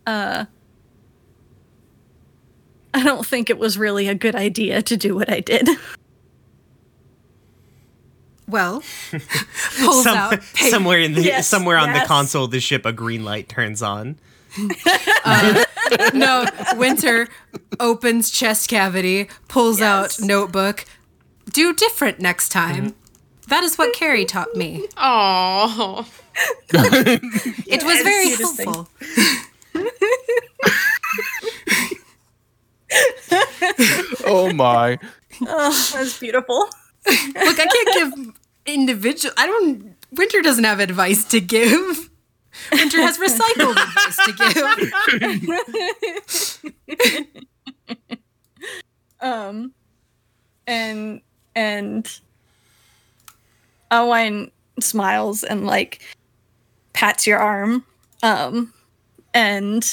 uh 0.06 0.44
I 2.92 3.02
don't 3.02 3.26
think 3.26 3.48
it 3.50 3.58
was 3.58 3.76
really 3.78 4.06
a 4.06 4.14
good 4.14 4.36
idea 4.36 4.82
to 4.82 4.96
do 4.96 5.14
what 5.16 5.28
I 5.32 5.40
did. 5.40 5.68
well 8.46 8.82
pulls 9.78 10.04
Some- 10.04 10.16
out 10.16 10.32
paper. 10.54 10.70
somewhere 10.70 11.00
in 11.00 11.14
the 11.14 11.22
Yes, 11.22 11.48
somewhere 11.48 11.78
on 11.78 11.92
the 11.92 12.00
console 12.00 12.46
the 12.46 12.60
ship, 12.60 12.84
a 12.84 12.92
green 12.92 13.24
light 13.24 13.48
turns 13.48 13.82
on. 13.82 14.18
Uh, 15.26 15.64
no 16.14 16.44
winter 16.76 17.28
opens 17.80 18.30
chest 18.30 18.68
cavity 18.68 19.28
pulls 19.48 19.80
Yes. 19.80 20.20
out 20.20 20.26
notebook. 20.26 20.84
Do 21.50 21.74
different 21.74 22.20
next 22.20 22.50
time. 22.50 22.94
That 23.48 23.64
is 23.64 23.76
what 23.76 23.94
Carrie 23.94 24.24
taught 24.24 24.54
me. 24.54 24.86
Oh, 24.96 26.06
it 26.72 27.82
was 27.84 28.00
very 28.02 28.30
helpful. 28.30 28.88
Oh 34.26 34.52
my. 34.52 34.98
Oh, 35.42 35.90
that's 35.94 36.18
beautiful. 36.18 36.68
look 37.06 37.60
i 37.60 37.66
can't 37.66 38.14
give 38.14 38.34
individual 38.64 39.34
i 39.36 39.44
don't 39.46 39.94
winter 40.12 40.40
doesn't 40.40 40.64
have 40.64 40.80
advice 40.80 41.22
to 41.26 41.38
give 41.38 42.08
winter 42.72 43.00
has 43.00 43.18
recycled 43.18 43.76
advice 43.76 44.16
to 44.26 44.32
give 47.28 48.18
Um, 49.20 49.72
and 50.66 51.22
and 51.56 52.20
Owen 53.90 54.50
smiles 54.80 55.44
and 55.44 55.66
like 55.66 56.02
pats 56.92 57.26
your 57.26 57.38
arm. 57.38 57.84
Um, 58.22 58.72
and 59.32 59.84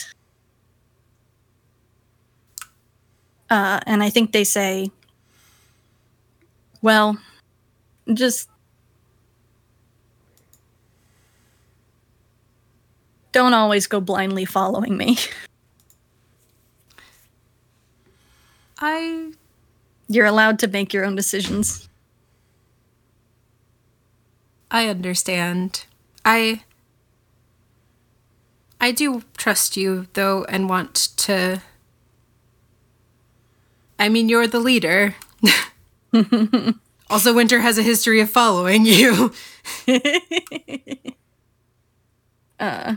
uh, 3.50 3.80
and 3.86 4.02
I 4.04 4.10
think 4.10 4.32
they 4.32 4.44
say, 4.44 4.92
well, 6.82 7.18
just 8.14 8.50
don't 13.32 13.54
always 13.54 13.88
go 13.88 14.00
blindly 14.02 14.46
following 14.46 14.98
me. 14.98 15.18
I 18.80 19.32
You're 20.10 20.26
allowed 20.26 20.60
to 20.60 20.68
make 20.68 20.94
your 20.94 21.06
own 21.06 21.16
decisions. 21.16 21.88
I 24.70 24.88
understand. 24.88 25.86
I 26.26 26.64
I 28.80 28.92
do 28.92 29.24
trust 29.38 29.78
you 29.78 30.08
though 30.14 30.44
and 30.46 30.70
want 30.70 30.96
to 31.18 31.62
I 34.00 34.10
mean 34.10 34.30
you're 34.30 34.48
the 34.48 34.60
leader. 34.60 35.16
also 37.10 37.34
Winter 37.34 37.60
has 37.60 37.78
a 37.78 37.84
history 37.84 38.20
of 38.22 38.30
following 38.30 38.86
you. 38.86 39.34
Uh, 42.60 42.96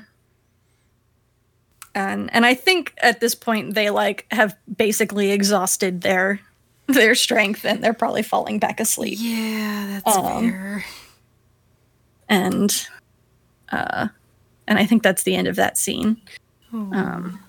and 1.95 2.33
and 2.35 2.45
I 2.47 2.55
think 2.55 2.93
at 2.99 3.21
this 3.21 3.35
point 3.35 3.75
they 3.75 3.91
like 3.91 4.27
have 4.31 4.57
basically 4.77 5.31
exhausted 5.33 6.01
their 6.03 6.41
their 6.87 7.15
strength 7.15 7.65
and 7.65 7.83
they're 7.83 7.95
probably 7.95 8.23
falling 8.23 8.59
back 8.59 8.81
asleep. 8.81 9.19
Yeah, 9.21 9.87
that's 10.05 10.17
Um, 10.17 10.51
fair. 10.51 10.85
And 12.29 12.87
uh 13.71 14.09
and 14.67 14.79
I 14.79 14.87
think 14.87 15.03
that's 15.03 15.23
the 15.25 15.35
end 15.35 15.49
of 15.49 15.57
that 15.57 15.79
scene. 15.79 16.21
Um 16.73 17.41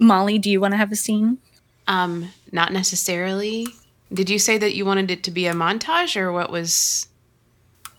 Molly, 0.00 0.38
do 0.38 0.50
you 0.50 0.60
want 0.60 0.72
to 0.72 0.78
have 0.78 0.90
a 0.90 0.96
scene? 0.96 1.38
Um, 1.86 2.30
not 2.50 2.72
necessarily. 2.72 3.68
Did 4.12 4.28
you 4.28 4.38
say 4.40 4.58
that 4.58 4.74
you 4.74 4.84
wanted 4.84 5.10
it 5.10 5.22
to 5.24 5.30
be 5.30 5.46
a 5.46 5.52
montage 5.52 6.16
or 6.20 6.32
what 6.32 6.50
was 6.50 7.06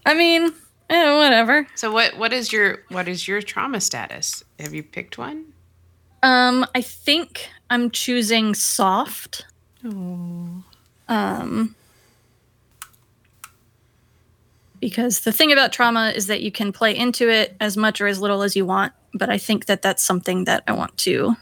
I 0.06 0.14
mean, 0.14 0.52
eh, 0.90 1.18
whatever. 1.18 1.68
So 1.76 1.92
what 1.92 2.18
what 2.18 2.34
is 2.34 2.52
your 2.52 2.80
what 2.90 3.08
is 3.08 3.28
your 3.28 3.42
trauma 3.42 3.80
status? 3.82 4.44
Have 4.60 4.74
you 4.74 4.84
picked 4.84 5.18
one? 5.18 5.54
Um 6.26 6.66
I 6.74 6.82
think 6.82 7.48
I'm 7.70 7.92
choosing 7.92 8.56
soft. 8.56 9.46
Um 9.84 11.76
because 14.82 15.22
the 15.22 15.32
thing 15.32 15.52
about 15.52 15.72
trauma 15.72 16.12
is 16.16 16.28
that 16.28 16.42
you 16.42 16.52
can 16.52 16.72
play 16.72 16.96
into 16.96 17.30
it 17.30 17.56
as 17.60 17.78
much 17.78 18.02
or 18.02 18.08
as 18.08 18.20
little 18.20 18.42
as 18.44 18.56
you 18.56 18.66
want, 18.66 18.94
but 19.14 19.30
I 19.30 19.38
think 19.38 19.66
that 19.68 19.82
that's 19.82 20.04
something 20.04 20.44
that 20.46 20.64
I 20.68 20.74
want 20.74 20.98
to 20.98 21.36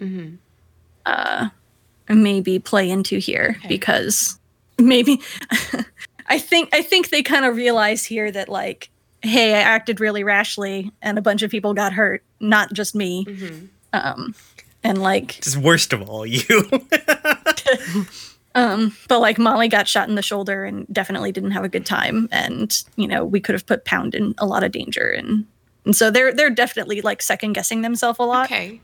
Mhm. 0.00 0.36
uh 1.06 1.48
maybe 2.08 2.58
play 2.58 2.88
into 2.90 3.18
here 3.18 3.56
Okay. 3.58 3.68
because 3.68 4.38
maybe 4.78 5.20
I 6.28 6.38
think 6.38 6.74
I 6.74 6.82
think 6.82 7.08
they 7.08 7.22
kind 7.22 7.44
of 7.46 7.56
realize 7.56 8.04
here 8.04 8.30
that 8.30 8.48
like 8.50 8.90
hey, 9.22 9.54
I 9.54 9.60
acted 9.60 9.98
really 9.98 10.22
rashly 10.22 10.92
and 11.02 11.18
a 11.18 11.22
bunch 11.22 11.42
of 11.42 11.50
people 11.50 11.72
got 11.74 11.92
hurt, 11.94 12.22
not 12.38 12.72
just 12.74 12.94
me. 12.94 13.24
Mhm. 13.24 13.68
Um 13.92 14.34
and 14.82 15.00
like 15.00 15.40
Just 15.40 15.56
worst 15.56 15.92
of 15.92 16.08
all, 16.08 16.26
you. 16.36 16.42
um 18.54 18.96
but 19.08 19.20
like 19.20 19.38
Molly 19.38 19.68
got 19.68 19.88
shot 19.88 20.08
in 20.08 20.14
the 20.14 20.22
shoulder 20.22 20.64
and 20.64 20.86
definitely 20.92 21.32
didn't 21.32 21.52
have 21.52 21.64
a 21.64 21.68
good 21.68 21.86
time 21.86 22.28
and 22.32 22.84
you 22.96 23.08
know, 23.08 23.24
we 23.24 23.40
could 23.40 23.54
have 23.54 23.66
put 23.66 23.84
Pound 23.84 24.14
in 24.14 24.34
a 24.38 24.46
lot 24.46 24.64
of 24.64 24.72
danger 24.72 25.10
and 25.10 25.46
and 25.84 25.94
so 25.94 26.10
they're 26.10 26.32
they're 26.32 26.50
definitely 26.50 27.00
like 27.00 27.22
second 27.22 27.54
guessing 27.54 27.82
themselves 27.82 28.18
a 28.18 28.24
lot. 28.24 28.46
Okay. 28.46 28.80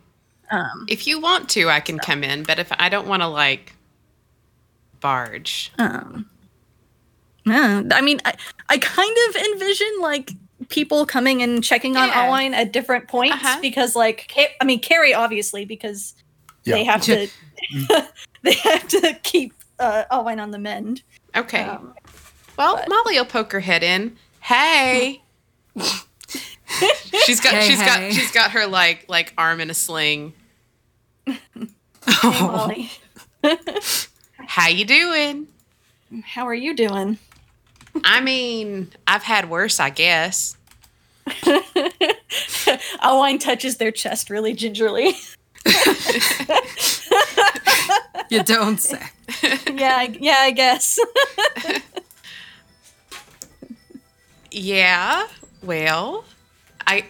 Um 0.50 0.86
If 0.88 1.07
you 1.07 1.20
want 1.20 1.48
to, 1.50 1.68
I 1.68 1.80
can 1.80 1.98
come 1.98 2.24
in, 2.24 2.42
but 2.42 2.59
if 2.59 2.72
I 2.78 2.88
don't 2.88 3.07
want 3.07 3.22
to 3.22 3.28
like 3.28 3.74
barge. 5.03 5.70
Um, 5.78 6.30
yeah, 7.44 7.82
I 7.92 8.00
mean, 8.00 8.20
I, 8.24 8.32
I 8.70 8.78
kind 8.78 9.16
of 9.28 9.36
envision 9.36 9.88
like 10.00 10.30
people 10.72 11.06
coming 11.06 11.42
and 11.42 11.62
checking 11.62 11.96
on 11.96 12.08
Yeah. 12.08 12.26
Alwine 12.26 12.52
at 12.54 12.72
different 12.72 13.06
points 13.08 13.36
Uh-huh. 13.36 13.58
because, 13.62 13.94
like, 13.94 14.32
I 14.60 14.64
mean, 14.64 14.80
Carrie 14.80 15.14
obviously 15.14 15.64
because 15.64 16.14
they 16.64 16.82
have 16.84 17.02
to 17.02 17.28
they 18.42 18.54
have 18.54 18.88
to 18.88 19.16
keep 19.22 19.52
uh, 19.78 20.04
Alwine 20.10 20.40
on 20.42 20.50
the 20.50 20.58
mend. 20.58 21.02
Okay. 21.36 21.62
Um, 21.62 21.94
well, 22.58 22.76
but- 22.76 22.88
Molly 22.88 23.14
will 23.16 23.24
poke 23.24 23.52
her 23.52 23.60
head 23.60 23.82
in. 23.82 24.16
Hey. 24.40 25.22
she's 27.24 27.40
got 27.40 27.54
Hey, 27.54 27.68
she's 27.68 27.80
hey. 27.80 27.86
got 27.86 28.12
she's 28.12 28.32
got 28.32 28.50
her 28.52 28.66
like 28.66 29.04
like 29.08 29.32
arm 29.38 29.60
in 29.60 29.70
a 29.70 29.74
sling. 29.74 30.32
hey, 31.26 31.38
Oh. 32.24 32.66
Molly, 32.68 32.90
How 34.46 34.68
you 34.68 34.84
doing? 34.84 35.46
how 36.24 36.46
are 36.46 36.54
you 36.54 36.74
doing? 36.76 37.16
I 38.04 38.20
mean, 38.20 38.90
I've 39.06 39.22
had 39.22 39.48
worse, 39.48 39.80
I 39.80 39.88
guess. 39.90 40.56
Alwine 43.02 43.38
touches 43.38 43.76
their 43.76 43.92
chest 43.92 44.30
really 44.30 44.54
gingerly. 44.54 45.14
You 48.32 48.42
don't 48.42 48.80
say. 48.80 49.02
yeah, 49.74 49.96
I, 49.98 50.16
yeah, 50.18 50.38
I 50.38 50.52
guess. 50.52 50.98
Yeah. 54.50 55.26
Well, 55.62 56.24
I. 56.86 57.04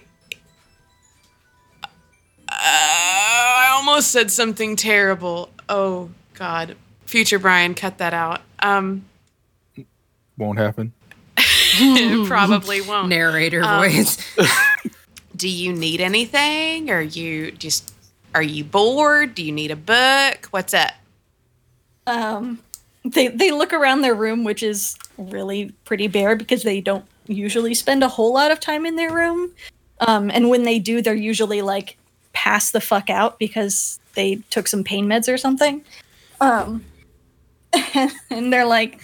Uh, 2.49 2.55
I 2.55 3.73
almost 3.77 4.11
said 4.11 4.33
something 4.33 4.75
terrible. 4.75 5.51
Oh 5.69 6.11
God, 6.35 6.77
future 7.07 7.39
Brian, 7.39 7.75
cut 7.75 7.99
that 7.99 8.15
out. 8.15 8.41
Um, 8.59 9.05
Won't 10.37 10.59
happen. 10.59 10.93
It 11.75 12.27
probably 12.29 12.81
won't. 12.89 13.09
Narrator 13.09 13.63
Um, 13.63 13.81
voice. 13.83 14.17
Do 15.37 15.49
you 15.49 15.73
need 15.73 16.01
anything? 16.01 16.91
Are 16.91 17.03
you 17.03 17.51
just? 17.53 17.93
Are 18.35 18.43
you 18.43 18.65
bored? 18.65 19.35
Do 19.35 19.43
you 19.45 19.53
need 19.53 19.71
a 19.71 19.77
book? 19.77 20.47
What's 20.51 20.75
up? 20.75 20.93
um 22.09 22.59
they 23.05 23.29
they 23.29 23.53
look 23.53 23.73
around 23.73 24.01
their 24.01 24.15
room 24.15 24.43
which 24.43 24.61
is 24.61 24.97
really 25.17 25.73
pretty 25.85 26.09
bare 26.09 26.35
because 26.35 26.65
they 26.65 26.81
don't 26.81 27.05
usually 27.29 27.75
spend 27.75 28.03
a 28.03 28.09
whole 28.09 28.35
lot 28.35 28.51
of 28.51 28.59
time 28.59 28.85
in 28.85 28.97
their 28.97 29.13
room 29.13 29.53
um 30.01 30.29
and 30.33 30.49
when 30.51 30.65
they 30.65 30.81
do 30.81 31.01
they're 31.01 31.15
usually 31.15 31.63
like 31.63 31.97
pass 32.33 32.73
the 32.73 32.81
fuck 32.81 33.09
out 33.09 33.39
because 33.39 34.01
they 34.15 34.35
took 34.51 34.67
some 34.67 34.83
pain 34.83 35.07
meds 35.07 35.33
or 35.33 35.37
something 35.39 35.85
um 36.41 36.85
and 38.31 38.53
they're 38.53 38.67
like 38.67 39.01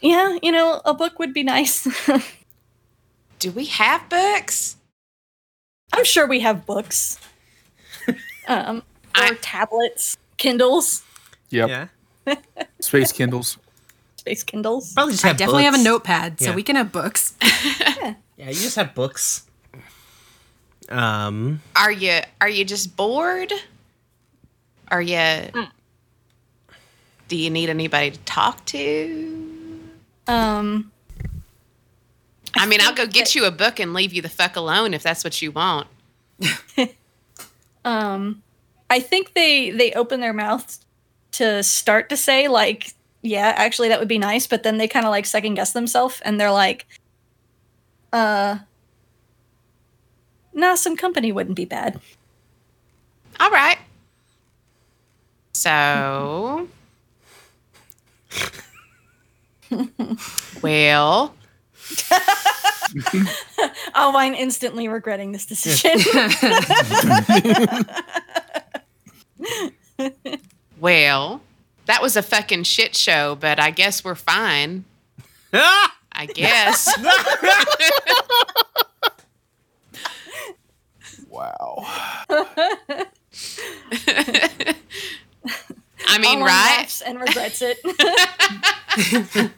yeah 0.00 0.38
you 0.42 0.52
know 0.52 0.80
a 0.84 0.92
book 0.94 1.18
would 1.18 1.32
be 1.34 1.42
nice 1.42 1.86
Do 3.38 3.50
we 3.50 3.66
have 3.66 4.08
books? 4.08 4.76
i'm 5.92 6.04
sure 6.04 6.26
we 6.26 6.40
have 6.40 6.64
books 6.66 7.18
um 8.48 8.78
or 8.78 8.82
I- 9.24 9.38
tablets 9.40 10.16
kindles 10.36 11.02
Yep. 11.50 11.68
Yeah. 11.68 12.34
Space 12.80 13.12
Kindles. 13.12 13.58
space 14.16 14.42
kindles 14.42 14.92
Probably 14.94 15.12
just 15.12 15.24
I 15.24 15.28
have 15.28 15.36
definitely 15.36 15.64
have 15.64 15.74
a 15.74 15.82
notepad, 15.82 16.40
so 16.40 16.46
Yeah. 16.50 16.54
we 16.56 16.62
can 16.64 16.74
have 16.74 16.90
books. 16.90 17.34
Yeah, 17.40 18.14
you 18.48 18.54
just 18.54 18.74
have 18.74 18.92
books. 18.94 19.44
Um, 20.88 21.62
Are 21.76 21.92
you? 21.92 22.20
Are 22.40 22.48
you 22.48 22.64
just 22.64 22.96
bored? 22.96 23.52
Are 24.88 25.02
you? 25.02 25.44
Do 27.28 27.36
you 27.36 27.50
need 27.50 27.68
anybody 27.70 28.10
to 28.12 28.18
talk 28.20 28.64
to? 28.66 29.53
Um 30.26 30.90
I 32.56 32.66
mean, 32.66 32.80
I'll 32.80 32.94
go 32.94 33.06
get 33.06 33.24
that- 33.26 33.34
you 33.34 33.44
a 33.46 33.50
book 33.50 33.80
and 33.80 33.92
leave 33.92 34.12
you 34.12 34.22
the 34.22 34.28
fuck 34.28 34.56
alone 34.56 34.94
if 34.94 35.02
that's 35.02 35.24
what 35.24 35.40
you 35.42 35.50
want. 35.52 35.88
um 37.84 38.42
i 38.90 38.98
think 38.98 39.34
they 39.34 39.70
they 39.70 39.92
open 39.92 40.20
their 40.20 40.32
mouths 40.32 40.80
to 41.30 41.62
start 41.62 42.08
to 42.08 42.16
say 42.16 42.48
like 42.48 42.92
yeah 43.22 43.52
actually 43.56 43.88
that 43.88 43.98
would 44.00 44.08
be 44.08 44.18
nice 44.18 44.46
but 44.46 44.62
then 44.62 44.78
they 44.78 44.88
kind 44.88 45.04
of 45.06 45.10
like 45.10 45.26
second 45.26 45.54
guess 45.54 45.72
themselves 45.72 46.20
and 46.24 46.40
they're 46.40 46.50
like 46.50 46.86
uh 48.12 48.58
nah 50.54 50.74
some 50.74 50.96
company 50.96 51.30
wouldn't 51.30 51.56
be 51.56 51.64
bad 51.66 52.00
All 53.38 53.50
right. 53.50 53.78
So, 55.52 56.68
well, 60.62 61.34
Alwine 63.94 64.34
instantly 64.34 64.88
regretting 64.88 65.32
this 65.32 65.46
decision 65.46 66.00
well, 70.80 71.40
that 71.86 72.02
was 72.02 72.16
a 72.16 72.22
fucking 72.22 72.64
shit 72.64 72.96
show, 72.96 73.36
but 73.36 73.60
I 73.60 73.70
guess 73.70 74.04
we're 74.04 74.14
fine. 74.14 74.84
I 75.52 76.26
guess. 76.32 76.88
Wow. 81.28 81.84
I 86.06 86.18
mean, 86.18 86.38
Alwine 86.38 86.46
right? 86.46 86.78
laughs 86.78 87.00
and 87.00 87.20
regrets 87.20 87.62
it. 87.62 87.78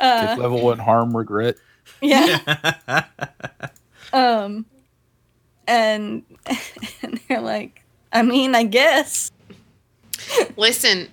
Take 0.00 0.38
level 0.38 0.62
one 0.62 0.78
harm 0.78 1.16
regret. 1.16 1.56
yeah. 2.00 3.04
um, 4.12 4.66
and, 5.66 6.22
and 7.02 7.20
they're 7.28 7.40
like, 7.40 7.82
I 8.12 8.22
mean, 8.22 8.54
I 8.54 8.64
guess. 8.64 9.32
Listen, 10.56 11.08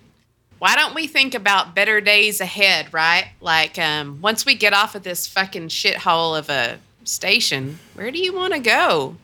why 0.60 0.76
don't 0.76 0.96
we 0.96 1.08
think 1.08 1.36
about 1.36 1.76
better 1.76 2.00
days 2.00 2.40
ahead, 2.40 2.94
right? 2.94 3.28
Like, 3.42 3.78
um, 3.78 4.20
once 4.22 4.46
we 4.46 4.56
get 4.56 4.74
off 4.74 4.96
of 4.96 5.04
this 5.04 5.28
fucking 5.28 5.68
shithole 5.68 6.38
of 6.38 6.50
a 6.50 6.80
station, 7.04 7.80
where 7.96 8.12
do 8.12 8.20
you 8.20 8.34
want 8.34 8.54
to 8.54 8.60
go? 8.60 9.18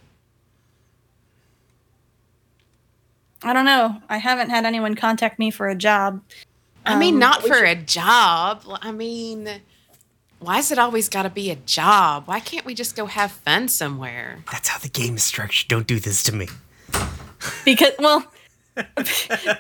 I 3.44 3.54
don't 3.54 3.66
know. 3.66 4.02
I 4.10 4.18
haven't 4.18 4.50
had 4.50 4.66
anyone 4.66 4.96
contact 4.96 5.40
me 5.40 5.50
for 5.52 5.70
a 5.70 5.76
job. 5.76 6.22
I 6.86 6.98
mean, 6.98 7.16
Um, 7.16 7.20
not 7.20 7.44
we 7.44 7.50
for 7.50 7.64
a 7.64 7.76
job. 7.76 8.64
I 8.82 8.92
mean, 8.92 9.62
why 10.40 10.60
is 10.60 10.72
it 10.72 10.80
always 10.80 11.10
got 11.10 11.24
to 11.24 11.30
be 11.30 11.50
a 11.52 11.56
job? 11.56 12.28
Why 12.28 12.40
can't 12.40 12.66
we 12.66 12.74
just 12.74 12.96
go 12.96 13.06
have 13.06 13.32
fun 13.32 13.68
somewhere? 13.68 14.44
That's 14.52 14.70
how 14.70 14.80
the 14.80 14.90
game 14.90 15.16
is 15.16 15.24
structured. 15.24 15.68
Don't 15.68 15.88
do 15.88 16.00
this 16.00 16.24
to 16.24 16.36
me. 16.36 16.48
Because, 17.66 17.94
well, 18.00 18.26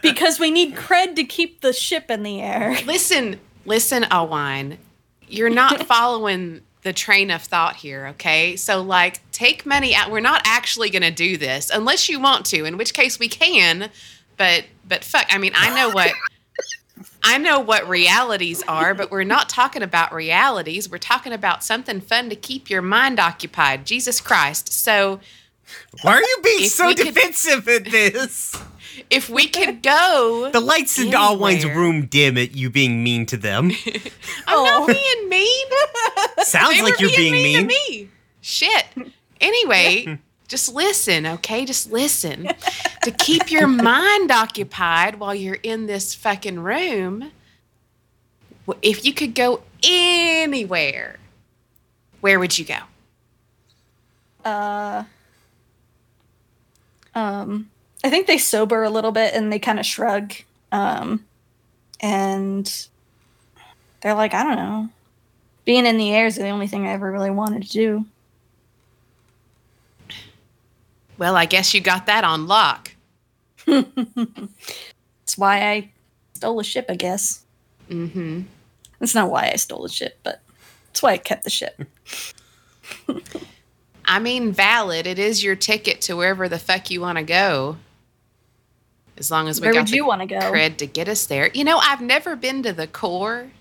because 0.02 0.40
we 0.40 0.52
need 0.52 0.76
cred 0.76 1.16
to 1.16 1.24
keep 1.24 1.62
the 1.62 1.74
ship 1.74 2.10
in 2.10 2.24
the 2.24 2.42
air. 2.42 2.78
Listen, 2.86 3.40
listen, 3.66 4.04
Alwine. 4.06 4.78
You're 5.28 5.50
not 5.50 5.84
following 5.88 6.62
the 6.84 6.94
train 6.94 7.30
of 7.30 7.42
thought 7.42 7.76
here, 7.76 8.08
okay? 8.08 8.56
So, 8.56 8.82
like, 8.82 9.20
take 9.32 9.66
money 9.66 9.94
out. 9.94 10.12
We're 10.12 10.20
not 10.22 10.42
actually 10.46 10.90
going 10.90 11.02
to 11.02 11.12
do 11.12 11.38
this 11.38 11.70
unless 11.70 12.08
you 12.08 12.20
want 12.20 12.46
to, 12.48 12.64
in 12.66 12.78
which 12.78 12.94
case 12.94 13.20
we 13.20 13.28
can. 13.28 13.90
But, 14.38 14.66
but 14.88 15.04
fuck, 15.04 15.28
I 15.30 15.38
mean, 15.38 15.52
I 15.56 15.76
know 15.76 15.90
what. 15.90 16.12
I 17.24 17.38
know 17.38 17.60
what 17.60 17.88
realities 17.88 18.64
are, 18.64 18.94
but 18.94 19.12
we're 19.12 19.24
not 19.24 19.50
talking 19.50 19.84
about 19.84 20.14
realities. 20.14 20.90
We're 20.90 20.98
talking 20.98 21.32
about 21.34 21.64
something 21.64 22.00
fun 22.02 22.30
to 22.30 22.36
keep 22.36 22.70
your 22.70 22.82
mind 22.82 23.20
occupied. 23.20 23.86
Jesus 23.86 24.20
Christ. 24.22 24.72
So, 24.72 25.20
Why 26.02 26.16
are 26.16 26.22
you 26.22 26.38
being 26.44 26.70
so 26.70 26.88
we 26.88 26.96
could- 26.96 27.14
defensive 27.14 27.68
at 27.68 27.86
this? 27.86 28.56
If 29.10 29.30
we 29.30 29.48
could 29.48 29.82
go, 29.82 30.50
The 30.54 30.60
lights 30.60 31.00
in 31.00 31.14
Alwine's 31.14 31.66
room 31.66 32.06
dim 32.06 32.38
at 32.38 32.56
you 32.56 32.70
being 32.70 33.04
mean 33.04 33.26
to 33.28 33.38
them. 33.38 33.72
I'm 34.48 34.64
not 34.64 34.88
being 34.88 35.30
mean. 35.30 35.68
Sounds 36.40 36.76
They 36.76 36.82
like 36.82 37.00
you're 37.00 37.10
being 37.10 37.34
mean. 37.34 37.62
to 37.62 37.66
me. 37.68 38.10
Shit. 38.42 38.86
Anyway, 39.42 40.20
just 40.48 40.74
listen, 40.74 41.26
okay? 41.26 41.66
Just 41.66 41.92
listen. 41.92 42.50
to 43.04 43.12
keep 43.12 43.52
your 43.52 43.68
mind 43.68 44.32
occupied 44.32 45.20
while 45.20 45.36
you're 45.36 45.60
in 45.64 45.86
this 45.86 46.14
fucking 46.16 46.60
room, 46.60 47.32
if 48.82 49.06
you 49.06 49.14
could 49.14 49.36
go 49.36 49.62
anywhere, 49.84 51.18
where 52.22 52.40
would 52.40 52.58
you 52.58 52.66
go? 52.66 52.78
Uh, 54.44 55.04
um, 57.16 57.70
I 58.04 58.10
think 58.10 58.28
they 58.28 58.38
sober 58.38 58.84
a 58.84 58.90
little 58.90 59.12
bit 59.12 59.34
and 59.34 59.52
they 59.52 59.60
kind 59.60 59.80
of 59.80 59.86
shrug. 59.86 60.34
Um, 60.72 61.26
and 62.00 62.88
they're 64.02 64.14
like, 64.14 64.34
I 64.34 64.44
don't 64.44 64.56
know. 64.56 64.90
Being 65.66 65.86
in 65.86 65.98
the 65.98 66.12
air 66.14 66.26
is 66.26 66.36
the 66.36 66.50
only 66.50 66.68
thing 66.68 66.88
I 66.88 66.94
ever 66.94 67.12
really 67.12 67.30
wanted 67.30 67.64
to 67.64 67.70
do. 67.70 68.06
Well, 71.18 71.36
I 71.36 71.46
guess 71.46 71.74
you 71.74 71.82
got 71.82 72.06
that 72.06 72.24
on 72.24 72.48
lock. 72.48 72.96
That's 73.68 75.38
why 75.38 75.70
I 75.70 75.92
stole 76.34 76.60
a 76.60 76.64
ship, 76.64 76.86
I 76.90 76.96
guess. 76.96 77.44
Mm-hmm. 77.90 78.42
That's 79.00 79.16
not 79.16 79.30
why 79.30 79.52
I 79.52 79.58
stole 79.58 79.84
the 79.84 79.90
ship, 79.90 80.20
but 80.24 80.42
that's 80.88 81.02
why 81.02 81.12
I 81.12 81.18
kept 81.18 81.44
the 81.44 81.50
ship. 81.50 81.82
I 84.06 84.20
mean, 84.20 84.52
valid. 84.52 85.08
It 85.08 85.20
is 85.20 85.44
your 85.44 85.56
ticket 85.56 86.02
to 86.02 86.16
wherever 86.16 86.50
the 86.50 86.60
fuck 86.60 86.90
you 86.90 87.02
want 87.02 87.18
to 87.18 87.24
go. 87.24 87.78
As 89.20 89.30
long 89.30 89.48
as 89.50 89.60
we 89.60 89.68
Where 89.68 89.74
got 89.74 89.82
would 89.82 89.90
you 89.92 90.06
want 90.06 90.22
to 90.22 90.28
go? 90.28 90.40
cred 90.40 90.78
to 90.78 90.88
get 90.88 91.10
us 91.10 91.26
there. 91.26 91.50
You 91.54 91.64
know, 91.66 91.78
I've 91.78 92.02
never 92.02 92.36
been 92.36 92.64
to 92.64 92.74
the 92.74 92.88
core. 92.88 93.52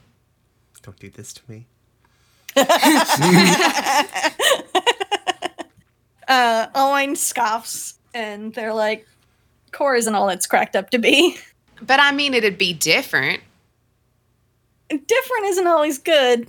Don't 0.82 0.98
do 0.98 1.10
this 1.10 1.32
to 1.34 1.42
me. 1.48 1.66
Uh, 6.26 6.66
Owen 6.74 7.14
scoffs, 7.16 7.94
and 8.12 8.52
they're 8.52 8.74
like, 8.74 9.06
"Core 9.72 9.94
isn't 9.96 10.14
all 10.14 10.28
it's 10.28 10.46
cracked 10.46 10.76
up 10.76 10.90
to 10.90 10.98
be. 10.98 11.36
But 11.80 12.00
I 12.00 12.12
mean, 12.12 12.34
it'd 12.34 12.58
be 12.58 12.74
different. 12.74 13.40
Different 14.90 15.44
isn't 15.46 15.66
always 15.66 15.98
good." 15.98 16.48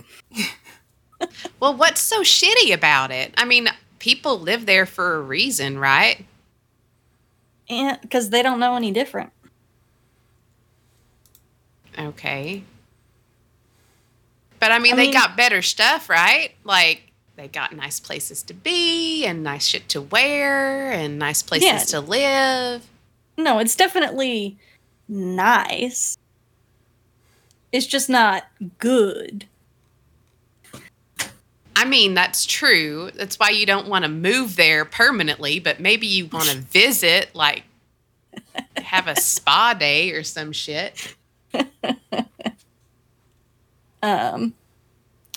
Well, 1.60 1.76
what's 1.76 2.00
so 2.00 2.22
shitty 2.22 2.72
about 2.74 3.10
it? 3.10 3.32
I 3.36 3.44
mean, 3.44 3.68
people 3.98 4.38
live 4.40 4.64
there 4.66 4.86
for 4.86 5.16
a 5.16 5.20
reason, 5.20 5.78
right? 5.78 6.24
And 7.70 7.98
because 8.02 8.30
they 8.30 8.42
don't 8.42 8.58
know 8.60 8.74
any 8.76 8.90
different. 8.90 9.30
Okay. 11.98 12.64
But 14.58 14.72
I 14.72 14.78
mean, 14.78 14.94
I 14.94 14.96
they 14.96 15.02
mean- 15.04 15.12
got 15.12 15.36
better 15.36 15.62
stuff, 15.62 16.08
right? 16.10 16.52
Like, 16.64 17.12
they 17.36 17.48
got 17.48 17.74
nice 17.74 18.00
places 18.00 18.42
to 18.44 18.54
be 18.54 19.24
and 19.24 19.42
nice 19.42 19.66
shit 19.66 19.88
to 19.90 20.02
wear 20.02 20.90
and 20.92 21.18
nice 21.18 21.42
places 21.42 21.66
Yeah. 21.68 21.78
to 21.78 22.00
live. 22.00 22.86
No, 23.38 23.58
it's 23.58 23.74
definitely 23.76 24.58
nice. 25.08 26.18
It's 27.72 27.86
just 27.86 28.10
not 28.10 28.46
good. 28.78 29.46
I 31.76 31.84
mean, 31.84 32.14
that's 32.14 32.44
true. 32.44 33.10
That's 33.14 33.38
why 33.38 33.50
you 33.50 33.64
don't 33.66 33.88
want 33.88 34.04
to 34.04 34.10
move 34.10 34.56
there 34.56 34.84
permanently, 34.84 35.60
but 35.60 35.80
maybe 35.80 36.06
you 36.06 36.26
want 36.26 36.48
to 36.48 36.56
visit, 36.72 37.34
like, 37.34 37.64
have 38.76 39.06
a 39.06 39.16
spa 39.16 39.74
day 39.74 40.10
or 40.12 40.22
some 40.22 40.52
shit. 40.52 41.14
Um, 44.02 44.54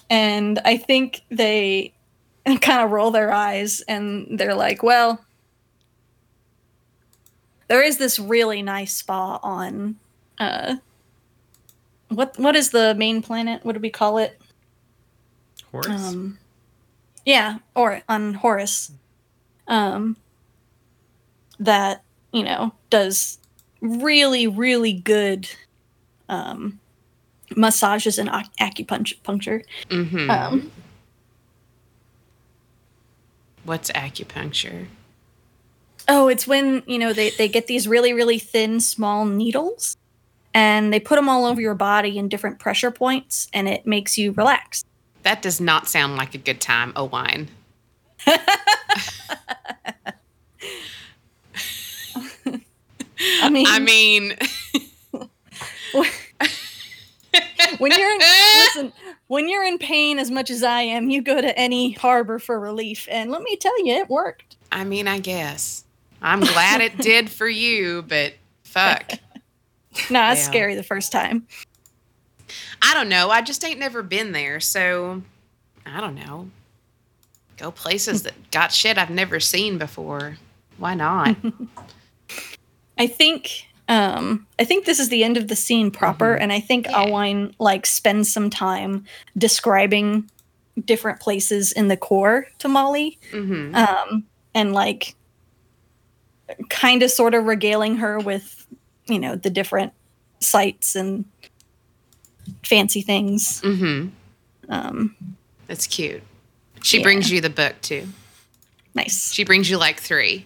and 0.10 0.60
I 0.64 0.78
think 0.78 1.22
they 1.30 1.94
kind 2.46 2.82
of 2.84 2.92
roll 2.92 3.12
their 3.12 3.32
eyes 3.32 3.82
and 3.88 4.40
they're 4.40 4.56
like, 4.56 4.84
well, 4.84 5.24
there 7.68 7.84
is 7.84 7.98
this 7.98 8.20
really 8.20 8.62
nice 8.62 8.96
spa 8.96 9.40
on 9.42 9.96
uh 10.40 10.76
what 12.10 12.38
what 12.38 12.56
is 12.56 12.72
the 12.72 12.94
main 12.96 13.22
planet? 13.22 13.64
What 13.64 13.74
do 13.74 13.80
we 13.80 13.90
call 13.90 14.18
it? 14.18 14.40
Horse? 15.74 15.88
Um 15.88 16.38
yeah, 17.26 17.58
or 17.76 18.02
on 18.08 18.34
Horus. 18.36 18.92
Um 19.68 20.16
that, 21.60 22.04
you 22.32 22.44
know, 22.44 22.74
does 22.90 23.38
really 23.82 24.48
really 24.48 24.94
good 24.94 25.50
um 26.30 26.80
massages 27.56 28.18
and 28.18 28.30
ac- 28.30 28.50
acupuncture 28.60 29.22
puncture. 29.24 29.64
hmm 29.90 30.30
Um, 30.30 30.72
What's 33.66 33.90
acupuncture? 33.92 34.88
oh, 36.10 36.28
it's 36.28 36.46
when 36.46 36.84
you 36.86 37.00
know 37.00 37.14
they 37.14 37.30
they 37.32 37.48
get 37.48 37.68
these 37.68 37.88
really 37.88 38.14
really 38.14 38.40
thin 38.40 38.80
small 38.82 39.26
needles, 39.26 39.96
and 40.54 40.92
they 40.92 41.00
put 41.00 41.16
them 41.16 41.30
all 41.30 41.46
over 41.46 41.62
your 41.62 41.76
body 41.76 42.18
in 42.18 42.28
different 42.28 42.60
pressure 42.60 42.92
points, 42.92 43.48
and 43.54 43.68
it 43.70 43.86
makes 43.88 44.18
you 44.18 44.34
relax. 44.34 44.84
That 45.24 45.42
does 45.42 45.60
not 45.60 45.88
sound 45.88 46.16
like 46.18 46.36
a 46.36 46.38
good 46.38 46.62
time, 46.62 46.94
oh 46.96 47.06
wine. 47.06 47.50
I 53.42 53.50
mean, 53.50 53.66
I 53.68 53.80
mean, 53.80 54.34
when 57.78 57.92
you're 57.92 58.12
in, 58.12 58.20
listen, 58.20 58.94
when 59.28 59.48
you're 59.50 59.64
in 59.64 59.78
pain 59.78 60.20
as 60.20 60.30
much 60.30 60.50
as 60.50 60.62
I 60.64 60.82
am, 60.82 61.10
you 61.10 61.22
go 61.22 61.40
to 61.42 61.58
any 61.58 61.94
harbor 61.94 62.38
for 62.40 62.60
relief, 62.60 63.08
and 63.10 63.32
let 63.32 63.42
me 63.42 63.56
tell 63.56 63.86
you, 63.86 63.94
it 63.94 64.10
worked. 64.10 64.58
I 64.72 64.84
mean, 64.84 65.08
I 65.08 65.20
guess. 65.20 65.84
I'm 66.22 66.42
glad 66.42 66.82
it 66.82 66.98
did 67.02 67.30
for 67.30 67.48
you, 67.48 68.04
but 68.08 68.34
fuck. 68.64 69.12
Nah, 70.10 70.32
it's 70.32 70.42
Yeah. 70.42 70.48
scary 70.48 70.76
the 70.76 70.84
first 70.84 71.12
time. 71.12 71.48
I 72.86 72.94
don't 72.94 73.08
know. 73.10 73.30
I 73.30 73.42
just 73.42 73.64
ain't 73.64 73.80
never 73.80 74.04
been 74.04 74.34
there, 74.34 74.60
so 74.60 75.22
I 75.86 76.02
don't 76.02 76.16
know. 76.16 76.50
Go 77.58 77.72
places 77.72 78.24
that 78.24 78.34
got 78.52 78.72
shit 78.72 78.98
I've 78.98 79.10
never 79.10 79.40
seen 79.40 79.78
before. 79.78 80.38
Why 80.78 80.94
not? 80.94 81.38
I 82.98 83.08
think 83.08 83.68
um 83.90 84.46
I 84.60 84.66
think 84.66 84.86
this 84.86 85.00
is 85.00 85.10
the 85.10 85.24
end 85.24 85.38
of 85.38 85.48
the 85.48 85.56
scene 85.56 85.92
proper, 85.92 86.34
and 86.36 86.52
I 86.52 86.60
think 86.60 86.86
Yeah. 86.86 87.04
Alwine 87.04 87.54
like 87.60 87.86
spends 87.86 88.32
some 88.32 88.50
time 88.50 89.06
describing 89.38 90.30
different 90.84 91.20
places 91.20 91.72
in 91.72 91.88
the 91.88 91.98
core 91.98 92.48
to 92.60 92.68
Molly, 92.68 93.18
um, 93.34 94.26
and 94.54 94.74
like 94.74 95.16
kind 96.70 97.02
of 97.04 97.12
sort 97.12 97.34
of 97.34 97.46
regaling 97.46 97.98
her 97.98 98.20
with 98.20 98.68
you 99.06 99.20
know 99.20 99.36
the 99.36 99.50
different 99.50 99.94
sights 100.40 100.96
and 100.96 101.26
fancy 102.64 103.02
things. 103.02 103.62
Mm-hmm. 103.62 104.10
Um, 104.70 105.16
That's 105.68 105.88
cute. 105.88 106.24
She 106.82 106.98
Yeah. 106.98 107.04
brings 107.04 107.32
you 107.32 107.42
the 107.42 107.50
book 107.50 107.76
too. 107.82 108.08
nice. 108.96 109.32
She 109.34 109.44
brings 109.44 109.70
you 109.70 109.78
like 109.78 110.00
three. 110.00 110.46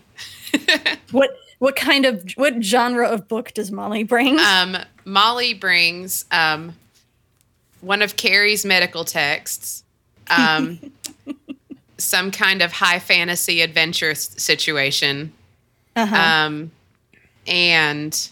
What 1.12 1.38
what 1.60 1.76
kind 1.76 2.06
of 2.06 2.32
what 2.36 2.62
genre 2.64 3.08
of 3.08 3.28
book 3.28 3.54
does 3.54 3.72
Molly 3.72 4.04
bring? 4.04 4.38
Um, 4.40 4.78
Molly 5.06 5.54
brings 5.54 6.26
um, 6.32 6.76
one 7.82 8.02
of 8.02 8.16
Carrie's 8.16 8.64
medical 8.66 9.04
texts, 9.06 9.84
um, 10.30 10.80
some 11.98 12.30
kind 12.32 12.62
of 12.62 12.74
high 12.74 13.00
fantasy 13.00 13.62
adventure 13.62 14.12
s- 14.12 14.42
situation, 14.42 15.32
Uh-huh. 15.96 16.16
um, 16.16 16.72
and 17.48 18.30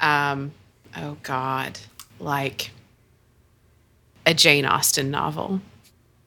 um, 0.00 0.52
oh 0.96 1.16
god, 1.22 1.78
like 2.24 2.70
a 4.26 4.34
Jane 4.34 4.64
Austen 4.64 5.10
novel 5.10 5.60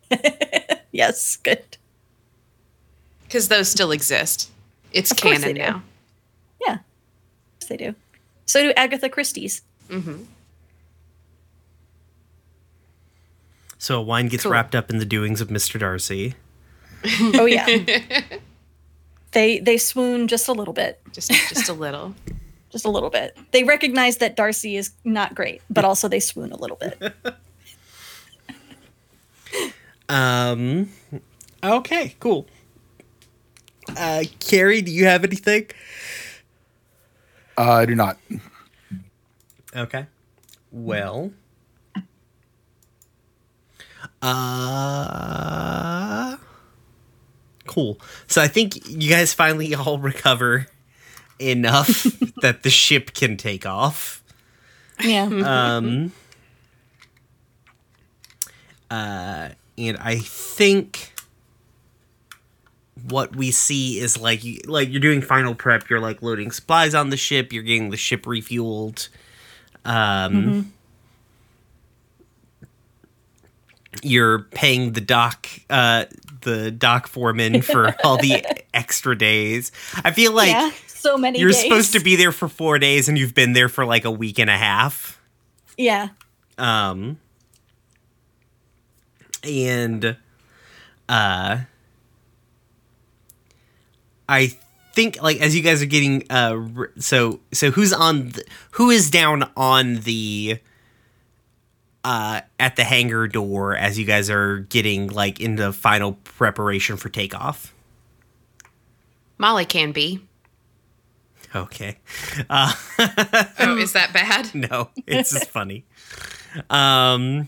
yes, 0.92 1.36
good. 1.38 1.64
because 3.24 3.48
those 3.50 3.70
still 3.70 3.92
exist. 3.92 4.50
It's 4.94 5.12
Of 5.12 5.18
canon 5.18 5.42
they 5.42 5.54
do. 5.54 5.60
now. 5.60 5.84
Yeah, 6.66 6.78
yes, 7.60 7.70
they 7.70 7.78
do. 7.78 7.96
So 8.46 8.62
do 8.62 8.72
Agatha 8.78 9.10
Christie's. 9.10 9.62
Mm-hmm. 9.90 10.24
So 13.78 14.02
wine 14.02 14.28
gets 14.28 14.44
Cool. 14.44 14.52
wrapped 14.54 14.76
up 14.76 14.90
in 14.90 14.98
the 14.98 15.06
doings 15.06 15.42
of 15.42 15.50
Mr. 15.50 15.80
Darcy. 15.80 16.36
Oh 17.36 17.46
yeah. 17.46 17.66
they 19.32 19.60
they 19.60 19.78
swoon 19.78 20.28
just 20.28 20.48
a 20.48 20.54
little 20.54 20.74
bit, 20.74 21.00
Just 21.12 21.30
just 21.50 21.70
a 21.70 21.74
little. 21.74 22.16
just 22.72 22.86
a 22.86 22.90
little 22.90 23.10
bit. 23.10 23.38
They 23.52 23.64
recognize 23.64 24.18
that 24.18 24.36
Darcy 24.36 24.78
is 24.78 24.92
not 25.04 25.36
great, 25.36 25.62
but 25.70 25.86
also 25.86 26.08
they 26.08 26.20
swoon 26.20 26.52
a 26.52 26.58
little 26.58 26.78
bit. 26.78 27.14
Um. 30.10 30.90
Okay. 31.64 32.16
Cool. 32.20 32.48
Uh, 33.96 34.24
Carrie, 34.40 34.82
do 34.82 34.92
you 34.92 35.06
have 35.06 35.24
anything? 35.24 35.68
Uh, 37.58 37.72
I 37.72 37.86
do 37.86 37.96
not. 37.96 38.18
Okay. 39.76 40.06
Well. 40.72 41.32
Uh. 44.22 46.38
Cool. 47.66 48.00
So 48.28 48.42
I 48.42 48.48
think 48.48 48.88
you 48.88 49.10
guys 49.10 49.34
finally 49.34 49.74
all 49.76 50.00
recover 50.00 50.68
enough 51.40 52.04
that 52.42 52.64
the 52.64 52.70
ship 52.70 53.14
can 53.14 53.38
take 53.38 53.66
off. 53.66 54.24
Yeah. 55.04 55.26
Um. 55.26 56.12
Uh, 58.90 59.50
and 59.78 59.98
I 59.98 60.18
think 60.18 61.14
what 63.10 63.36
we 63.36 63.52
see 63.52 64.00
is 64.00 64.18
like 64.18 64.44
you, 64.44 64.60
like 64.66 64.90
you're 64.90 65.02
doing 65.02 65.22
final 65.22 65.54
prep. 65.54 65.90
You're 65.90 66.00
like 66.00 66.22
loading 66.22 66.52
supplies 66.52 66.96
on 66.96 67.10
the 67.10 67.18
ship. 67.18 67.54
You're 67.54 67.64
getting 67.64 67.90
the 67.90 67.98
ship 67.98 68.24
refueled. 68.24 69.10
Um. 69.86 70.74
You're 74.04 74.40
paying 74.40 74.94
the 74.94 75.02
dock, 75.02 75.48
uh, 75.72 76.06
the 76.42 76.70
dock 76.70 77.08
foreman 77.08 77.64
for 77.64 77.96
all 78.04 78.18
the 78.18 78.46
extra 78.74 79.18
days. 79.18 79.72
I 80.04 80.12
feel 80.12 80.34
like 80.34 80.52
yeah. 80.52 80.70
So 80.98 81.18
many. 81.18 81.40
you're 81.40 81.52
days. 81.52 81.62
supposed 81.62 81.94
to 81.94 82.00
be 82.00 82.16
there 82.16 82.32
for 82.32 82.48
four 82.48 82.80
days, 82.80 83.08
and 83.08 83.18
you've 83.18 83.36
been 83.36 83.54
there 83.54 83.70
for 83.70 83.86
like 83.86 84.06
a 84.06 84.12
week 84.12 84.40
and 84.40 84.50
a 84.50 84.58
half. 84.58 85.22
Yeah. 85.78 86.10
Um, 86.58 87.20
and 89.44 90.18
uh, 91.08 91.58
I 94.28 94.58
think 94.94 95.22
like 95.22 95.40
as 95.40 95.56
you 95.56 95.62
guys 95.62 95.82
are 95.82 95.86
getting 95.88 96.24
uh, 96.32 96.66
r- 96.76 96.92
so 96.98 97.40
so 97.54 97.70
who's 97.72 97.94
on 97.94 98.30
the, 98.30 98.44
who 98.72 98.90
is 98.90 99.12
down 99.12 99.50
on 99.56 99.98
the 99.98 100.60
uh 102.04 102.42
at 102.60 102.76
the 102.76 102.84
hangar 102.84 103.28
door 103.28 103.76
as 103.76 104.00
you 104.00 104.06
guys 104.06 104.30
are 104.30 104.60
getting 104.60 105.08
like 105.08 105.40
into 105.40 105.72
final 105.72 106.14
preparation 106.24 106.98
for 106.98 107.10
takeoff. 107.10 107.74
Molly 109.38 109.66
can 109.66 109.92
be. 109.92 110.20
Okay. 111.56 111.98
Uh, 112.50 112.74
Oh, 113.60 113.78
is 113.78 113.94
that 113.94 114.12
bad? 114.14 114.54
no, 114.72 114.90
it's 115.08 115.32
just 115.34 115.50
funny. 115.50 115.86
Um, 116.70 117.48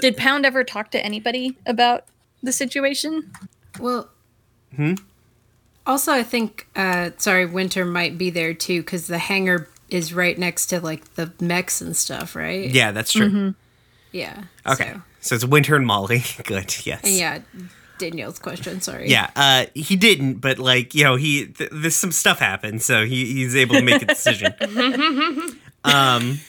Did 0.00 0.16
Pound 0.16 0.46
ever 0.46 0.64
talk 0.64 0.90
to 0.92 1.04
anybody 1.04 1.56
about 1.66 2.04
the 2.42 2.52
situation? 2.52 3.30
Well, 3.80 4.08
hmm? 4.76 4.94
also, 5.86 6.12
I 6.12 6.22
think, 6.22 6.66
uh, 6.76 7.10
sorry, 7.16 7.46
Winter 7.46 7.84
might 7.84 8.16
be 8.18 8.30
there 8.30 8.54
too 8.54 8.80
because 8.80 9.06
the 9.06 9.18
hangar 9.18 9.68
is 9.88 10.12
right 10.14 10.38
next 10.38 10.66
to 10.66 10.80
like 10.80 11.14
the 11.14 11.32
mechs 11.40 11.80
and 11.80 11.96
stuff, 11.96 12.34
right? 12.34 12.70
yeah, 12.70 12.90
that's 12.92 13.12
true. 13.12 13.54
Yeah. 14.12 14.44
Okay. 14.66 14.92
so- 14.94 15.02
So. 15.20 15.34
it's 15.36 15.44
Winter 15.46 15.76
and 15.76 15.86
Molly. 15.86 16.22
Good. 16.44 16.86
Yes. 16.86 17.00
and 17.04 17.14
yeah, 17.14 17.38
Danielle's 18.10 18.38
question. 18.38 18.80
Sorry. 18.80 19.08
Yeah. 19.08 19.30
Uh, 19.34 19.66
he 19.74 19.96
didn't, 19.96 20.34
but 20.34 20.58
like 20.58 20.94
you 20.94 21.04
know, 21.04 21.16
he 21.16 21.46
th- 21.46 21.70
there's 21.72 21.96
some 21.96 22.12
stuff 22.12 22.38
happened, 22.38 22.82
so 22.82 23.06
he 23.06 23.24
he's 23.32 23.56
able 23.56 23.74
to 23.76 23.82
make 23.82 24.02
a 24.02 24.06
decision. 24.06 24.54
um. 25.84 26.40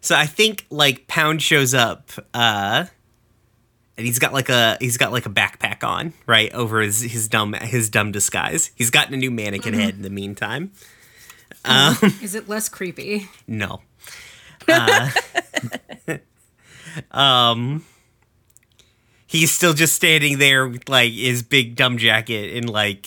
So 0.00 0.16
I 0.16 0.26
think 0.26 0.66
like 0.70 1.06
Pound 1.06 1.42
shows 1.42 1.74
up, 1.74 2.10
uh, 2.34 2.86
and 3.96 4.06
he's 4.06 4.18
got 4.18 4.32
like 4.32 4.48
a 4.48 4.78
he's 4.80 4.96
got 4.96 5.12
like 5.12 5.26
a 5.26 5.30
backpack 5.30 5.84
on 5.84 6.12
right 6.26 6.52
over 6.52 6.80
his 6.80 7.02
his 7.02 7.28
dumb 7.28 7.52
his 7.52 7.88
dumb 7.90 8.10
disguise. 8.10 8.70
He's 8.74 8.90
gotten 8.90 9.14
a 9.14 9.18
new 9.18 9.30
mannequin 9.30 9.74
head 9.74 9.94
in 9.94 10.02
the 10.02 10.10
meantime. 10.10 10.72
Um, 11.64 11.96
Is 12.22 12.34
it 12.34 12.48
less 12.48 12.68
creepy? 12.68 13.28
No. 13.46 13.82
Uh, 14.66 15.10
um, 17.10 17.84
he's 19.30 19.52
still 19.52 19.72
just 19.72 19.94
standing 19.94 20.38
there 20.38 20.66
with 20.66 20.88
like 20.88 21.12
his 21.12 21.42
big 21.44 21.76
dumb 21.76 21.96
jacket 21.98 22.56
and 22.56 22.68
like 22.68 23.06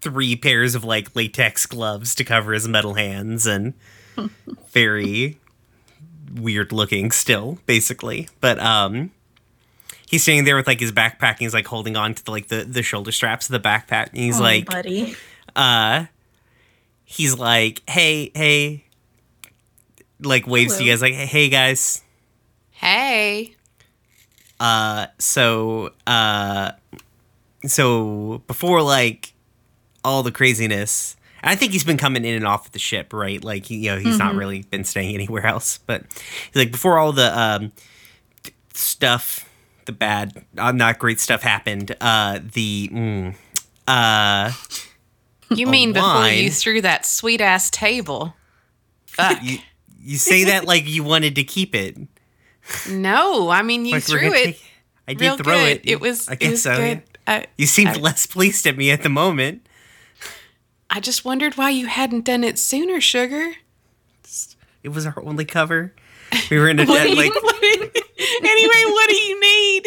three 0.00 0.36
pairs 0.36 0.76
of 0.76 0.84
like 0.84 1.14
latex 1.16 1.66
gloves 1.66 2.14
to 2.14 2.22
cover 2.24 2.52
his 2.52 2.68
metal 2.68 2.94
hands 2.94 3.46
and 3.46 3.74
very 4.68 5.38
weird 6.32 6.70
looking 6.70 7.10
still, 7.10 7.58
basically. 7.66 8.28
But 8.40 8.60
um 8.60 9.10
he's 10.08 10.22
standing 10.22 10.44
there 10.44 10.54
with 10.56 10.68
like 10.68 10.78
his 10.78 10.92
backpack 10.92 11.30
and 11.32 11.40
he's 11.40 11.54
like 11.54 11.66
holding 11.66 11.96
on 11.96 12.14
to 12.14 12.24
the, 12.24 12.30
like 12.30 12.46
the, 12.46 12.62
the 12.64 12.82
shoulder 12.84 13.10
straps 13.10 13.48
of 13.50 13.52
the 13.60 13.68
backpack 13.68 14.10
and 14.10 14.18
he's 14.18 14.38
like 14.40 14.66
buddy. 14.66 15.14
uh 15.56 16.04
he's 17.04 17.36
like 17.38 17.82
hey 17.90 18.30
hey 18.34 18.84
like 20.20 20.46
waves 20.46 20.76
to 20.78 20.84
you 20.84 20.92
guys 20.92 21.02
like 21.02 21.14
hey 21.14 21.48
guys 21.48 22.02
Hey. 22.72 23.54
Uh 24.60 25.06
so 25.18 25.90
uh 26.06 26.70
so 27.66 28.42
before 28.46 28.82
like 28.82 29.32
all 30.04 30.22
the 30.22 30.30
craziness 30.32 31.16
i 31.42 31.56
think 31.56 31.72
he's 31.72 31.84
been 31.84 31.96
coming 31.96 32.24
in 32.24 32.34
and 32.34 32.46
off 32.46 32.66
of 32.66 32.72
the 32.72 32.78
ship 32.78 33.12
right 33.12 33.42
like 33.42 33.68
you 33.70 33.90
know 33.90 33.98
he's 33.98 34.18
not 34.18 34.34
really 34.34 34.62
been 34.64 34.84
staying 34.84 35.14
anywhere 35.14 35.44
else 35.46 35.78
but 35.86 36.04
he's 36.12 36.56
like 36.56 36.70
before 36.72 36.98
all 36.98 37.12
the 37.12 37.38
um 37.38 37.72
th- 38.42 38.54
stuff 38.74 39.48
the 39.86 39.92
bad 39.92 40.44
uh, 40.58 40.70
not 40.72 40.98
great 40.98 41.18
stuff 41.18 41.42
happened 41.42 41.96
uh 42.00 42.38
the 42.52 42.88
mm, 42.92 43.34
uh 43.88 44.52
You 45.52 45.66
mean 45.66 45.92
before 45.92 46.28
you 46.28 46.48
threw 46.50 46.80
that 46.82 47.04
sweet 47.04 47.40
ass 47.40 47.70
table? 47.70 48.34
Fuck. 49.06 49.42
you, 49.42 49.58
you 50.00 50.16
say 50.16 50.44
that 50.44 50.64
like 50.64 50.86
you 50.86 51.02
wanted 51.02 51.34
to 51.34 51.42
keep 51.44 51.74
it 51.74 51.96
no, 52.90 53.48
I 53.50 53.62
mean 53.62 53.84
you 53.84 53.94
Like, 53.94 54.02
threw 54.04 54.32
it 54.32 54.44
take- 54.44 54.62
i 55.08 55.14
did 55.14 55.36
throw 55.38 55.54
good. 55.54 55.76
it 55.78 55.80
It 55.84 56.00
was. 56.00 56.28
i 56.28 56.34
guess 56.36 56.50
was 56.52 56.62
so 56.62 56.76
good. 56.76 57.02
I, 57.26 57.46
you 57.58 57.66
seemed 57.66 57.90
I- 57.90 57.96
less 58.00 58.26
pleased 58.26 58.66
at 58.66 58.76
me 58.76 58.90
at 58.90 59.02
the 59.02 59.08
moment 59.08 59.66
I 60.92 60.98
just 61.00 61.24
wondered 61.24 61.54
why 61.56 61.70
you 61.70 61.86
hadn't 61.86 62.24
done 62.24 62.42
it 62.42 62.58
sooner, 62.58 63.00
sugar. 63.00 63.52
it 64.82 64.88
was 64.88 65.06
our 65.06 65.22
only 65.24 65.44
cover 65.44 65.92
we 66.50 66.58
were 66.58 66.68
in 66.68 66.78
a 66.80 66.86
jet 66.94 67.16
like 67.16 67.32
anyway, 68.42 68.82
what 68.86 69.08
do 69.08 69.16
you 69.16 69.40
need? 69.40 69.86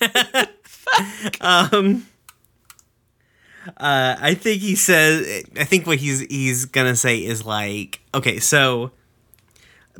um 1.40 2.06
uh 3.76 4.16
i 4.20 4.34
think 4.34 4.62
he 4.62 4.74
says 4.74 5.44
i 5.58 5.64
think 5.64 5.86
what 5.86 5.98
he's 5.98 6.20
he's 6.20 6.64
gonna 6.64 6.96
say 6.96 7.18
is 7.18 7.44
like 7.44 8.00
okay 8.14 8.38
so 8.38 8.90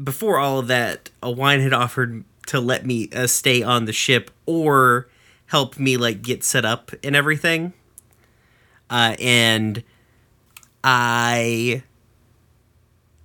before 0.03 0.39
all 0.39 0.59
of 0.59 0.69
that 0.69 1.11
a 1.23 1.31
wine 1.31 1.61
had 1.61 1.73
offered 1.73 2.25
to 2.47 2.61
let 2.61 2.87
me 2.87 3.09
uh, 3.15 3.27
stay 3.27 3.63
on 3.63 3.85
the 3.85 3.93
ship 3.93 4.31
or 4.47 5.09
help 5.47 5.79
me 5.79 5.97
like 5.97 6.23
get 6.23 6.45
set 6.45 6.65
up 6.65 6.93
and 7.03 7.15
everything. 7.15 7.73
Uh, 8.91 9.17
and 9.21 9.83
I, 10.83 11.83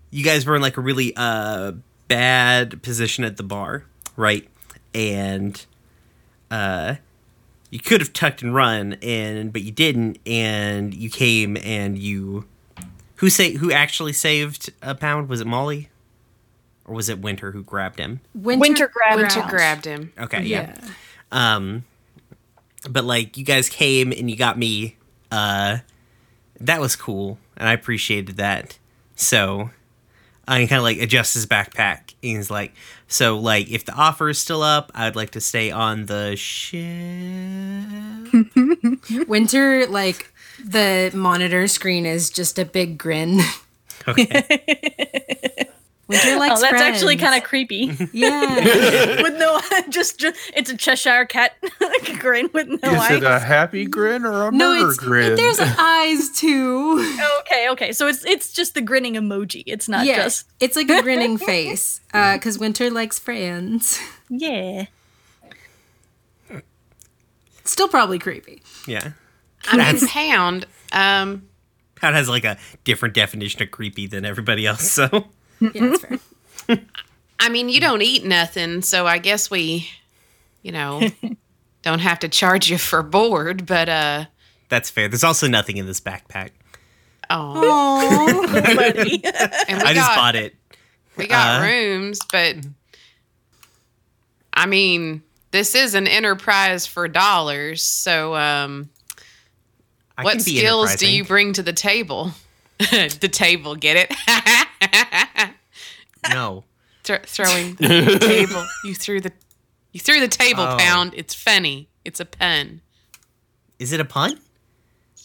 you 0.09 0.23
guys 0.23 0.45
were 0.45 0.55
in 0.55 0.61
like 0.61 0.77
a 0.77 0.81
really 0.81 1.13
uh 1.15 1.73
bad 2.07 2.81
position 2.83 3.23
at 3.23 3.37
the 3.37 3.43
bar, 3.43 3.85
right? 4.15 4.47
And 4.93 5.65
uh, 6.51 6.95
you 7.71 7.79
could 7.79 8.01
have 8.01 8.13
tucked 8.13 8.43
and 8.43 8.53
run, 8.53 8.97
and 9.01 9.51
but 9.51 9.63
you 9.63 9.71
didn't, 9.71 10.19
and 10.27 10.93
you 10.93 11.09
came 11.09 11.57
and 11.57 11.97
you. 11.97 12.45
Who 13.15 13.29
say 13.29 13.53
who 13.53 13.71
actually 13.71 14.13
saved 14.13 14.71
a 14.81 14.93
pound? 14.93 15.29
Was 15.29 15.41
it 15.41 15.47
Molly, 15.47 15.89
or 16.85 16.95
was 16.95 17.09
it 17.09 17.19
Winter 17.19 17.51
who 17.51 17.63
grabbed 17.63 17.99
him? 17.99 18.21
Winter 18.33 18.87
grabbed 18.87 19.21
Winter 19.21 19.39
Pound. 19.39 19.49
grabbed 19.49 19.85
him. 19.85 20.13
Okay, 20.17 20.43
yeah. 20.43 20.75
Um, 21.31 21.85
but 22.89 23.05
like 23.05 23.37
you 23.37 23.45
guys 23.45 23.69
came 23.69 24.11
and 24.11 24.29
you 24.29 24.35
got 24.35 24.57
me. 24.57 24.97
Uh, 25.31 25.77
that 26.59 26.79
was 26.79 26.95
cool, 26.95 27.37
and 27.57 27.67
I 27.67 27.73
appreciated 27.73 28.37
that. 28.37 28.77
So, 29.15 29.71
I 30.47 30.59
kind 30.59 30.73
of 30.73 30.83
like 30.83 30.97
adjusts 30.99 31.33
his 31.33 31.45
backpack. 31.45 32.13
And 32.21 32.37
he's 32.37 32.51
like, 32.51 32.73
"So, 33.07 33.37
like, 33.37 33.69
if 33.69 33.85
the 33.85 33.93
offer 33.93 34.29
is 34.29 34.37
still 34.37 34.61
up, 34.61 34.91
I'd 34.93 35.15
like 35.15 35.31
to 35.31 35.41
stay 35.41 35.71
on 35.71 36.05
the 36.05 36.35
ship." 36.35 36.83
Winter, 39.27 39.87
like 39.87 40.31
the 40.63 41.11
monitor 41.13 41.67
screen 41.67 42.05
is 42.05 42.29
just 42.29 42.59
a 42.59 42.65
big 42.65 42.97
grin. 42.97 43.39
Okay. 44.07 45.67
Winter 46.13 46.39
likes 46.39 46.59
Oh, 46.59 46.61
that's 46.61 46.81
actually 46.81 47.17
kind 47.17 47.35
of 47.35 47.43
creepy. 47.47 47.91
yeah. 48.13 48.55
with 49.21 49.37
no, 49.37 49.59
just, 49.89 50.19
just 50.19 50.37
it's 50.55 50.69
a 50.69 50.77
Cheshire 50.77 51.25
cat 51.25 51.53
like 51.81 52.19
grin 52.19 52.49
with 52.53 52.67
no 52.67 52.75
Is 52.83 52.99
eyes. 52.99 53.11
Is 53.11 53.17
it 53.17 53.23
a 53.23 53.39
happy 53.39 53.85
grin 53.85 54.25
or 54.25 54.47
a 54.47 54.51
No, 54.51 54.73
murder 54.73 54.89
it's 54.89 54.97
grin? 54.99 55.35
there's 55.35 55.59
eyes 55.59 56.29
too. 56.31 57.15
okay, 57.41 57.69
okay. 57.69 57.91
So 57.91 58.07
it's 58.07 58.25
it's 58.25 58.51
just 58.53 58.73
the 58.75 58.81
grinning 58.81 59.15
emoji. 59.15 59.63
It's 59.65 59.89
not 59.89 60.05
Yeah, 60.05 60.23
just 60.23 60.47
it's 60.59 60.75
like 60.75 60.89
a 60.89 61.01
grinning 61.01 61.37
face. 61.37 62.01
Uh, 62.13 62.35
because 62.37 62.57
Winter 62.59 62.89
likes 62.89 63.19
friends. 63.19 63.99
yeah. 64.29 64.85
Still 67.65 67.87
probably 67.87 68.19
creepy. 68.19 68.61
yeah. 68.87 69.11
I 69.67 69.93
mean, 69.93 70.07
Pound. 70.07 70.65
Um, 70.91 71.47
Pat 71.95 72.13
has 72.13 72.27
like 72.27 72.43
a 72.43 72.57
different 72.83 73.15
definition 73.15 73.61
of 73.63 73.71
creepy 73.71 74.05
than 74.07 74.25
everybody 74.25 74.65
else. 74.67 74.91
So 74.91 75.27
Yeah, 75.73 75.89
that's 75.89 76.01
fair. 76.01 76.77
I 77.39 77.49
mean, 77.49 77.69
you 77.69 77.81
don't 77.81 78.01
eat 78.01 78.23
nothing, 78.23 78.81
so 78.81 79.05
I 79.05 79.17
guess 79.17 79.51
we, 79.51 79.89
you 80.61 80.71
know, 80.71 81.01
don't 81.81 81.99
have 81.99 82.19
to 82.19 82.29
charge 82.29 82.69
you 82.69 82.77
for 82.77 83.03
board. 83.03 83.65
But 83.65 83.89
uh, 83.89 84.25
that's 84.69 84.89
fair. 84.89 85.07
There's 85.07 85.23
also 85.23 85.47
nothing 85.47 85.77
in 85.77 85.85
this 85.85 85.99
backpack. 85.99 86.51
oh, 87.29 88.47
Buddy. 88.75 89.21
I 89.25 89.93
just 89.93 89.95
got 89.95 90.15
bought 90.15 90.35
it. 90.35 90.55
we 91.17 91.27
got 91.27 91.61
uh, 91.61 91.65
rooms, 91.65 92.19
but 92.31 92.55
I 94.53 94.65
mean, 94.65 95.21
this 95.51 95.75
is 95.75 95.95
an 95.95 96.07
enterprise 96.07 96.85
for 96.85 97.07
dollars. 97.07 97.83
So, 97.83 98.35
um, 98.35 98.89
I 100.17 100.23
what 100.23 100.41
skills 100.41 100.95
do 100.95 101.11
you 101.11 101.23
bring 101.25 101.53
to 101.53 101.63
the 101.63 101.73
table? 101.73 102.31
the 102.79 103.29
table, 103.31 103.75
get 103.75 103.97
it? 103.97 104.69
No. 106.29 106.63
Thro- 107.03 107.19
throwing 107.25 107.75
the 107.75 108.17
table. 108.21 108.65
You 108.85 108.95
threw 108.95 109.19
the 109.21 109.31
you 109.91 109.99
threw 109.99 110.19
the 110.21 110.27
table 110.27 110.63
Oh. 110.63 110.77
pound. 110.79 111.13
It's 111.15 111.33
funny. 111.35 111.89
It's 112.05 112.19
a 112.19 112.25
pun. 112.25 112.81
Is 113.79 113.91
it 113.91 113.99
a 113.99 114.05
pun? 114.05 114.39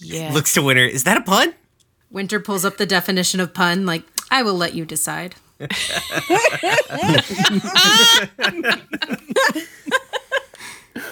Yeah. 0.00 0.32
Looks 0.32 0.52
to 0.54 0.62
Winter. 0.62 0.84
Is 0.84 1.04
that 1.04 1.16
a 1.16 1.20
pun? 1.22 1.54
Winter 2.10 2.40
pulls 2.40 2.64
up 2.64 2.76
the 2.78 2.86
definition 2.86 3.38
of 3.40 3.54
pun. 3.54 3.86
Like, 3.86 4.02
I 4.30 4.42
will 4.42 4.54
let 4.54 4.74
you 4.74 4.84
decide. 4.84 5.34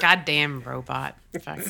Goddamn 0.01 0.63
robot. 0.63 1.17
Fuck. 1.43 1.61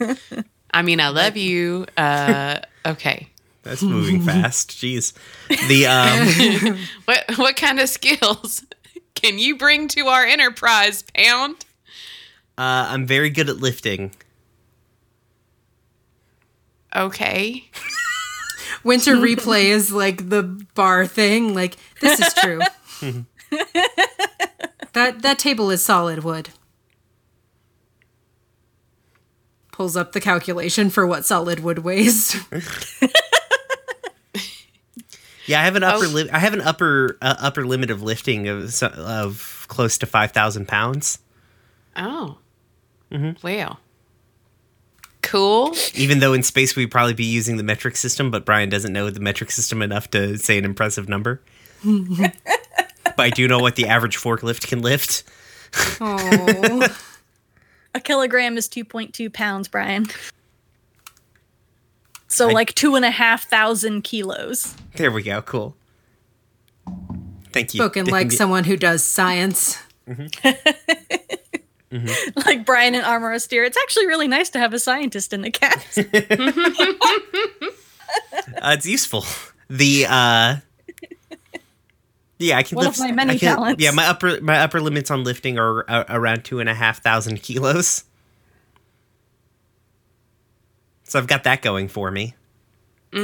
I 0.78 0.82
mean, 0.82 1.00
I 1.00 1.08
love 1.08 1.36
you. 1.36 1.86
Uh, 1.96 2.60
okay. 2.86 3.28
That's 3.64 3.82
moving 3.82 4.22
fast. 4.22 4.70
Jeez. 4.70 5.12
The 5.66 5.86
um 5.86 6.78
What 7.04 7.36
what 7.36 7.56
kind 7.56 7.80
of 7.80 7.88
skills 7.88 8.64
can 9.16 9.40
you 9.40 9.58
bring 9.58 9.88
to 9.88 10.06
our 10.06 10.24
enterprise, 10.24 11.02
Pound? 11.16 11.56
uh 12.56 12.86
I'm 12.90 13.08
very 13.08 13.28
good 13.28 13.48
at 13.48 13.56
lifting. 13.56 14.12
Okay. 16.94 17.64
Winter 18.84 19.16
replay 19.16 19.64
is 19.64 19.90
like 19.90 20.30
the 20.30 20.44
bar 20.74 21.06
thing. 21.06 21.54
Like, 21.56 21.76
this 22.00 22.20
is 22.20 22.32
true. 22.34 22.60
that 24.92 25.22
that 25.22 25.38
table 25.40 25.72
is 25.72 25.84
solid 25.84 26.22
wood. 26.22 26.50
Pulls 29.78 29.96
up 29.96 30.10
the 30.10 30.20
calculation 30.20 30.90
for 30.90 31.06
what 31.06 31.24
solid 31.24 31.60
wood 31.60 31.78
weighs. 31.78 32.36
Yeah, 35.46 35.62
I 35.62 35.64
have 35.64 35.76
an 35.76 35.82
upper 35.82 36.04
Oh. 36.04 36.08
li- 36.08 36.30
I 36.30 36.40
have 36.40 36.52
an 36.52 36.60
upper 36.60 37.16
uh, 37.22 37.36
upper 37.38 37.64
limit 37.64 37.90
of 37.90 38.02
lifting 38.02 38.48
of 38.48 38.82
of 38.82 39.64
close 39.68 39.96
to 39.98 40.04
5000 40.06 40.68
pounds. 40.68 41.20
Oh. 41.96 42.36
wow, 43.42 43.78
Cool. 45.22 45.74
Even 45.94 46.18
though 46.18 46.34
in 46.34 46.42
space 46.42 46.76
we'd 46.76 46.90
probably 46.90 47.14
be 47.14 47.24
using 47.24 47.56
the 47.56 47.62
metric 47.62 47.96
system, 47.96 48.30
but 48.30 48.44
Brian 48.44 48.68
doesn't 48.68 48.92
know 48.92 49.08
the 49.08 49.20
metric 49.20 49.50
system 49.50 49.80
enough 49.80 50.10
to 50.10 50.36
say 50.36 50.58
an 50.58 50.66
impressive 50.66 51.08
number. 51.08 51.40
but 51.84 52.34
I 53.18 53.30
do 53.30 53.48
know 53.48 53.58
what 53.60 53.76
the 53.76 53.86
average 53.86 54.18
forklift 54.18 54.66
can 54.66 54.82
lift. 54.82 55.22
Oh, 55.98 56.94
A 57.94 58.00
kilogram 58.00 58.56
is 58.56 58.68
two 58.68 58.84
point 58.84 59.14
two 59.14 59.30
pounds, 59.30 59.68
Brian. 59.68 60.06
So 62.28 62.48
I- 62.48 62.52
like 62.52 62.74
two 62.74 62.94
and 62.96 63.04
a 63.04 63.10
half 63.10 63.48
thousand 63.48 64.02
kilos. 64.02 64.74
There 64.96 65.10
we 65.10 65.22
go. 65.22 65.40
Cool. 65.42 65.74
Thank 67.52 67.72
you. 67.74 67.78
spoken 67.78 68.06
like 68.06 68.30
someone 68.32 68.64
who 68.64 68.76
does 68.76 69.02
science. 69.04 69.78
Like 72.44 72.66
Brian 72.66 72.94
and 72.94 73.02
Armor 73.02 73.32
Austere. 73.32 73.64
It's 73.64 73.78
actually 73.78 74.06
really 74.06 74.28
nice 74.28 74.50
to 74.50 74.58
have 74.58 74.74
a 74.74 74.78
scientist 74.78 75.32
in 75.32 75.40
the 75.40 75.50
cast. 75.50 75.98
Uh, 78.62 78.74
it's 78.76 78.86
useful. 78.86 79.24
The 79.68 80.06
uh 80.08 80.56
yeah, 82.38 82.56
I 82.58 82.62
can 82.62 82.76
One 82.76 82.86
lift. 82.86 82.98
my 83.00 83.12
many 83.12 83.38
can- 83.38 83.54
talents. 83.56 83.82
Yeah, 83.82 83.90
my 83.92 84.06
upper 84.06 84.40
my 84.40 84.58
upper 84.60 84.80
limits 84.80 85.10
on 85.10 85.24
lifting 85.24 85.58
are 85.58 85.84
uh, 85.90 86.04
around 86.08 86.44
two 86.44 86.60
and 86.60 86.68
a 86.68 86.74
half 86.74 87.02
thousand 87.02 87.42
kilos. 87.42 88.04
So 91.04 91.18
I've 91.18 91.26
got 91.26 91.44
that 91.44 91.62
going 91.62 91.88
for 91.88 92.10
me. 92.10 92.34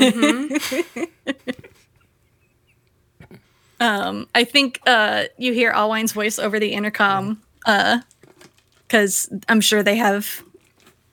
Um, 3.81 4.29
I 4.35 4.45
think 4.45 4.81
uh, 4.87 5.25
you 5.37 5.53
hear 5.53 5.73
Alwine's 5.73 6.12
voice 6.12 6.39
over 6.39 6.59
the 6.61 6.73
intercom 6.73 7.43
because 7.67 9.29
I'm 9.49 9.61
sure 9.61 9.83
they 9.83 9.97
have 9.97 10.43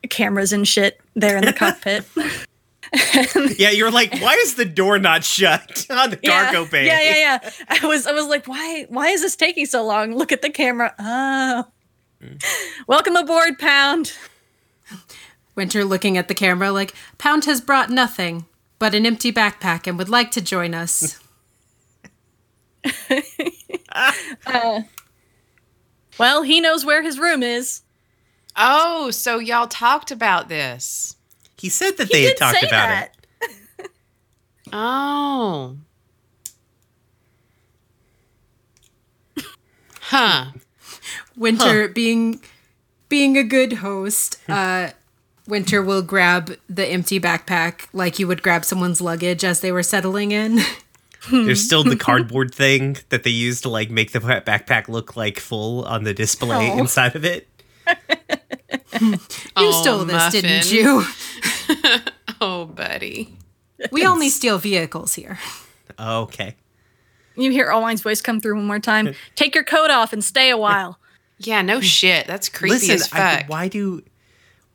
cameras 0.10 0.54
and 0.54 0.66
shit 0.68 1.02
there 1.16 1.38
in 1.38 1.44
the 1.44 1.54
cockpit. 1.58 2.06
Yeah, 3.58 3.70
you're 3.70 3.92
like, 3.92 4.20
why 4.20 4.34
is 4.34 4.56
the 4.56 4.66
door 4.66 4.98
not 4.98 5.24
shut 5.24 5.86
on 5.90 6.10
the 6.10 6.18
cargo 6.18 6.64
yeah. 6.64 6.70
bay? 6.70 6.86
Yeah, 6.86 7.02
yeah, 7.02 7.40
yeah. 7.44 7.50
I 7.70 7.88
was, 7.88 8.08
I 8.08 8.12
was 8.12 8.28
like, 8.28 8.48
why, 8.48 8.86
why 8.90 9.10
is 9.10 9.22
this 9.22 9.36
taking 9.36 9.66
so 9.66 9.86
long? 9.86 10.16
Look 10.16 10.32
at 10.32 10.42
the 10.42 10.50
camera. 10.50 10.94
Oh, 10.98 11.66
mm. 12.24 12.44
welcome 12.88 13.16
aboard, 13.16 13.60
Pound. 13.60 14.14
Winter 15.56 15.84
looking 15.86 16.18
at 16.18 16.28
the 16.28 16.34
camera 16.34 16.72
like, 16.72 16.94
Pound 17.18 17.46
has 17.46 17.62
brought 17.62 17.90
nothing 17.90 18.46
but 18.80 18.96
an 18.96 19.06
empty 19.06 19.32
backpack 19.32 19.86
and 19.86 19.98
would 19.98 20.10
like 20.10 20.32
to 20.32 20.42
join 20.42 20.74
us. 20.74 21.20
Uh, 24.46 24.84
well, 26.18 26.44
he 26.44 26.62
knows 26.62 26.86
where 26.86 27.04
his 27.04 27.20
room 27.20 27.44
is. 27.44 27.82
Oh, 28.56 29.12
so 29.12 29.40
y'all 29.40 29.68
talked 29.68 30.12
about 30.12 30.48
this. 30.48 31.18
He 31.62 31.70
said 31.70 31.98
that 31.98 32.08
He 32.08 32.14
they 32.14 32.24
had 32.26 32.38
talked 32.38 32.60
say 32.60 32.68
about 32.68 32.88
that. 32.90 33.16
it. 33.80 33.92
Oh. 34.74 35.76
Huh. 40.00 40.46
Winter 41.38 41.88
being 41.88 42.42
being 43.10 43.38
a 43.38 43.44
good 43.44 43.74
host, 43.74 44.38
uh 44.50 44.92
Winter 45.48 45.82
will 45.82 46.02
grab 46.02 46.56
the 46.70 46.86
empty 46.88 47.20
backpack 47.20 47.88
like 47.94 48.20
you 48.20 48.28
would 48.28 48.42
grab 48.44 48.64
someone's 48.64 49.02
luggage 49.02 49.44
as 49.44 49.60
they 49.62 49.72
were 49.72 49.84
settling 49.84 50.32
in. 50.32 50.60
There's 51.32 51.64
still 51.64 51.84
the 51.84 51.96
cardboard 51.98 52.54
thing 52.56 52.98
that 53.10 53.24
they 53.24 53.30
use 53.32 53.62
to 53.62 53.70
like 53.70 53.90
make 53.90 54.12
the 54.12 54.20
backpack 54.20 54.88
look 54.88 55.16
like 55.16 55.40
full 55.40 55.84
on 55.86 56.04
the 56.04 56.14
display 56.14 56.72
Oh. 56.72 56.78
inside 56.80 57.16
of 57.16 57.26
it. 57.26 57.48
You 59.02 59.18
Oh, 59.56 59.82
stole 59.82 60.06
this, 60.06 60.32
didn't 60.32 60.72
you? 60.72 61.04
Oh, 62.44 62.66
buddy. 62.66 63.36
We 63.92 64.06
only 64.06 64.30
steal 64.30 64.58
vehicles 64.58 65.14
here. 65.14 65.38
Okay. 66.00 66.56
You 67.36 67.52
hear 67.52 67.68
Alwine's 67.68 68.02
voice 68.02 68.20
come 68.20 68.40
through 68.42 68.56
one 68.56 68.66
more 68.66 68.80
time. 68.80 69.14
Take 69.36 69.54
your 69.54 69.64
coat 69.64 69.92
off 69.92 70.12
and 70.12 70.24
stay 70.24 70.50
a 70.50 70.58
while. 70.58 70.98
Yeah, 71.38 71.62
no 71.62 71.82
shit. 71.82 72.26
That's 72.26 72.50
creepy 72.50 72.74
Listen, 72.74 72.96
as 72.96 73.10
I, 73.14 73.38
fuck. 73.42 73.50
why 73.50 73.68
do 73.68 74.02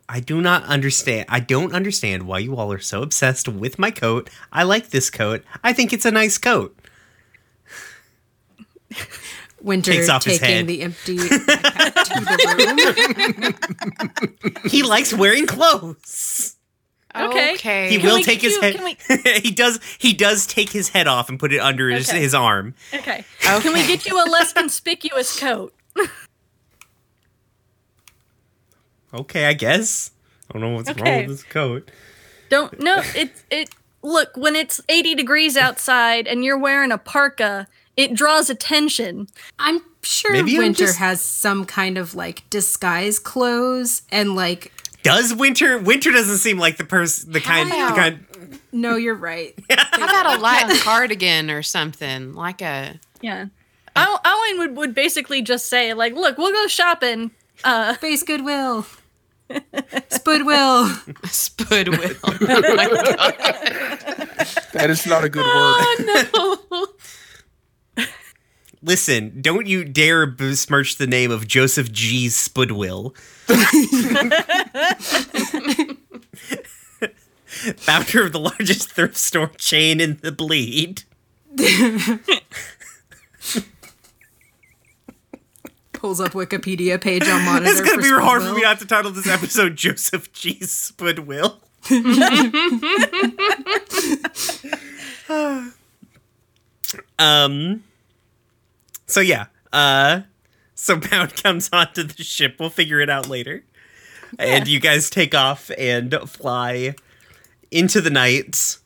I 0.08 0.20
do 0.20 0.40
not 0.40 0.62
understand? 0.64 1.26
I 1.28 1.40
don't 1.40 1.72
understand 1.74 2.24
why 2.28 2.38
you 2.38 2.56
all 2.56 2.72
are 2.72 2.78
so 2.78 3.02
obsessed 3.02 3.48
with 3.48 3.78
my 3.80 3.90
coat. 3.90 4.30
I 4.52 4.62
like 4.62 4.90
this 4.90 5.10
coat. 5.10 5.42
I 5.64 5.72
think 5.72 5.92
it's 5.92 6.04
a 6.04 6.10
nice 6.12 6.38
coat. 6.38 6.76
Winter 9.66 9.92
Takes 9.92 10.08
off 10.08 10.22
his 10.24 10.38
taking 10.38 10.56
head. 10.56 10.66
the 10.68 10.80
empty 10.82 11.16
to 11.18 11.28
the 11.28 11.44
room. 14.62 14.70
He 14.70 14.82
likes 14.84 15.12
wearing 15.12 15.46
clothes. 15.46 16.56
Okay. 17.14 17.54
Okay. 17.54 17.88
He 17.90 17.96
Can 17.98 18.06
will 18.06 18.16
we 18.16 18.22
take 18.22 18.40
his 18.42 18.54
do- 18.54 18.60
head. 18.60 18.76
can 18.76 19.18
he 19.42 19.50
does. 19.50 19.80
He 19.98 20.12
does 20.12 20.46
take 20.46 20.70
his 20.70 20.90
head 20.90 21.06
off 21.08 21.28
and 21.28 21.38
put 21.40 21.52
it 21.52 21.58
under 21.58 21.88
his, 21.90 22.08
Okay. 22.08 22.20
his 22.20 22.32
arm. 22.34 22.74
Okay. 22.94 23.24
Can 23.40 23.72
we 23.72 23.86
get 23.86 24.06
you 24.06 24.16
a 24.22 24.26
less 24.30 24.52
conspicuous 24.52 25.38
coat? 25.38 25.74
Okay, 29.14 29.46
I 29.46 29.52
guess. 29.54 30.10
I 30.50 30.52
don't 30.58 30.62
know 30.62 30.74
what's 30.76 30.88
wrong 31.00 31.16
with 31.18 31.28
this 31.28 31.42
coat. 31.42 31.90
Don't 32.50 32.78
no, 32.80 33.00
it 33.14 33.30
it 33.50 33.70
look, 34.02 34.36
when 34.36 34.54
it's 34.54 34.80
80 34.88 35.14
degrees 35.14 35.56
outside 35.56 36.26
and 36.26 36.44
you're 36.44 36.58
wearing 36.58 36.92
a 36.92 36.98
parka, 36.98 37.66
it 37.96 38.14
draws 38.14 38.50
attention. 38.50 39.26
I'm 39.58 39.80
sure 40.02 40.32
Maybe 40.32 40.58
Winter 40.58 40.84
just- 40.86 40.98
has 40.98 41.20
some 41.20 41.64
kind 41.64 41.98
of 41.98 42.14
like 42.14 42.48
disguise 42.50 43.18
clothes 43.18 44.02
and 44.12 44.34
like 44.36 44.72
Does 45.02 45.34
Winter? 45.34 45.78
Winter 45.78 46.10
doesn't 46.12 46.38
seem 46.38 46.58
like 46.58 46.76
the 46.76 46.84
person, 46.84 47.32
the 47.32 47.40
kind, 47.40 47.70
the 47.70 47.74
kind. 47.96 48.26
no, 48.72 48.96
you're 48.96 49.14
right. 49.14 49.54
How 49.70 50.04
about 50.04 50.38
a 50.38 50.42
light 50.42 50.80
cardigan 50.82 51.50
or 51.50 51.62
something? 51.62 52.34
Like 52.34 52.60
a 52.62 52.98
Yeah. 53.20 53.46
Ow- 53.96 54.20
Owen 54.24 54.58
would, 54.58 54.76
would 54.76 54.94
basically 54.94 55.40
just 55.40 55.68
say, 55.70 55.94
like, 55.94 56.12
look, 56.14 56.36
we'll 56.38 56.52
go 56.52 56.66
shopping. 56.66 57.30
Uh 57.64 57.94
Face 58.02 58.22
goodwill. 58.22 58.84
Spudwill. 59.48 61.26
spud 61.30 61.88
wheel. 61.88 62.10
Oh 62.24 62.36
my 62.40 62.88
That 64.72 64.90
is 64.90 65.06
not 65.06 65.22
a 65.24 65.28
good 65.28 65.44
word. 65.46 66.88
Listen, 68.86 69.40
don't 69.40 69.66
you 69.66 69.84
dare 69.84 70.26
besmirch 70.26 70.96
the 70.96 71.08
name 71.08 71.32
of 71.32 71.48
Joseph 71.48 71.90
G. 71.90 72.28
Spudwill. 72.28 73.16
Founder 77.78 78.22
of 78.22 78.30
the 78.30 78.38
largest 78.38 78.92
thrift 78.92 79.16
store 79.16 79.48
chain 79.58 80.00
in 80.00 80.20
the 80.22 80.30
bleed. 80.30 81.02
Pulls 85.92 86.20
up 86.20 86.34
Wikipedia 86.34 87.00
page 87.00 87.28
on 87.28 87.44
monitor. 87.44 87.72
It's 87.72 87.80
gonna 87.80 87.96
for 87.96 88.02
be 88.02 88.10
hard 88.10 88.44
for 88.44 88.54
me 88.54 88.62
not 88.62 88.78
to 88.78 88.86
title 88.86 89.10
this 89.10 89.26
episode 89.26 89.74
Joseph 89.74 90.32
G. 90.32 90.60
Spudwill. 90.60 91.56
um. 97.18 97.82
So 99.06 99.20
yeah. 99.20 99.46
Uh. 99.72 100.22
So 100.74 100.98
Pound 101.00 101.34
comes 101.42 101.70
onto 101.72 102.02
the 102.02 102.22
ship. 102.22 102.56
We'll 102.60 102.70
figure 102.70 103.00
it 103.00 103.08
out 103.10 103.28
later. 103.28 103.64
And 104.38 104.66
you 104.68 104.80
guys 104.80 105.08
take 105.08 105.34
off 105.34 105.70
and 105.78 106.12
fly 106.26 106.94
into 107.70 108.00
the 108.00 108.10
night, 108.10 108.78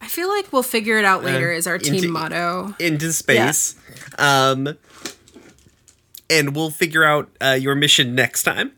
I 0.00 0.08
feel 0.08 0.28
like 0.28 0.52
we'll 0.52 0.62
figure 0.62 0.98
it 0.98 1.04
out 1.04 1.24
later. 1.24 1.50
is 1.52 1.66
our 1.66 1.78
team 1.78 1.94
into- 1.96 2.08
motto. 2.08 2.74
into 2.78 3.12
space. 3.12 3.76
Um. 4.18 4.76
And 6.30 6.54
we'll 6.54 6.70
figure 6.70 7.04
out 7.04 7.30
uh, 7.40 7.56
your 7.58 7.74
mission 7.74 8.14
next 8.14 8.42
time. 8.42 8.72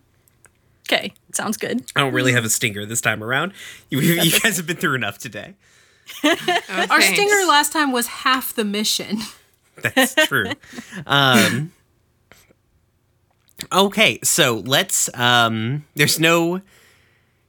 okay, 0.88 1.12
sounds 1.32 1.56
good. 1.56 1.82
I 1.96 2.00
don't 2.00 2.12
really 2.12 2.32
have 2.32 2.44
a 2.44 2.48
stinger 2.50 2.86
this 2.86 3.00
time 3.00 3.24
around. 3.24 3.52
You, 3.88 3.98
you 3.98 4.38
guys 4.38 4.56
have 4.56 4.68
been 4.68 4.76
through 4.76 4.94
enough 4.94 5.18
today. 5.18 5.54
Our 6.24 7.00
stinger 7.00 7.44
last 7.48 7.72
time 7.72 7.90
was 7.90 8.06
half 8.06 8.54
the 8.54 8.64
mission. 8.64 9.18
That's 9.94 10.14
true. 10.26 10.52
um, 11.06 11.72
okay, 13.72 14.18
so 14.22 14.62
let's. 14.66 15.08
Um, 15.14 15.86
there's 15.94 16.18
no. 16.20 16.60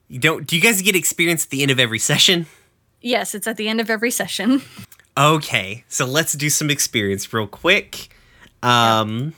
You 0.08 0.20
don't. 0.20 0.46
Do 0.46 0.56
you 0.56 0.62
guys 0.62 0.82
get 0.82 0.96
experience 0.96 1.46
at 1.46 1.50
the 1.50 1.62
end 1.62 1.72
of 1.72 1.80
every 1.80 2.00
session? 2.00 2.48
Yes, 3.02 3.34
it's 3.34 3.48
at 3.48 3.58
the 3.58 3.68
end 3.68 3.82
of 3.82 3.90
every 3.90 4.12
session. 4.12 4.62
Okay, 5.18 5.84
so 5.90 6.06
let's 6.06 6.34
do 6.34 6.50
some 6.50 6.70
experience 6.70 7.34
real 7.34 7.48
quick. 7.48 8.10
Um, 8.64 9.34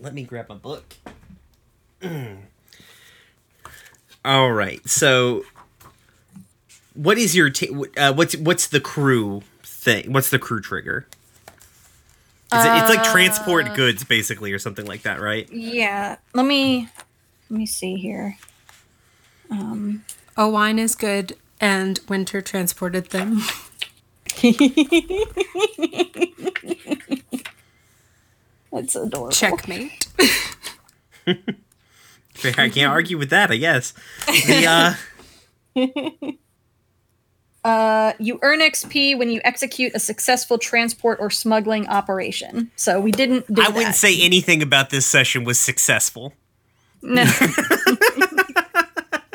let 0.00 0.14
me 0.14 0.24
grab 0.24 0.48
my 0.48 0.54
book. 0.54 0.94
All 4.24 4.52
right, 4.52 4.86
so 4.88 5.44
what 6.94 7.18
is 7.18 7.36
your 7.36 7.50
ta- 7.50 7.66
uh, 7.96 8.12
what's 8.14 8.36
what's 8.36 8.66
the 8.68 8.80
crew 8.80 9.42
thing? 9.84 10.12
What's 10.12 10.30
the 10.30 10.38
crew 10.38 10.60
trigger? 10.60 11.06
Is 12.52 12.64
it, 12.64 12.70
it's 12.72 12.88
like 12.88 13.04
transport 13.04 13.74
goods, 13.74 14.04
basically, 14.04 14.52
or 14.52 14.58
something 14.58 14.86
like 14.86 15.02
that, 15.02 15.20
right? 15.20 15.50
Yeah. 15.52 16.16
Let 16.34 16.46
me 16.46 16.88
let 17.50 17.58
me 17.58 17.66
see 17.66 17.96
here. 17.96 18.36
Oh, 20.36 20.48
wine 20.48 20.80
is 20.80 20.96
good, 20.96 21.36
and 21.60 22.00
Winter 22.08 22.40
transported 22.42 23.10
them. 23.10 23.42
That's 28.72 28.96
adorable. 28.96 29.30
Checkmate. 29.30 30.08
I 32.44 32.68
can't 32.68 32.90
argue 32.90 33.16
with 33.16 33.30
that. 33.30 33.52
I 33.52 33.56
guess. 33.56 33.94
The 34.26 34.96
uh, 35.76 36.32
Uh, 37.64 38.12
you 38.18 38.38
earn 38.42 38.60
XP 38.60 39.18
when 39.18 39.30
you 39.30 39.40
execute 39.42 39.92
a 39.94 39.98
successful 39.98 40.58
transport 40.58 41.18
or 41.18 41.30
smuggling 41.30 41.88
operation. 41.88 42.70
So 42.76 43.00
we 43.00 43.10
didn't 43.10 43.52
do 43.52 43.62
I 43.62 43.70
wouldn't 43.70 43.94
say 43.94 44.20
anything 44.20 44.62
about 44.62 44.90
this 44.90 45.06
session 45.06 45.44
was 45.44 45.58
successful. 45.58 46.34
No. 47.02 47.24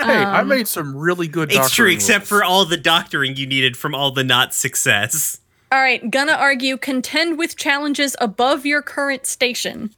Hey, 0.01 0.23
I 0.23 0.43
made 0.43 0.67
some 0.67 0.95
really 0.95 1.27
good. 1.27 1.51
It's 1.51 1.71
true, 1.71 1.89
except 1.89 2.31
rules. 2.31 2.41
for 2.41 2.43
all 2.43 2.65
the 2.65 2.77
doctoring 2.77 3.35
you 3.35 3.45
needed 3.45 3.75
from 3.75 3.93
all 3.93 4.11
the 4.11 4.23
not 4.23 4.53
success. 4.53 5.39
All 5.71 5.81
right, 5.81 6.09
gonna 6.09 6.33
argue 6.33 6.77
contend 6.77 7.37
with 7.37 7.57
challenges 7.57 8.15
above 8.19 8.65
your 8.65 8.81
current 8.81 9.25
station. 9.25 9.93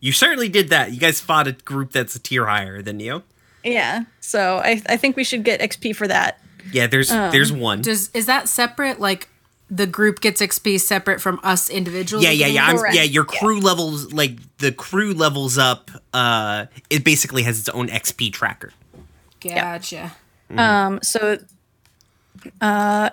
You 0.00 0.10
certainly 0.10 0.48
did 0.48 0.70
that. 0.70 0.92
You 0.92 0.98
guys 0.98 1.20
fought 1.20 1.46
a 1.46 1.52
group 1.52 1.92
that's 1.92 2.16
a 2.16 2.18
tier 2.18 2.46
higher 2.46 2.82
than 2.82 2.98
you. 2.98 3.22
Yeah. 3.62 4.04
So 4.20 4.56
I, 4.56 4.82
I 4.88 4.96
think 4.96 5.16
we 5.16 5.22
should 5.22 5.44
get 5.44 5.60
XP 5.60 5.94
for 5.94 6.08
that. 6.08 6.40
Yeah, 6.70 6.86
there's 6.86 7.08
there's 7.08 7.52
one. 7.52 7.82
Does 7.82 8.10
is 8.10 8.26
that 8.26 8.48
separate? 8.48 9.00
Like 9.00 9.28
the 9.70 9.86
group 9.86 10.20
gets 10.20 10.42
XP 10.42 10.80
separate 10.80 11.20
from 11.20 11.40
us 11.42 11.70
individually? 11.70 12.24
Yeah, 12.24 12.30
yeah, 12.30 12.46
yeah. 12.46 12.66
I'm, 12.66 12.94
yeah, 12.94 13.02
your 13.02 13.26
yeah. 13.32 13.38
crew 13.38 13.60
levels 13.60 14.12
like 14.12 14.36
the 14.58 14.70
crew 14.70 15.14
levels 15.14 15.56
up. 15.56 15.90
Uh, 16.12 16.66
it 16.90 17.04
basically 17.04 17.42
has 17.44 17.58
its 17.58 17.68
own 17.70 17.88
XP 17.88 18.32
tracker. 18.32 18.72
Gotcha. 19.40 20.12
Um, 20.56 21.00
so 21.02 21.38
uh, 22.60 23.10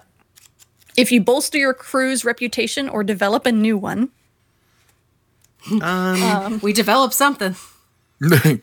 if 0.97 1.11
you 1.11 1.21
bolster 1.21 1.57
your 1.57 1.73
crew's 1.73 2.25
reputation 2.25 2.89
or 2.89 3.03
develop 3.03 3.45
a 3.45 3.51
new 3.51 3.77
one, 3.77 4.09
um 5.81 6.59
We 6.63 6.73
develop 6.73 7.13
something. 7.13 7.55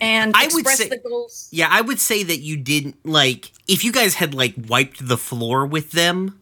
and 0.00 0.32
I 0.36 0.48
would 0.52 0.66
say- 0.68 0.88
the 0.88 0.98
goals. 0.98 1.48
Yeah, 1.50 1.68
I 1.70 1.80
would 1.80 2.00
say 2.00 2.22
that 2.22 2.38
you 2.40 2.56
didn't 2.56 2.96
like 3.04 3.50
if 3.68 3.84
you 3.84 3.92
guys 3.92 4.14
had 4.14 4.34
like 4.34 4.54
wiped 4.68 5.06
the 5.06 5.16
floor 5.18 5.66
with 5.66 5.92
them. 5.92 6.38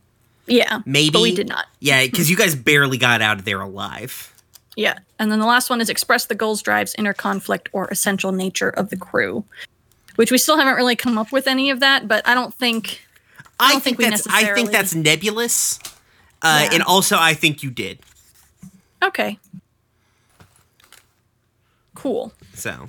Yeah, 0.46 0.80
Maybe, 0.84 1.10
but 1.10 1.22
we 1.22 1.34
did 1.34 1.48
not. 1.48 1.66
Yeah, 1.80 2.04
because 2.04 2.28
you 2.30 2.36
guys 2.36 2.54
barely 2.54 2.98
got 2.98 3.22
out 3.22 3.38
of 3.38 3.44
there 3.46 3.62
alive. 3.62 4.30
Yeah, 4.76 4.98
and 5.18 5.32
then 5.32 5.38
the 5.38 5.46
last 5.46 5.70
one 5.70 5.80
is 5.80 5.88
express 5.88 6.26
the 6.26 6.34
goals, 6.34 6.60
drives, 6.60 6.94
inner 6.98 7.14
conflict, 7.14 7.70
or 7.72 7.86
essential 7.88 8.30
nature 8.30 8.68
of 8.68 8.90
the 8.90 8.96
crew, 8.96 9.44
which 10.16 10.30
we 10.30 10.36
still 10.36 10.58
haven't 10.58 10.74
really 10.74 10.96
come 10.96 11.16
up 11.16 11.32
with 11.32 11.46
any 11.46 11.70
of 11.70 11.80
that. 11.80 12.08
But 12.08 12.28
I 12.28 12.34
don't 12.34 12.52
think 12.52 13.06
I, 13.58 13.72
don't 13.72 13.82
think, 13.82 13.96
think 13.96 13.98
we 13.98 14.10
that's 14.10 14.26
I 14.28 14.52
think 14.52 14.70
that's 14.70 14.94
nebulous. 14.94 15.78
Uh, 16.42 16.64
Yeah. 16.64 16.74
And 16.74 16.82
also, 16.82 17.16
I 17.18 17.32
think 17.32 17.62
you 17.62 17.70
did. 17.70 18.00
okay. 19.02 19.38
Cool. 21.94 22.32
So 22.54 22.88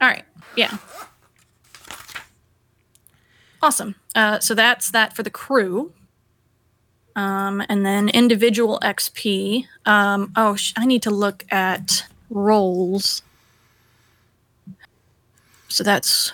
All 0.00 0.08
right. 0.08 0.24
Yeah. 0.56 0.76
Awesome. 3.60 3.96
Uh, 4.14 4.38
so 4.38 4.54
that's 4.54 4.90
that 4.90 5.16
for 5.16 5.22
the 5.22 5.30
crew. 5.30 5.92
Um, 7.16 7.62
and 7.68 7.84
then 7.84 8.08
individual 8.08 8.78
XP. 8.82 9.66
Um, 9.84 10.32
oh, 10.36 10.54
sh- 10.54 10.72
I 10.76 10.86
need 10.86 11.02
to 11.02 11.10
look 11.10 11.44
at 11.50 12.04
rolls. 12.30 13.22
So 15.68 15.82
that's 15.84 16.32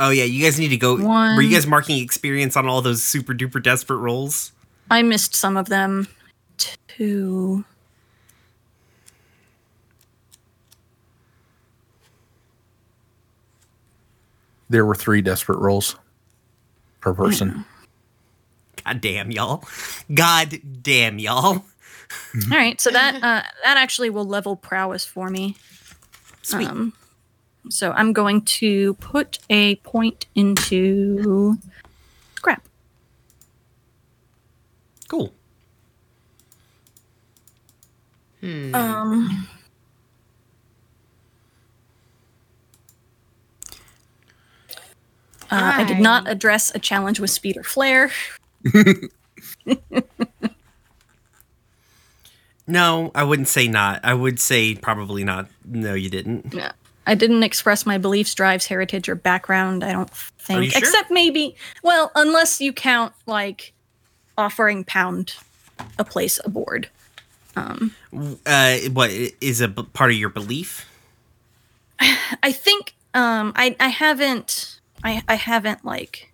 Oh 0.00 0.10
yeah, 0.10 0.24
you 0.24 0.44
guys 0.44 0.58
need 0.60 0.68
to 0.68 0.76
go. 0.76 0.94
Were 0.94 1.42
you 1.42 1.50
guys 1.50 1.66
marking 1.66 1.98
experience 2.02 2.56
on 2.56 2.68
all 2.68 2.80
those 2.82 3.02
super 3.02 3.34
duper 3.34 3.60
desperate 3.60 3.96
rolls? 3.96 4.52
I 4.90 5.02
missed 5.02 5.34
some 5.34 5.56
of 5.56 5.68
them. 5.68 6.06
Two. 6.86 7.64
There 14.68 14.84
were 14.84 14.94
three 14.94 15.22
desperate 15.22 15.58
rolls 15.58 15.96
per 17.00 17.14
person. 17.14 17.64
God 18.84 19.00
damn 19.00 19.30
y'all! 19.30 19.64
God 20.12 20.60
damn 20.82 21.18
y'all! 21.18 21.64
All 22.50 22.50
right, 22.50 22.80
so 22.80 22.90
that 22.90 23.16
uh, 23.16 23.42
that 23.64 23.76
actually 23.76 24.10
will 24.10 24.24
level 24.24 24.56
prowess 24.56 25.04
for 25.04 25.28
me. 25.28 25.56
Sweet. 26.42 26.68
Um, 26.68 26.92
so 27.68 27.92
I'm 27.92 28.12
going 28.12 28.42
to 28.42 28.94
put 28.94 29.38
a 29.50 29.76
point 29.76 30.26
into 30.34 31.58
scrap. 32.36 32.66
cool. 35.08 35.32
Um, 38.42 39.48
uh, 45.50 45.72
I 45.76 45.84
did 45.84 45.98
not 46.00 46.28
address 46.28 46.74
a 46.74 46.78
challenge 46.78 47.20
with 47.20 47.30
speed 47.30 47.56
or 47.56 47.62
flair. 47.64 48.10
No, 52.66 53.10
I 53.14 53.24
wouldn't 53.24 53.48
say 53.48 53.66
not. 53.66 54.00
I 54.04 54.12
would 54.12 54.38
say 54.38 54.74
probably 54.74 55.24
not. 55.24 55.48
No, 55.64 55.94
you 55.94 56.10
didn't. 56.10 56.52
Yeah. 56.52 56.72
I 57.06 57.14
didn't 57.14 57.42
express 57.42 57.86
my 57.86 57.96
beliefs, 57.96 58.34
drives, 58.34 58.66
heritage, 58.66 59.08
or 59.08 59.14
background. 59.14 59.82
I 59.82 59.92
don't 59.92 60.10
think, 60.10 60.64
you 60.64 60.70
sure? 60.70 60.78
except 60.80 61.10
maybe, 61.10 61.56
well, 61.82 62.12
unless 62.14 62.60
you 62.60 62.74
count 62.74 63.14
like 63.24 63.72
offering 64.36 64.84
pound 64.84 65.34
a 65.98 66.04
place 66.04 66.38
aboard. 66.44 66.90
Um, 67.56 67.94
Uh, 68.44 68.76
what 68.92 69.10
is 69.40 69.62
a 69.62 69.68
b- 69.68 69.86
part 69.94 70.10
of 70.10 70.18
your 70.18 70.28
belief? 70.28 70.86
I 72.00 72.52
think 72.52 72.94
um 73.14 73.54
I 73.56 73.74
I 73.80 73.88
haven't 73.88 74.77
I 75.04 75.22
I 75.28 75.34
haven't 75.34 75.84
like 75.84 76.32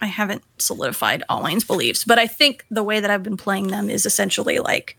I 0.00 0.06
haven't 0.06 0.42
solidified 0.58 1.22
Alwine's 1.28 1.64
beliefs, 1.64 2.04
but 2.04 2.18
I 2.18 2.26
think 2.26 2.64
the 2.70 2.82
way 2.82 3.00
that 3.00 3.10
I've 3.10 3.22
been 3.22 3.36
playing 3.36 3.68
them 3.68 3.90
is 3.90 4.06
essentially 4.06 4.58
like 4.58 4.96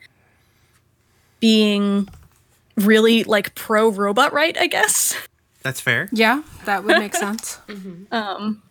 being 1.40 2.08
really 2.78 3.24
like 3.24 3.56
pro 3.56 3.90
robot 3.90 4.32
right, 4.34 4.56
I 4.60 4.68
guess. 4.68 5.16
That's 5.64 5.80
fair. 5.82 6.10
Yeah, 6.12 6.44
that 6.66 6.84
would 6.84 6.98
make 7.00 7.16
sense. 7.16 7.60
Um 8.12 8.62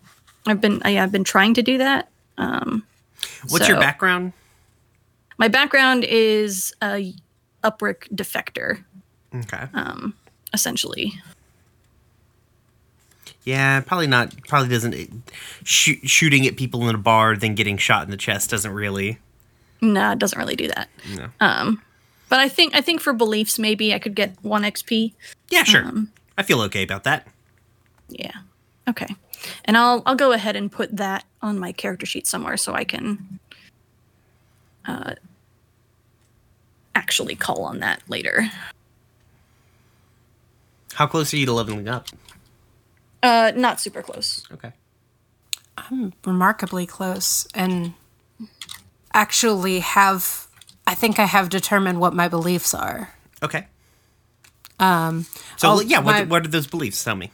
I've 0.47 0.61
been 0.61 0.81
I, 0.85 0.99
I've 0.99 1.13
been 1.13 1.25
trying 1.25 1.55
to 1.55 1.63
do 1.63 1.79
that. 1.79 2.09
Um 2.39 2.85
What's 3.49 3.69
your 3.69 3.79
background? 3.79 4.33
My 5.39 5.49
background 5.49 6.05
is 6.05 6.75
a 6.83 7.15
Uprick 7.65 8.09
defector, 8.15 8.85
Okay. 9.35 9.67
um 9.75 10.15
essentially. 10.53 11.15
Yeah, 13.45 13.81
probably 13.81 14.07
not. 14.07 14.35
Probably 14.47 14.69
doesn't. 14.69 14.95
Shoot, 15.65 16.09
shooting 16.09 16.47
at 16.47 16.57
people 16.57 16.89
in 16.89 16.95
a 16.95 16.99
bar, 16.99 17.37
then 17.37 17.55
getting 17.55 17.79
shot 17.79 18.05
in 18.05 18.11
the 18.11 18.17
chest 18.17 18.51
doesn't 18.51 18.73
really. 18.73 19.19
No, 19.81 20.13
it 20.13 20.19
doesn't 20.19 20.39
really 20.39 20.57
do 20.57 20.69
that. 20.69 20.89
No. 21.17 21.29
Um 21.41 21.83
but 22.29 22.39
I 22.39 22.49
think 22.49 22.75
I 22.75 22.81
think 22.81 23.01
for 23.01 23.13
beliefs 23.13 23.59
maybe 23.59 23.95
I 23.95 23.99
could 23.99 24.15
get 24.15 24.37
1 24.43 24.63
XP. 24.63 25.13
Yeah, 25.49 25.65
sure. 25.65 25.85
Um, 25.85 26.13
I 26.39 26.43
feel 26.43 26.61
okay 26.63 26.83
about 26.83 27.05
that. 27.05 27.27
Yeah. 28.09 28.33
Okay. 28.89 29.09
And 29.65 29.77
I'll 29.77 30.03
I'll 30.07 30.17
go 30.17 30.33
ahead 30.33 30.55
and 30.55 30.71
put 30.71 30.97
that 30.97 31.25
on 31.43 31.59
my 31.59 31.73
character 31.73 32.07
sheet 32.07 32.27
somewhere 32.27 32.57
so 32.57 32.75
I 32.75 32.85
can 32.85 33.41
uh 34.87 35.15
actually 36.95 37.35
call 37.37 37.65
on 37.65 37.81
that 37.81 38.03
later. 38.09 38.51
How 40.95 41.07
close 41.07 41.33
are 41.33 41.37
you 41.39 41.47
to 41.47 41.53
leveling 41.53 41.89
up? 41.89 42.09
Uh 43.23 43.53
not 43.55 43.81
super 43.81 44.03
close. 44.03 44.47
Okay. 44.53 44.73
I'm 45.77 46.13
remarkably 46.27 46.87
close, 46.87 47.47
and 47.55 47.95
actually 49.15 49.81
have. 49.81 50.47
I 50.87 50.95
think 50.95 51.19
I 51.19 51.25
have 51.27 51.49
determined 51.49 52.01
what 52.01 52.15
my 52.15 52.29
beliefs 52.29 52.75
are. 52.75 53.13
Okay. 53.43 53.67
Um, 54.79 55.27
So 55.57 55.73
Oh, 55.73 55.81
yeah, 55.81 55.99
what, 56.01 56.13
my- 56.13 56.23
what 56.25 56.45
are 56.45 56.49
those 56.49 56.67
beliefs? 56.67 57.05
Tell 57.05 57.15
me. 57.15 57.31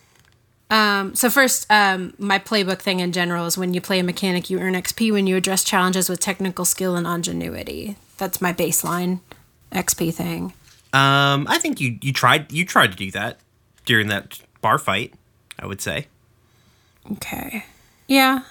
Um, 0.68 1.14
so 1.14 1.30
first, 1.30 1.64
um, 1.70 2.12
my 2.18 2.40
playbook 2.40 2.80
thing 2.80 2.98
in 3.00 3.12
general 3.12 3.46
is 3.46 3.56
when 3.56 3.72
you 3.72 3.80
play 3.80 4.00
a 4.00 4.02
mechanic, 4.02 4.50
you 4.50 4.58
earn 4.58 4.74
XP 4.74 5.12
when 5.12 5.26
you 5.28 5.36
address 5.36 5.62
challenges 5.62 6.08
with 6.08 6.18
technical 6.18 6.64
skill 6.64 6.96
and 6.96 7.06
ingenuity. 7.06 7.96
That's 8.18 8.40
my 8.40 8.52
baseline 8.52 9.20
XP 9.70 10.12
thing. 10.12 10.52
Um, 10.92 11.46
I 11.48 11.58
think 11.58 11.80
you 11.80 11.98
you 12.02 12.12
tried 12.12 12.50
you 12.52 12.64
tried 12.64 12.90
to 12.92 12.96
do 12.96 13.10
that 13.12 13.38
during 13.84 14.08
that 14.08 14.40
bar 14.60 14.78
fight. 14.78 15.14
I 15.58 15.66
would 15.66 15.80
say. 15.80 16.06
Okay. 17.12 17.64
Yeah, 18.08 18.42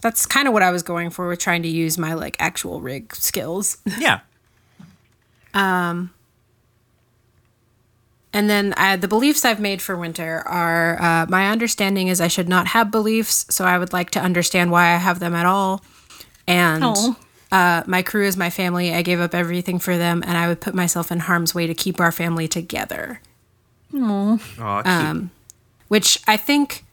that's 0.00 0.26
kind 0.26 0.46
of 0.48 0.54
what 0.54 0.62
I 0.62 0.70
was 0.70 0.82
going 0.82 1.10
for 1.10 1.28
with 1.28 1.38
trying 1.38 1.62
to 1.62 1.68
use 1.68 1.96
my 1.98 2.14
like 2.14 2.36
actual 2.38 2.80
rig 2.80 3.14
skills. 3.14 3.78
Yeah. 3.98 4.20
Um 5.54 6.12
and 8.34 8.48
then 8.48 8.72
uh, 8.78 8.96
the 8.96 9.08
beliefs 9.08 9.44
I've 9.44 9.60
made 9.60 9.82
for 9.82 9.94
winter 9.96 10.42
are 10.46 10.96
uh, 11.02 11.26
my 11.28 11.50
understanding 11.50 12.08
is 12.08 12.18
I 12.20 12.28
should 12.28 12.48
not 12.48 12.68
have 12.68 12.90
beliefs, 12.90 13.44
so 13.50 13.66
I 13.66 13.76
would 13.76 13.92
like 13.92 14.08
to 14.12 14.20
understand 14.20 14.70
why 14.70 14.94
I 14.94 14.96
have 14.96 15.18
them 15.20 15.34
at 15.34 15.44
all. 15.44 15.84
And 16.46 16.82
Oh. 16.82 17.16
uh, 17.50 17.82
my 17.86 18.00
crew 18.00 18.24
is 18.26 18.38
my 18.38 18.48
family. 18.48 18.94
I 18.94 19.02
gave 19.02 19.20
up 19.20 19.34
everything 19.34 19.78
for 19.78 19.98
them, 19.98 20.22
and 20.26 20.38
I 20.38 20.48
would 20.48 20.62
put 20.62 20.74
myself 20.74 21.12
in 21.12 21.18
harm's 21.20 21.54
way 21.54 21.66
to 21.66 21.74
keep 21.74 22.00
our 22.00 22.10
family 22.10 22.48
together. 22.48 23.20
Oh, 23.94 24.40
cute. 25.18 25.30
Which 25.92 26.18
I 26.26 26.38
think 26.38 26.86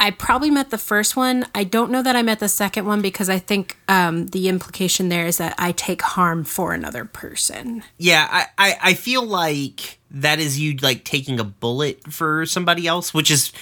I 0.00 0.10
probably 0.10 0.50
met 0.50 0.70
the 0.70 0.78
first 0.78 1.16
one. 1.16 1.44
I 1.54 1.64
don't 1.64 1.90
know 1.90 2.02
that 2.02 2.16
I 2.16 2.22
met 2.22 2.40
the 2.40 2.48
second 2.48 2.86
one 2.86 3.02
because 3.02 3.28
I 3.28 3.38
think 3.38 3.76
um, 3.88 4.28
the 4.28 4.48
implication 4.48 5.10
there 5.10 5.26
is 5.26 5.36
that 5.36 5.54
I 5.58 5.72
take 5.72 6.00
harm 6.00 6.44
for 6.44 6.72
another 6.72 7.04
person. 7.04 7.82
yeah, 7.98 8.26
I, 8.30 8.46
I 8.56 8.76
I 8.82 8.94
feel 8.94 9.22
like 9.22 9.98
that 10.10 10.38
is 10.38 10.58
you 10.58 10.78
like 10.78 11.04
taking 11.04 11.38
a 11.38 11.44
bullet 11.44 12.10
for 12.10 12.46
somebody 12.46 12.86
else, 12.86 13.12
which 13.12 13.30
is 13.30 13.52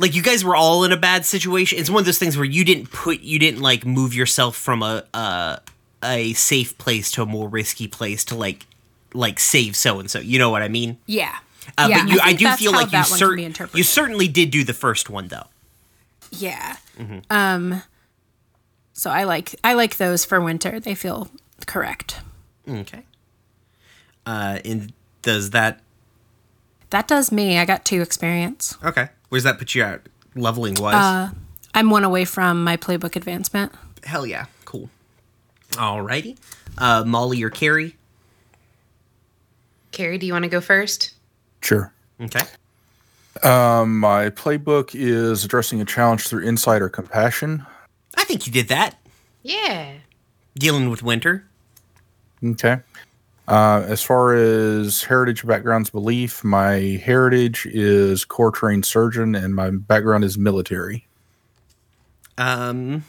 like 0.00 0.16
you 0.16 0.22
guys 0.24 0.44
were 0.44 0.56
all 0.56 0.82
in 0.82 0.90
a 0.90 0.96
bad 0.96 1.24
situation. 1.24 1.78
It's 1.78 1.90
one 1.90 2.00
of 2.00 2.06
those 2.06 2.18
things 2.18 2.36
where 2.36 2.44
you 2.44 2.64
didn't 2.64 2.90
put 2.90 3.20
you 3.20 3.38
didn't 3.38 3.60
like 3.60 3.86
move 3.86 4.12
yourself 4.12 4.56
from 4.56 4.82
a 4.82 5.04
a, 5.14 5.60
a 6.02 6.32
safe 6.32 6.76
place 6.78 7.12
to 7.12 7.22
a 7.22 7.26
more 7.26 7.48
risky 7.48 7.86
place 7.86 8.24
to 8.24 8.34
like 8.34 8.66
like 9.14 9.38
save 9.38 9.76
so 9.76 10.00
and 10.00 10.10
so. 10.10 10.18
You 10.18 10.40
know 10.40 10.50
what 10.50 10.62
I 10.62 10.68
mean? 10.68 10.98
Yeah. 11.06 11.38
Uh, 11.76 11.86
yeah, 11.90 12.04
but 12.04 12.12
you, 12.12 12.20
I, 12.20 12.26
think 12.28 12.38
do 12.38 12.44
that's 12.46 12.60
feel 12.60 12.72
like 12.72 12.92
you, 12.92 13.04
cer- 13.04 13.36
you 13.74 13.82
certainly 13.82 14.28
did 14.28 14.50
do 14.50 14.64
the 14.64 14.72
first 14.72 15.10
one 15.10 15.28
though. 15.28 15.46
Yeah. 16.30 16.76
Um 17.30 17.82
so 18.92 19.10
I 19.10 19.24
like 19.24 19.54
I 19.62 19.74
like 19.74 19.96
those 19.98 20.24
for 20.24 20.40
winter. 20.40 20.80
They 20.80 20.94
feel 20.94 21.28
correct. 21.66 22.20
Okay. 22.68 23.02
Uh, 24.26 24.58
and 24.64 24.92
does 25.22 25.50
that 25.50 25.80
That 26.90 27.06
does 27.08 27.30
me. 27.32 27.58
I 27.58 27.64
got 27.64 27.84
two 27.84 28.02
experience. 28.02 28.76
okay? 28.84 29.08
Where's 29.28 29.44
that 29.44 29.58
put 29.58 29.74
you 29.74 29.82
at 29.82 30.02
leveling 30.34 30.74
wise? 30.74 30.94
Uh, 30.94 31.30
I'm 31.74 31.90
one 31.90 32.04
away 32.04 32.24
from 32.24 32.64
my 32.64 32.76
playbook 32.76 33.14
advancement. 33.14 33.72
Hell 34.04 34.26
yeah, 34.26 34.46
cool. 34.64 34.90
Alrighty, 35.72 36.36
uh, 36.78 37.04
Molly 37.06 37.42
or 37.42 37.50
Carrie? 37.50 37.94
Carrie, 39.92 40.18
do 40.18 40.26
you 40.26 40.32
want 40.32 40.44
to 40.44 40.48
go 40.48 40.60
first? 40.60 41.14
Sure. 41.60 41.92
Okay. 42.20 42.40
Um, 43.42 43.98
my 43.98 44.30
playbook 44.30 44.90
is 44.94 45.44
addressing 45.44 45.80
a 45.80 45.84
challenge 45.84 46.26
through 46.26 46.44
insight 46.44 46.82
or 46.82 46.88
compassion. 46.88 47.64
I 48.16 48.24
think 48.24 48.46
you 48.46 48.52
did 48.52 48.68
that. 48.68 48.96
Yeah. 49.42 49.94
Dealing 50.58 50.90
with 50.90 51.02
winter. 51.02 51.44
Okay. 52.44 52.78
Uh, 53.46 53.82
as 53.86 54.02
far 54.02 54.34
as 54.34 55.02
heritage 55.02 55.46
backgrounds 55.46 55.88
belief, 55.88 56.44
my 56.44 57.00
heritage 57.02 57.66
is 57.66 58.24
core 58.24 58.50
trained 58.50 58.84
surgeon 58.84 59.34
and 59.34 59.54
my 59.54 59.70
background 59.70 60.22
is 60.22 60.36
military. 60.36 61.06
Um, 62.36 63.04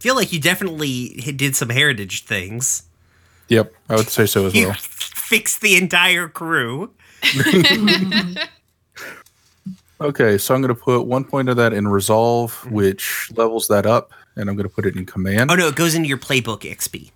feel 0.00 0.14
like 0.14 0.32
you 0.32 0.40
definitely 0.40 1.08
did 1.36 1.54
some 1.56 1.68
heritage 1.68 2.24
things. 2.24 2.84
Yep, 3.54 3.72
I 3.88 3.96
would 3.96 4.08
say 4.08 4.26
so 4.26 4.46
as 4.46 4.54
You 4.54 4.66
well. 4.68 4.76
fixed 4.78 5.60
the 5.60 5.76
entire 5.76 6.28
crew. 6.28 6.90
Okay, 10.00 10.36
so 10.38 10.54
I'm 10.54 10.60
going 10.60 10.74
to 10.74 10.80
put 10.80 11.02
one 11.06 11.24
point 11.24 11.48
of 11.48 11.56
that 11.56 11.72
in 11.72 11.86
resolve, 11.86 12.52
which 12.70 13.30
levels 13.36 13.68
that 13.68 13.86
up, 13.86 14.10
and 14.36 14.50
I'm 14.50 14.56
going 14.56 14.68
to 14.68 14.74
put 14.74 14.86
it 14.86 14.96
in 14.96 15.06
command. 15.06 15.50
Oh 15.52 15.54
no, 15.54 15.68
it 15.68 15.76
goes 15.76 15.94
into 15.94 16.08
your 16.08 16.18
playbook 16.18 16.62
XP. 16.62 17.10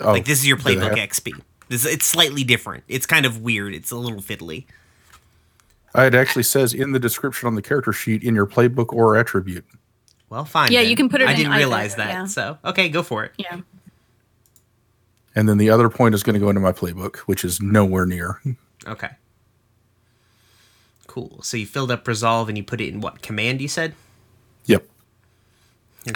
Oh, 0.00 0.10
Like 0.12 0.24
this 0.24 0.40
is 0.40 0.46
your 0.46 0.56
playbook 0.56 0.96
have- 0.98 1.08
XP. 1.10 1.40
This 1.68 1.86
it's 1.86 2.04
slightly 2.04 2.42
different. 2.44 2.82
It's 2.88 3.06
kind 3.06 3.24
of 3.24 3.40
weird. 3.40 3.74
It's 3.74 3.90
a 3.92 3.96
little 3.96 4.20
fiddly. 4.20 4.64
Uh, 5.96 6.02
It 6.02 6.14
actually 6.16 6.42
says 6.42 6.74
in 6.74 6.90
the 6.92 6.98
description 6.98 7.46
on 7.46 7.54
the 7.54 7.62
character 7.62 7.92
sheet 7.92 8.22
in 8.24 8.34
your 8.34 8.46
playbook 8.46 8.92
or 8.92 9.16
attribute. 9.16 9.64
Well, 10.28 10.44
fine. 10.44 10.72
Yeah, 10.72 10.80
then. 10.82 10.90
you 10.90 10.96
can 10.96 11.08
put 11.08 11.22
it 11.22 11.28
I 11.28 11.30
in 11.30 11.36
didn't 11.38 11.52
either, 11.52 11.58
realize 11.60 11.94
that. 11.94 12.08
yeah. 12.08 12.24
So 12.26 12.58
okay, 12.64 12.88
go 12.88 13.02
for 13.04 13.24
it. 13.24 13.32
Yeah. 13.38 13.60
And 15.36 15.48
then 15.48 15.58
the 15.58 15.70
other 15.70 15.88
point 15.88 16.14
is 16.14 16.22
going 16.22 16.34
to 16.34 16.40
go 16.40 16.48
into 16.48 16.60
my 16.60 16.72
playbook, 16.72 17.16
which 17.26 17.44
is 17.44 17.60
nowhere 17.60 18.06
near. 18.06 18.40
Okay. 18.86 19.10
Cool. 21.06 21.40
So 21.42 21.56
you 21.56 21.66
filled 21.66 21.90
up 21.90 22.06
resolve 22.08 22.48
and 22.48 22.56
you 22.58 22.64
put 22.64 22.80
it 22.80 22.88
in 22.92 23.00
what 23.00 23.22
command? 23.22 23.60
You 23.60 23.68
said. 23.68 23.94
Yep. 24.66 24.86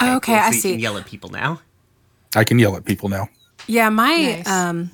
Okay, 0.01 0.33
I 0.35 0.49
so 0.51 0.55
You 0.55 0.61
see. 0.61 0.71
can 0.71 0.79
yell 0.79 0.97
at 0.97 1.05
people 1.05 1.29
now. 1.29 1.61
I 2.35 2.43
can 2.43 2.59
yell 2.59 2.75
at 2.75 2.85
people 2.85 3.09
now. 3.09 3.29
Yeah, 3.67 3.89
my 3.89 4.15
Nice. 4.15 4.47
um 4.47 4.91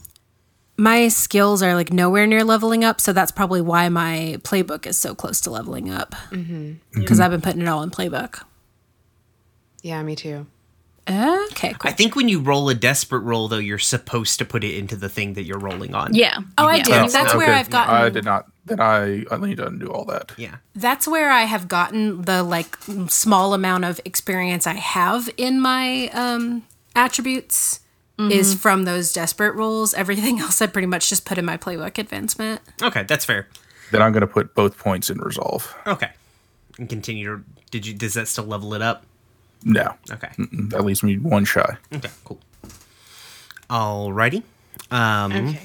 my 0.78 1.08
skills 1.08 1.62
are 1.64 1.74
like 1.76 1.92
nowhere 1.94 2.28
near 2.28 2.44
leveling 2.44 2.84
up, 2.84 3.00
so 3.00 3.14
that's 3.14 3.32
probably 3.32 3.62
why 3.62 3.88
my 3.90 4.38
playbook 4.42 4.86
is 4.86 4.98
so 5.00 5.16
close 5.16 5.40
to 5.42 5.50
leveling 5.52 5.90
up. 5.90 6.16
Because 6.94 7.20
I've 7.20 7.32
been 7.32 7.42
putting 7.42 7.62
it 7.62 7.68
all 7.68 7.82
in 7.84 7.92
playbook. 7.92 8.44
Yeah, 9.82 10.02
me 10.04 10.16
too. 10.16 10.48
Okay, 11.08 11.74
cool. 11.78 11.90
I 11.90 11.92
think 11.94 12.16
when 12.16 12.28
you 12.28 12.40
roll 12.40 12.68
a 12.70 12.74
desperate 12.74 13.20
roll, 13.20 13.48
though, 13.48 13.58
you're 13.60 13.78
supposed 13.78 14.40
to 14.40 14.46
put 14.46 14.64
it 14.64 14.76
into 14.76 14.96
the 14.96 15.08
thing 15.10 15.34
that 15.34 15.44
you're 15.44 15.60
rolling 15.60 15.94
on. 15.94 16.16
Yeah. 16.16 16.40
Oh, 16.58 16.66
I 16.66 16.78
Yeah. 16.78 16.84
did. 17.04 17.12
That's 17.12 17.36
where 17.36 17.54
I've 17.54 17.70
gotten. 17.70 17.94
I 17.94 18.10
did 18.10 18.26
not. 18.26 18.48
Then 18.66 18.80
I 18.80 19.24
I 19.30 19.38
need 19.38 19.58
to 19.58 19.68
undo 19.68 19.88
all 19.92 20.06
that. 20.06 20.32
Yeah. 20.38 20.56
That's 20.76 21.08
where 21.08 21.30
I 21.30 21.44
have 21.44 21.68
gotten 21.68 22.24
the 22.24 22.42
like 22.42 22.76
small 23.10 23.54
amount 23.54 23.86
of 23.86 24.02
experience 24.06 24.66
I 24.66 24.74
have 24.74 25.30
in 25.38 25.60
my 25.62 26.08
um 26.10 26.64
attributes 26.96 27.82
is 28.18 28.54
from 28.56 28.86
those 28.86 29.12
desperate 29.14 29.54
rolls. 29.56 29.94
Everything 29.94 30.40
else 30.46 30.62
I 30.62 30.68
pretty 30.68 30.88
much 30.88 31.10
just 31.10 31.26
put 31.26 31.38
in 31.38 31.46
my 31.46 31.58
playbook 31.58 31.98
advancement. 32.00 32.62
Okay, 32.82 33.04
that's 33.04 33.26
fair. 33.26 33.48
Then 33.92 34.02
I'm 34.02 34.12
going 34.14 34.22
to 34.22 34.28
put 34.28 34.56
both 34.56 34.78
points 34.80 35.10
in 35.12 35.20
resolve. 35.20 35.76
Okay. 35.86 36.10
And 36.80 36.90
continue 36.90 37.38
to. 37.38 37.44
Did 37.72 37.86
you? 37.86 37.94
Does 37.94 38.14
that 38.16 38.28
still 38.28 38.46
level 38.46 38.74
it 38.74 38.82
up? 38.82 39.06
No, 39.64 39.96
Okay. 40.12 40.28
Mm, 40.38 40.70
that 40.72 40.84
leaves 40.86 41.02
me 41.04 41.18
one 41.18 41.46
shy. 41.46 41.78
Okay. 41.94 42.10
Cool. 42.24 42.40
Alrighty. 43.70 44.44
Um. 44.92 45.32
Okay. 45.50 45.62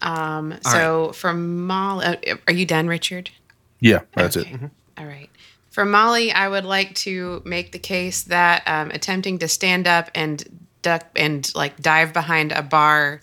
Um, 0.00 0.54
so 0.62 1.12
from 1.12 1.64
Molly, 1.66 2.04
uh, 2.06 2.36
are 2.48 2.52
you 2.52 2.66
done, 2.66 2.88
Richard? 2.88 3.30
Yeah, 3.78 4.00
that's 4.16 4.36
Okay. 4.36 4.50
it. 4.50 4.70
All 4.98 5.06
right. 5.06 5.30
For 5.70 5.84
Molly, 5.84 6.32
I 6.32 6.48
would 6.48 6.64
like 6.64 6.94
to 6.96 7.40
make 7.44 7.70
the 7.72 7.78
case 7.78 8.22
that 8.24 8.66
um, 8.66 8.90
attempting 8.90 9.38
to 9.38 9.48
stand 9.48 9.86
up 9.86 10.10
and 10.14 10.42
duck 10.82 11.06
and 11.14 11.50
like 11.54 11.80
dive 11.80 12.12
behind 12.12 12.50
a 12.50 12.62
bar 12.62 13.22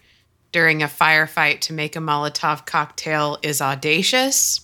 during 0.53 0.81
a 0.81 0.87
firefight 0.87 1.59
to 1.61 1.73
make 1.73 1.95
a 1.97 1.99
Molotov 1.99 2.65
cocktail 2.65 3.37
is 3.43 3.61
audacious. 3.61 4.61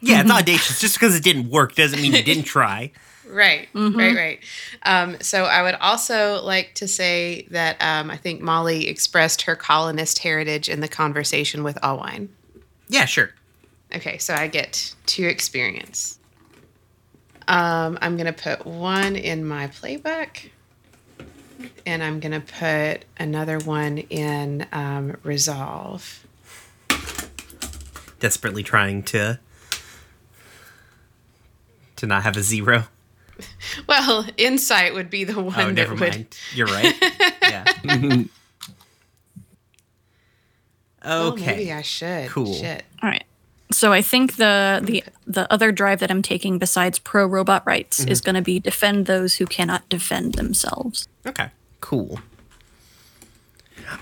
Yeah, 0.00 0.20
it's 0.20 0.30
audacious. 0.38 0.80
Just 0.80 0.94
because 0.94 1.16
it 1.16 1.24
didn't 1.24 1.50
work 1.50 1.74
doesn't 1.74 2.00
mean 2.00 2.14
you 2.14 2.22
didn't 2.22 2.44
try. 2.44 2.92
Right, 3.28 3.68
right, 3.74 4.16
right. 4.16 4.40
Um, 4.84 5.16
so 5.20 5.44
I 5.44 5.62
would 5.62 5.74
also 5.74 6.42
like 6.42 6.74
to 6.76 6.88
say 6.88 7.46
that 7.50 7.76
um, 7.80 8.10
I 8.10 8.16
think 8.16 8.40
Molly 8.40 8.88
expressed 8.88 9.42
her 9.42 9.54
colonist 9.54 10.20
heritage 10.20 10.68
in 10.68 10.80
the 10.80 10.88
conversation 10.88 11.62
with 11.62 11.76
Alwine. 11.82 12.28
Yeah, 12.88 13.04
sure. 13.04 13.30
Okay, 13.94 14.18
so 14.18 14.34
I 14.34 14.48
get 14.48 14.94
two 15.06 15.26
experience. 15.26 16.18
Um, 17.46 17.98
I'm 18.02 18.16
gonna 18.16 18.32
put 18.32 18.66
one 18.66 19.16
in 19.16 19.44
my 19.44 19.68
playbook, 19.68 20.50
and 21.86 22.02
I'm 22.02 22.20
gonna 22.20 22.40
put 22.40 23.04
another 23.18 23.58
one 23.58 23.98
in 23.98 24.66
um, 24.72 25.16
resolve. 25.22 26.26
Desperately 28.20 28.62
trying 28.62 29.02
to 29.04 29.40
to 31.96 32.06
not 32.06 32.22
have 32.22 32.36
a 32.36 32.42
zero. 32.42 32.84
Well, 33.88 34.26
insight 34.36 34.94
would 34.94 35.10
be 35.10 35.24
the 35.24 35.36
oh, 35.36 35.42
one. 35.44 35.54
that 35.54 35.72
never 35.72 35.94
would. 35.94 36.00
mind. 36.00 36.38
You're 36.54 36.66
right. 36.66 36.94
Yeah. 37.42 37.64
Oh, 41.04 41.28
okay. 41.32 41.46
maybe 41.46 41.72
I 41.72 41.80
should. 41.80 42.28
Cool. 42.28 42.52
Shit. 42.52 42.84
All 43.02 43.08
right. 43.08 43.24
So 43.70 43.92
I 43.92 44.02
think 44.02 44.36
the 44.36 44.80
the 44.84 45.04
the 45.26 45.50
other 45.50 45.72
drive 45.72 46.00
that 46.00 46.10
I'm 46.10 46.22
taking 46.22 46.58
besides 46.58 46.98
pro 46.98 47.24
robot 47.24 47.62
rights 47.64 48.00
is 48.00 48.20
mhm. 48.20 48.24
going 48.24 48.34
to 48.34 48.42
be 48.42 48.58
defend 48.58 49.06
those 49.06 49.36
who 49.36 49.46
cannot 49.46 49.88
defend 49.88 50.34
themselves. 50.34 51.08
Okay. 51.24 51.50
Cool. 51.80 52.20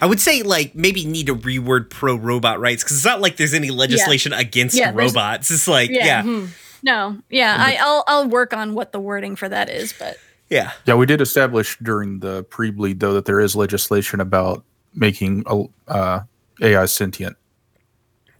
I 0.00 0.06
would 0.06 0.20
say 0.20 0.42
like 0.42 0.74
maybe 0.74 1.04
need 1.04 1.26
to 1.26 1.36
reword 1.36 1.90
pro 1.90 2.16
robot 2.16 2.60
rights 2.60 2.82
because 2.82 2.96
it's 2.96 3.06
not 3.06 3.20
like 3.20 3.36
there's 3.36 3.54
any 3.54 3.70
legislation 3.70 4.32
against 4.32 4.76
Yeah, 4.76 4.92
robots. 4.94 5.50
It's 5.50 5.68
like 5.68 5.90
yeah, 5.90 6.06
Yeah. 6.06 6.22
Mm-hmm. 6.22 6.46
No, 6.86 7.18
yeah, 7.30 7.56
I, 7.58 7.76
I'll 7.80 8.04
I'll 8.06 8.28
work 8.28 8.52
on 8.54 8.74
what 8.74 8.92
the 8.92 9.00
wording 9.00 9.34
for 9.36 9.48
that 9.48 9.68
is, 9.68 9.92
but 9.92 10.18
yeah. 10.48 10.70
Yeah, 10.86 10.94
we 10.94 11.04
did 11.04 11.20
establish 11.20 11.76
during 11.82 12.20
the 12.20 12.44
pre-bleed 12.44 13.00
though 13.00 13.12
that 13.14 13.24
there 13.24 13.40
is 13.40 13.56
legislation 13.56 14.20
about 14.20 14.64
making 14.94 15.44
uh, 15.88 16.20
AI 16.62 16.84
sentient. 16.86 17.36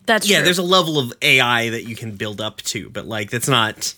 that's 0.07 0.29
Yeah, 0.29 0.39
true. 0.39 0.45
there's 0.45 0.59
a 0.59 0.63
level 0.63 0.99
of 0.99 1.13
AI 1.23 1.71
that 1.71 1.83
you 1.85 1.97
can 1.97 2.15
build 2.17 2.41
up 2.41 2.59
to, 2.63 2.89
but 2.91 3.07
like 3.07 3.31
that's 3.31 3.49
not. 3.49 3.95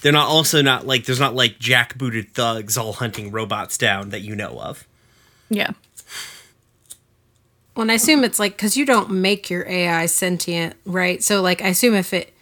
They're 0.00 0.12
not 0.12 0.28
also 0.28 0.62
not 0.62 0.86
like 0.86 1.06
there's 1.06 1.18
not 1.18 1.34
like 1.34 1.58
jackbooted 1.58 2.30
thugs 2.30 2.78
all 2.78 2.92
hunting 2.92 3.32
robots 3.32 3.76
down 3.76 4.10
that 4.10 4.20
you 4.20 4.36
know 4.36 4.60
of. 4.60 4.86
yeah. 5.50 5.72
Well, 7.74 7.82
and 7.82 7.90
I 7.92 7.94
assume 7.94 8.22
it's 8.24 8.38
like 8.38 8.56
because 8.56 8.76
you 8.76 8.86
don't 8.86 9.10
make 9.10 9.50
your 9.50 9.66
AI 9.68 10.06
sentient, 10.06 10.76
right? 10.84 11.22
So, 11.22 11.42
like, 11.42 11.62
I 11.62 11.68
assume 11.68 11.94
if 11.94 12.12
it 12.12 12.32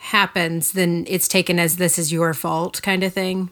happens, 0.00 0.72
then 0.72 1.04
it's 1.06 1.28
taken 1.28 1.58
as 1.58 1.76
this 1.76 1.98
is 1.98 2.10
your 2.10 2.32
fault, 2.32 2.80
kind 2.82 3.04
of 3.04 3.12
thing. 3.12 3.50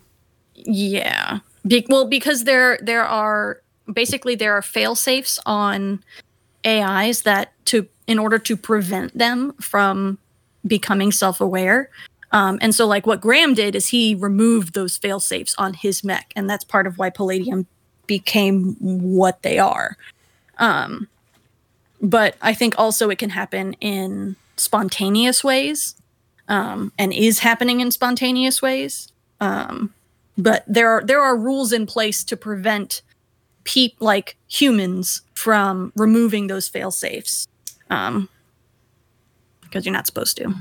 Yeah. 0.54 1.40
Be- 1.66 1.86
well, 1.88 2.06
because 2.06 2.44
there 2.44 2.78
there 2.82 3.04
are 3.04 3.60
basically 3.92 4.34
there 4.34 4.54
are 4.54 4.62
fail 4.62 4.94
safes 4.94 5.38
on 5.44 6.02
AIs 6.66 7.22
that 7.22 7.52
to 7.66 7.86
in 8.06 8.18
order 8.18 8.38
to 8.38 8.56
prevent 8.56 9.16
them 9.16 9.52
from 9.60 10.18
becoming 10.66 11.12
self 11.12 11.40
aware. 11.40 11.90
Um, 12.32 12.58
and 12.60 12.74
so, 12.74 12.86
like 12.86 13.06
what 13.06 13.20
Graham 13.20 13.54
did 13.54 13.74
is 13.74 13.88
he 13.88 14.14
removed 14.14 14.74
those 14.74 14.96
fail 14.96 15.20
safes 15.20 15.54
on 15.58 15.74
his 15.74 16.02
mech, 16.02 16.32
and 16.34 16.48
that's 16.48 16.64
part 16.64 16.86
of 16.86 16.98
why 16.98 17.10
Palladium 17.10 17.66
became 18.06 18.74
what 18.80 19.42
they 19.42 19.58
are. 19.58 19.96
Um, 20.58 21.08
but 22.00 22.36
I 22.40 22.54
think 22.54 22.74
also 22.78 23.10
it 23.10 23.18
can 23.18 23.30
happen 23.30 23.74
in 23.74 24.36
spontaneous 24.56 25.44
ways, 25.44 25.94
um, 26.48 26.92
and 26.98 27.12
is 27.12 27.40
happening 27.40 27.80
in 27.80 27.90
spontaneous 27.90 28.60
ways 28.62 29.12
but 30.36 30.64
there 30.66 30.90
are 30.90 31.02
there 31.04 31.20
are 31.20 31.36
rules 31.36 31.72
in 31.72 31.86
place 31.86 32.24
to 32.24 32.36
prevent 32.36 33.02
peep 33.64 33.96
like 34.00 34.36
humans 34.48 35.22
from 35.34 35.92
removing 35.96 36.46
those 36.46 36.68
fail 36.68 36.90
safes 36.90 37.46
um 37.90 38.28
because 39.62 39.84
you're 39.84 39.92
not 39.92 40.06
supposed 40.06 40.36
to 40.36 40.54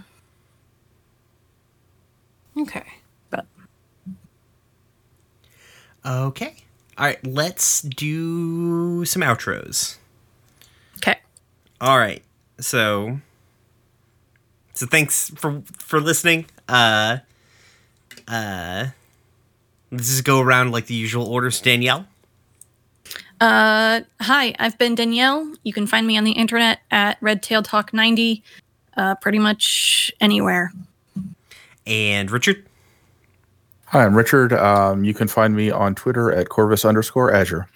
Okay. 2.57 2.83
but 3.29 3.45
Okay. 6.05 6.55
All 6.97 7.05
right. 7.05 7.25
Let's 7.25 7.81
do 7.81 9.05
some 9.05 9.21
outros. 9.21 9.97
okay 10.97 11.19
All 11.81 11.97
right. 11.97 12.23
So 12.59 13.19
so 14.77 14.85
thanks 14.85 15.29
for 15.35 15.61
for 15.77 15.99
listening. 15.99 16.45
Uh 16.69 17.17
uh 18.27 18.87
let's 19.91 20.07
just 20.09 20.23
go 20.23 20.39
around 20.41 20.71
like 20.71 20.85
the 20.87 20.93
usual 20.93 21.25
orders. 21.27 21.59
Danielle. 21.61 22.05
uh 23.39 24.01
hi 24.19 24.53
i've 24.59 24.77
been 24.79 24.95
danielle 24.95 25.53
you 25.63 25.71
can 25.71 25.85
find 25.85 26.07
me 26.07 26.17
on 26.17 26.23
the 26.23 26.31
internet 26.31 26.79
at 26.89 27.17
redtail 27.21 27.61
talk 27.61 27.93
90 27.93 28.43
uh 28.97 29.13
pretty 29.15 29.37
much 29.39 30.11
anywhere 30.19 30.71
And 31.85 32.29
Richard. 32.31 32.65
Hi, 33.85 34.03
I'm 34.03 34.15
Richard. 34.17 34.51
Um, 34.51 35.05
you 35.05 35.13
can 35.13 35.29
find 35.29 35.55
me 35.55 35.71
on 35.71 35.95
Twitter 35.95 36.29
at 36.33 36.49
Corvus 36.49 36.83
underscore 36.83 37.33
Azure. 37.33 37.69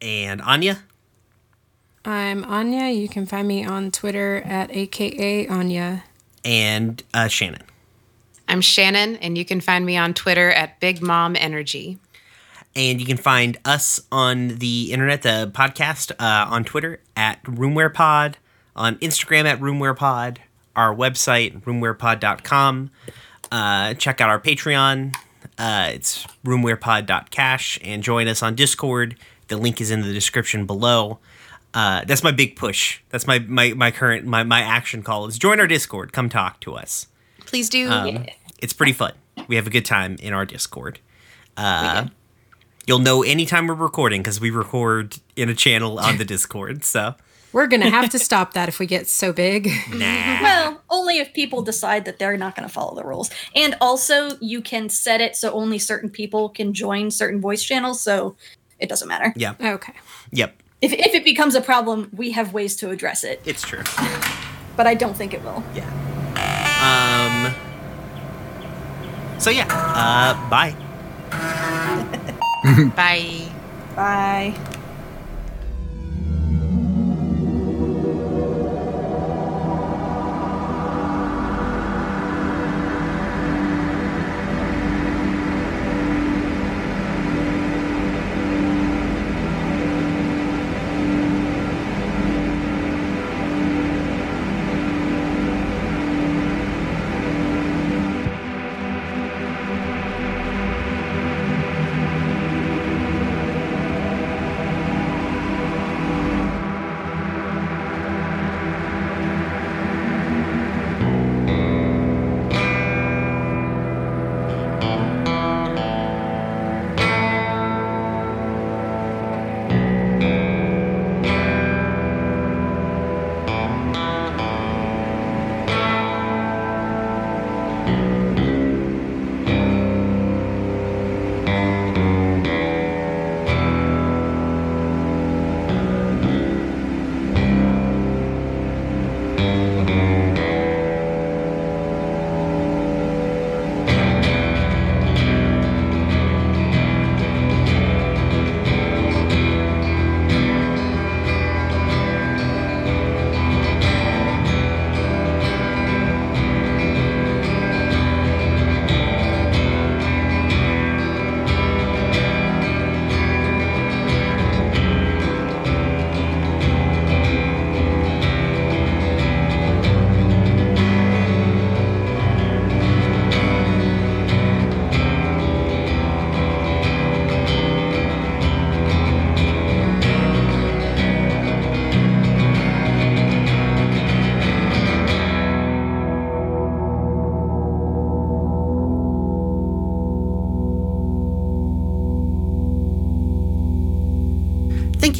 And 0.00 0.40
Anya. 0.42 0.78
I'm 2.04 2.44
Anya. 2.44 2.88
You 2.90 3.08
can 3.08 3.26
find 3.26 3.48
me 3.48 3.64
on 3.64 3.90
Twitter 3.90 4.36
at 4.44 4.70
AKA 4.70 5.48
Anya. 5.48 6.04
And 6.44 7.02
uh 7.14 7.28
Shannon. 7.28 7.62
I'm 8.48 8.60
Shannon, 8.62 9.16
and 9.16 9.36
you 9.36 9.44
can 9.44 9.60
find 9.60 9.84
me 9.84 9.96
on 9.98 10.14
Twitter 10.14 10.50
at 10.50 10.80
Big 10.80 11.02
Mom 11.02 11.36
Energy. 11.36 11.98
And 12.74 13.00
you 13.00 13.06
can 13.06 13.16
find 13.18 13.58
us 13.64 14.00
on 14.10 14.48
the 14.58 14.92
internet, 14.92 15.22
the 15.22 15.50
podcast, 15.54 16.12
uh, 16.12 16.48
on 16.50 16.64
Twitter 16.64 17.00
at 17.16 17.42
Roomwhere 17.42 17.92
Pod, 17.92 18.38
on 18.74 18.96
Instagram 18.96 19.44
at 19.44 19.60
Roomwhere 19.60 19.96
Pod, 19.96 20.40
our 20.76 20.94
website, 20.94 21.60
roomwherepod.com. 21.64 22.90
Uh, 23.50 23.94
check 23.94 24.20
out 24.20 24.30
our 24.30 24.40
Patreon. 24.40 25.14
Uh, 25.58 25.90
it's 25.92 26.24
roomwherepod.cash 26.44 27.80
and 27.82 28.02
join 28.02 28.28
us 28.28 28.42
on 28.42 28.54
Discord. 28.54 29.16
The 29.48 29.56
link 29.56 29.80
is 29.80 29.90
in 29.90 30.02
the 30.02 30.12
description 30.12 30.66
below. 30.66 31.18
Uh, 31.78 32.04
that's 32.06 32.24
my 32.24 32.32
big 32.32 32.56
push. 32.56 32.98
That's 33.10 33.24
my, 33.28 33.38
my, 33.38 33.72
my 33.74 33.92
current 33.92 34.26
my, 34.26 34.42
my 34.42 34.62
action 34.62 35.04
call 35.04 35.26
is 35.28 35.38
join 35.38 35.60
our 35.60 35.68
Discord. 35.68 36.12
Come 36.12 36.28
talk 36.28 36.58
to 36.62 36.74
us. 36.74 37.06
Please 37.46 37.68
do. 37.70 37.88
Um, 37.88 38.26
It's 38.60 38.72
pretty 38.72 38.92
fun. 38.92 39.12
We 39.46 39.54
have 39.54 39.68
a 39.68 39.70
good 39.70 39.84
time 39.84 40.16
in 40.20 40.32
our 40.32 40.44
Discord. 40.44 40.98
Uh, 41.56 42.08
you'll 42.88 42.98
know 42.98 43.22
anytime 43.22 43.68
we're 43.68 43.74
recording 43.74 44.22
because 44.22 44.40
we 44.40 44.50
record 44.50 45.18
in 45.36 45.48
a 45.48 45.54
channel 45.54 46.00
on 46.00 46.18
the 46.18 46.24
Discord. 46.34 46.82
So 46.82 47.14
We're 47.52 47.68
gonna 47.68 47.90
have 47.90 48.10
to 48.10 48.18
stop 48.28 48.54
that 48.54 48.68
if 48.68 48.80
we 48.80 48.86
get 48.86 49.06
so 49.06 49.32
big. 49.32 49.68
nah. 49.94 50.40
Well, 50.42 50.82
only 50.90 51.18
if 51.18 51.32
people 51.32 51.62
decide 51.62 52.06
that 52.06 52.18
they're 52.18 52.36
not 52.36 52.56
going 52.56 52.66
to 52.66 52.72
follow 52.74 52.94
the 52.96 53.04
rules. 53.04 53.30
And 53.54 53.76
also, 53.80 54.30
you 54.40 54.60
can 54.62 54.88
set 54.88 55.20
it 55.20 55.36
so 55.36 55.52
only 55.52 55.78
certain 55.78 56.10
people 56.10 56.48
can 56.48 56.72
join 56.74 57.10
certain 57.12 57.40
voice 57.40 57.62
channels, 57.62 58.00
so 58.00 58.34
it 58.80 58.88
doesn't 58.88 59.06
matter. 59.06 59.32
Yeah. 59.36 59.54
Okay. 59.60 59.92
Yep. 60.32 60.62
If, 60.80 60.92
if 60.92 61.14
it 61.14 61.24
becomes 61.24 61.54
a 61.54 61.60
problem, 61.60 62.08
we 62.14 62.30
have 62.32 62.52
ways 62.52 62.76
to 62.76 62.90
address 62.90 63.24
it, 63.24 63.40
It's 63.44 63.62
true. 63.62 63.82
but 64.76 64.86
I 64.86 64.94
don't 64.94 65.16
think 65.16 65.34
it 65.34 65.42
will. 65.42 65.62
Yeah. 65.74 65.88
Um. 66.80 67.54
So 69.40 69.50
yeah. 69.50 69.66
Uh. 69.70 70.34
Bye. 70.48 70.74
Bye. 72.96 73.48
Bye. 73.96 74.54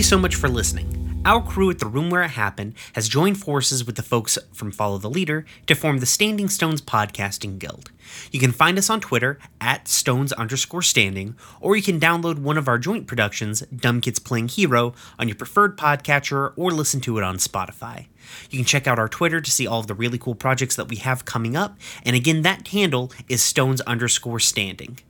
So 0.09 0.17
much 0.17 0.37
for 0.37 0.49
listening. 0.49 1.21
Our 1.27 1.43
crew 1.43 1.69
at 1.69 1.81
the 1.81 1.87
Room 1.87 2.09
Where 2.09 2.23
It 2.23 2.31
Happened 2.31 2.73
has 2.95 3.11
joined 3.11 3.37
forces 3.37 3.85
with 3.85 3.97
the 3.97 4.03
folks 4.03 4.39
from 4.55 4.73
Follow 4.73 4.97
the 4.97 5.11
Leader 5.11 5.45
to 5.67 5.75
form 5.75 5.99
the 5.99 6.07
Standing 6.07 6.49
Stones 6.49 6.81
Podcasting 6.81 7.59
Guild. 7.59 7.91
You 8.33 8.41
can 8.41 8.53
find 8.53 8.79
us 8.79 8.89
on 8.89 9.03
Twitter 9.03 9.39
at 9.61 9.87
Stones 9.87 10.33
underscore 10.33 10.81
standing, 10.81 11.37
or 11.61 11.77
you 11.77 11.83
can 11.83 12.01
download 12.01 12.39
one 12.39 12.57
of 12.57 12.69
our 12.69 12.79
joint 12.79 13.07
productions, 13.07 13.61
Dumb 13.65 14.01
Kids 14.01 14.19
Playing 14.19 14.49
Hero, 14.49 14.95
on 15.19 15.29
your 15.29 15.35
preferred 15.35 15.77
podcatcher 15.77 16.55
or 16.57 16.71
listen 16.71 17.03
to 17.03 17.19
it 17.19 17.23
on 17.23 17.37
Spotify. 17.37 18.07
You 18.49 18.59
can 18.59 18.65
check 18.65 18.87
out 18.87 18.99
our 18.99 19.11
Twitter 19.11 19.43
to 19.43 19.51
see 19.51 19.67
all 19.67 19.81
of 19.81 19.89
the 19.89 19.95
really 19.95 20.17
cool 20.17 20.35
projects 20.35 20.77
that 20.77 20.89
we 20.89 20.97
have 20.97 21.27
coming 21.27 21.55
up, 21.55 21.77
and 22.03 22.17
again, 22.17 22.41
that 22.43 22.69
handle 22.69 23.13
is 23.29 23.43
Stones 23.43 23.83
underscore 23.83 24.41
standing. 24.41 25.01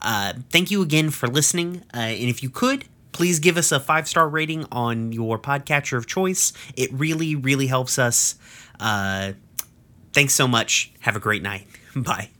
Uh, 0.00 0.32
thank 0.48 0.70
you 0.70 0.80
again 0.80 1.10
for 1.10 1.28
listening. 1.28 1.82
Uh, 1.92 1.98
and 1.98 2.30
if 2.30 2.42
you 2.42 2.48
could, 2.48 2.86
please 3.12 3.38
give 3.38 3.56
us 3.56 3.72
a 3.72 3.80
five 3.80 4.08
star 4.08 4.28
rating 4.28 4.66
on 4.72 5.12
your 5.12 5.38
podcatcher 5.38 5.96
of 5.96 6.06
choice. 6.06 6.52
It 6.76 6.92
really, 6.92 7.34
really 7.34 7.66
helps 7.66 7.98
us. 7.98 8.36
Uh, 8.78 9.32
thanks 10.12 10.34
so 10.34 10.48
much. 10.48 10.92
Have 11.00 11.16
a 11.16 11.20
great 11.20 11.42
night. 11.42 11.66
Bye. 11.96 12.30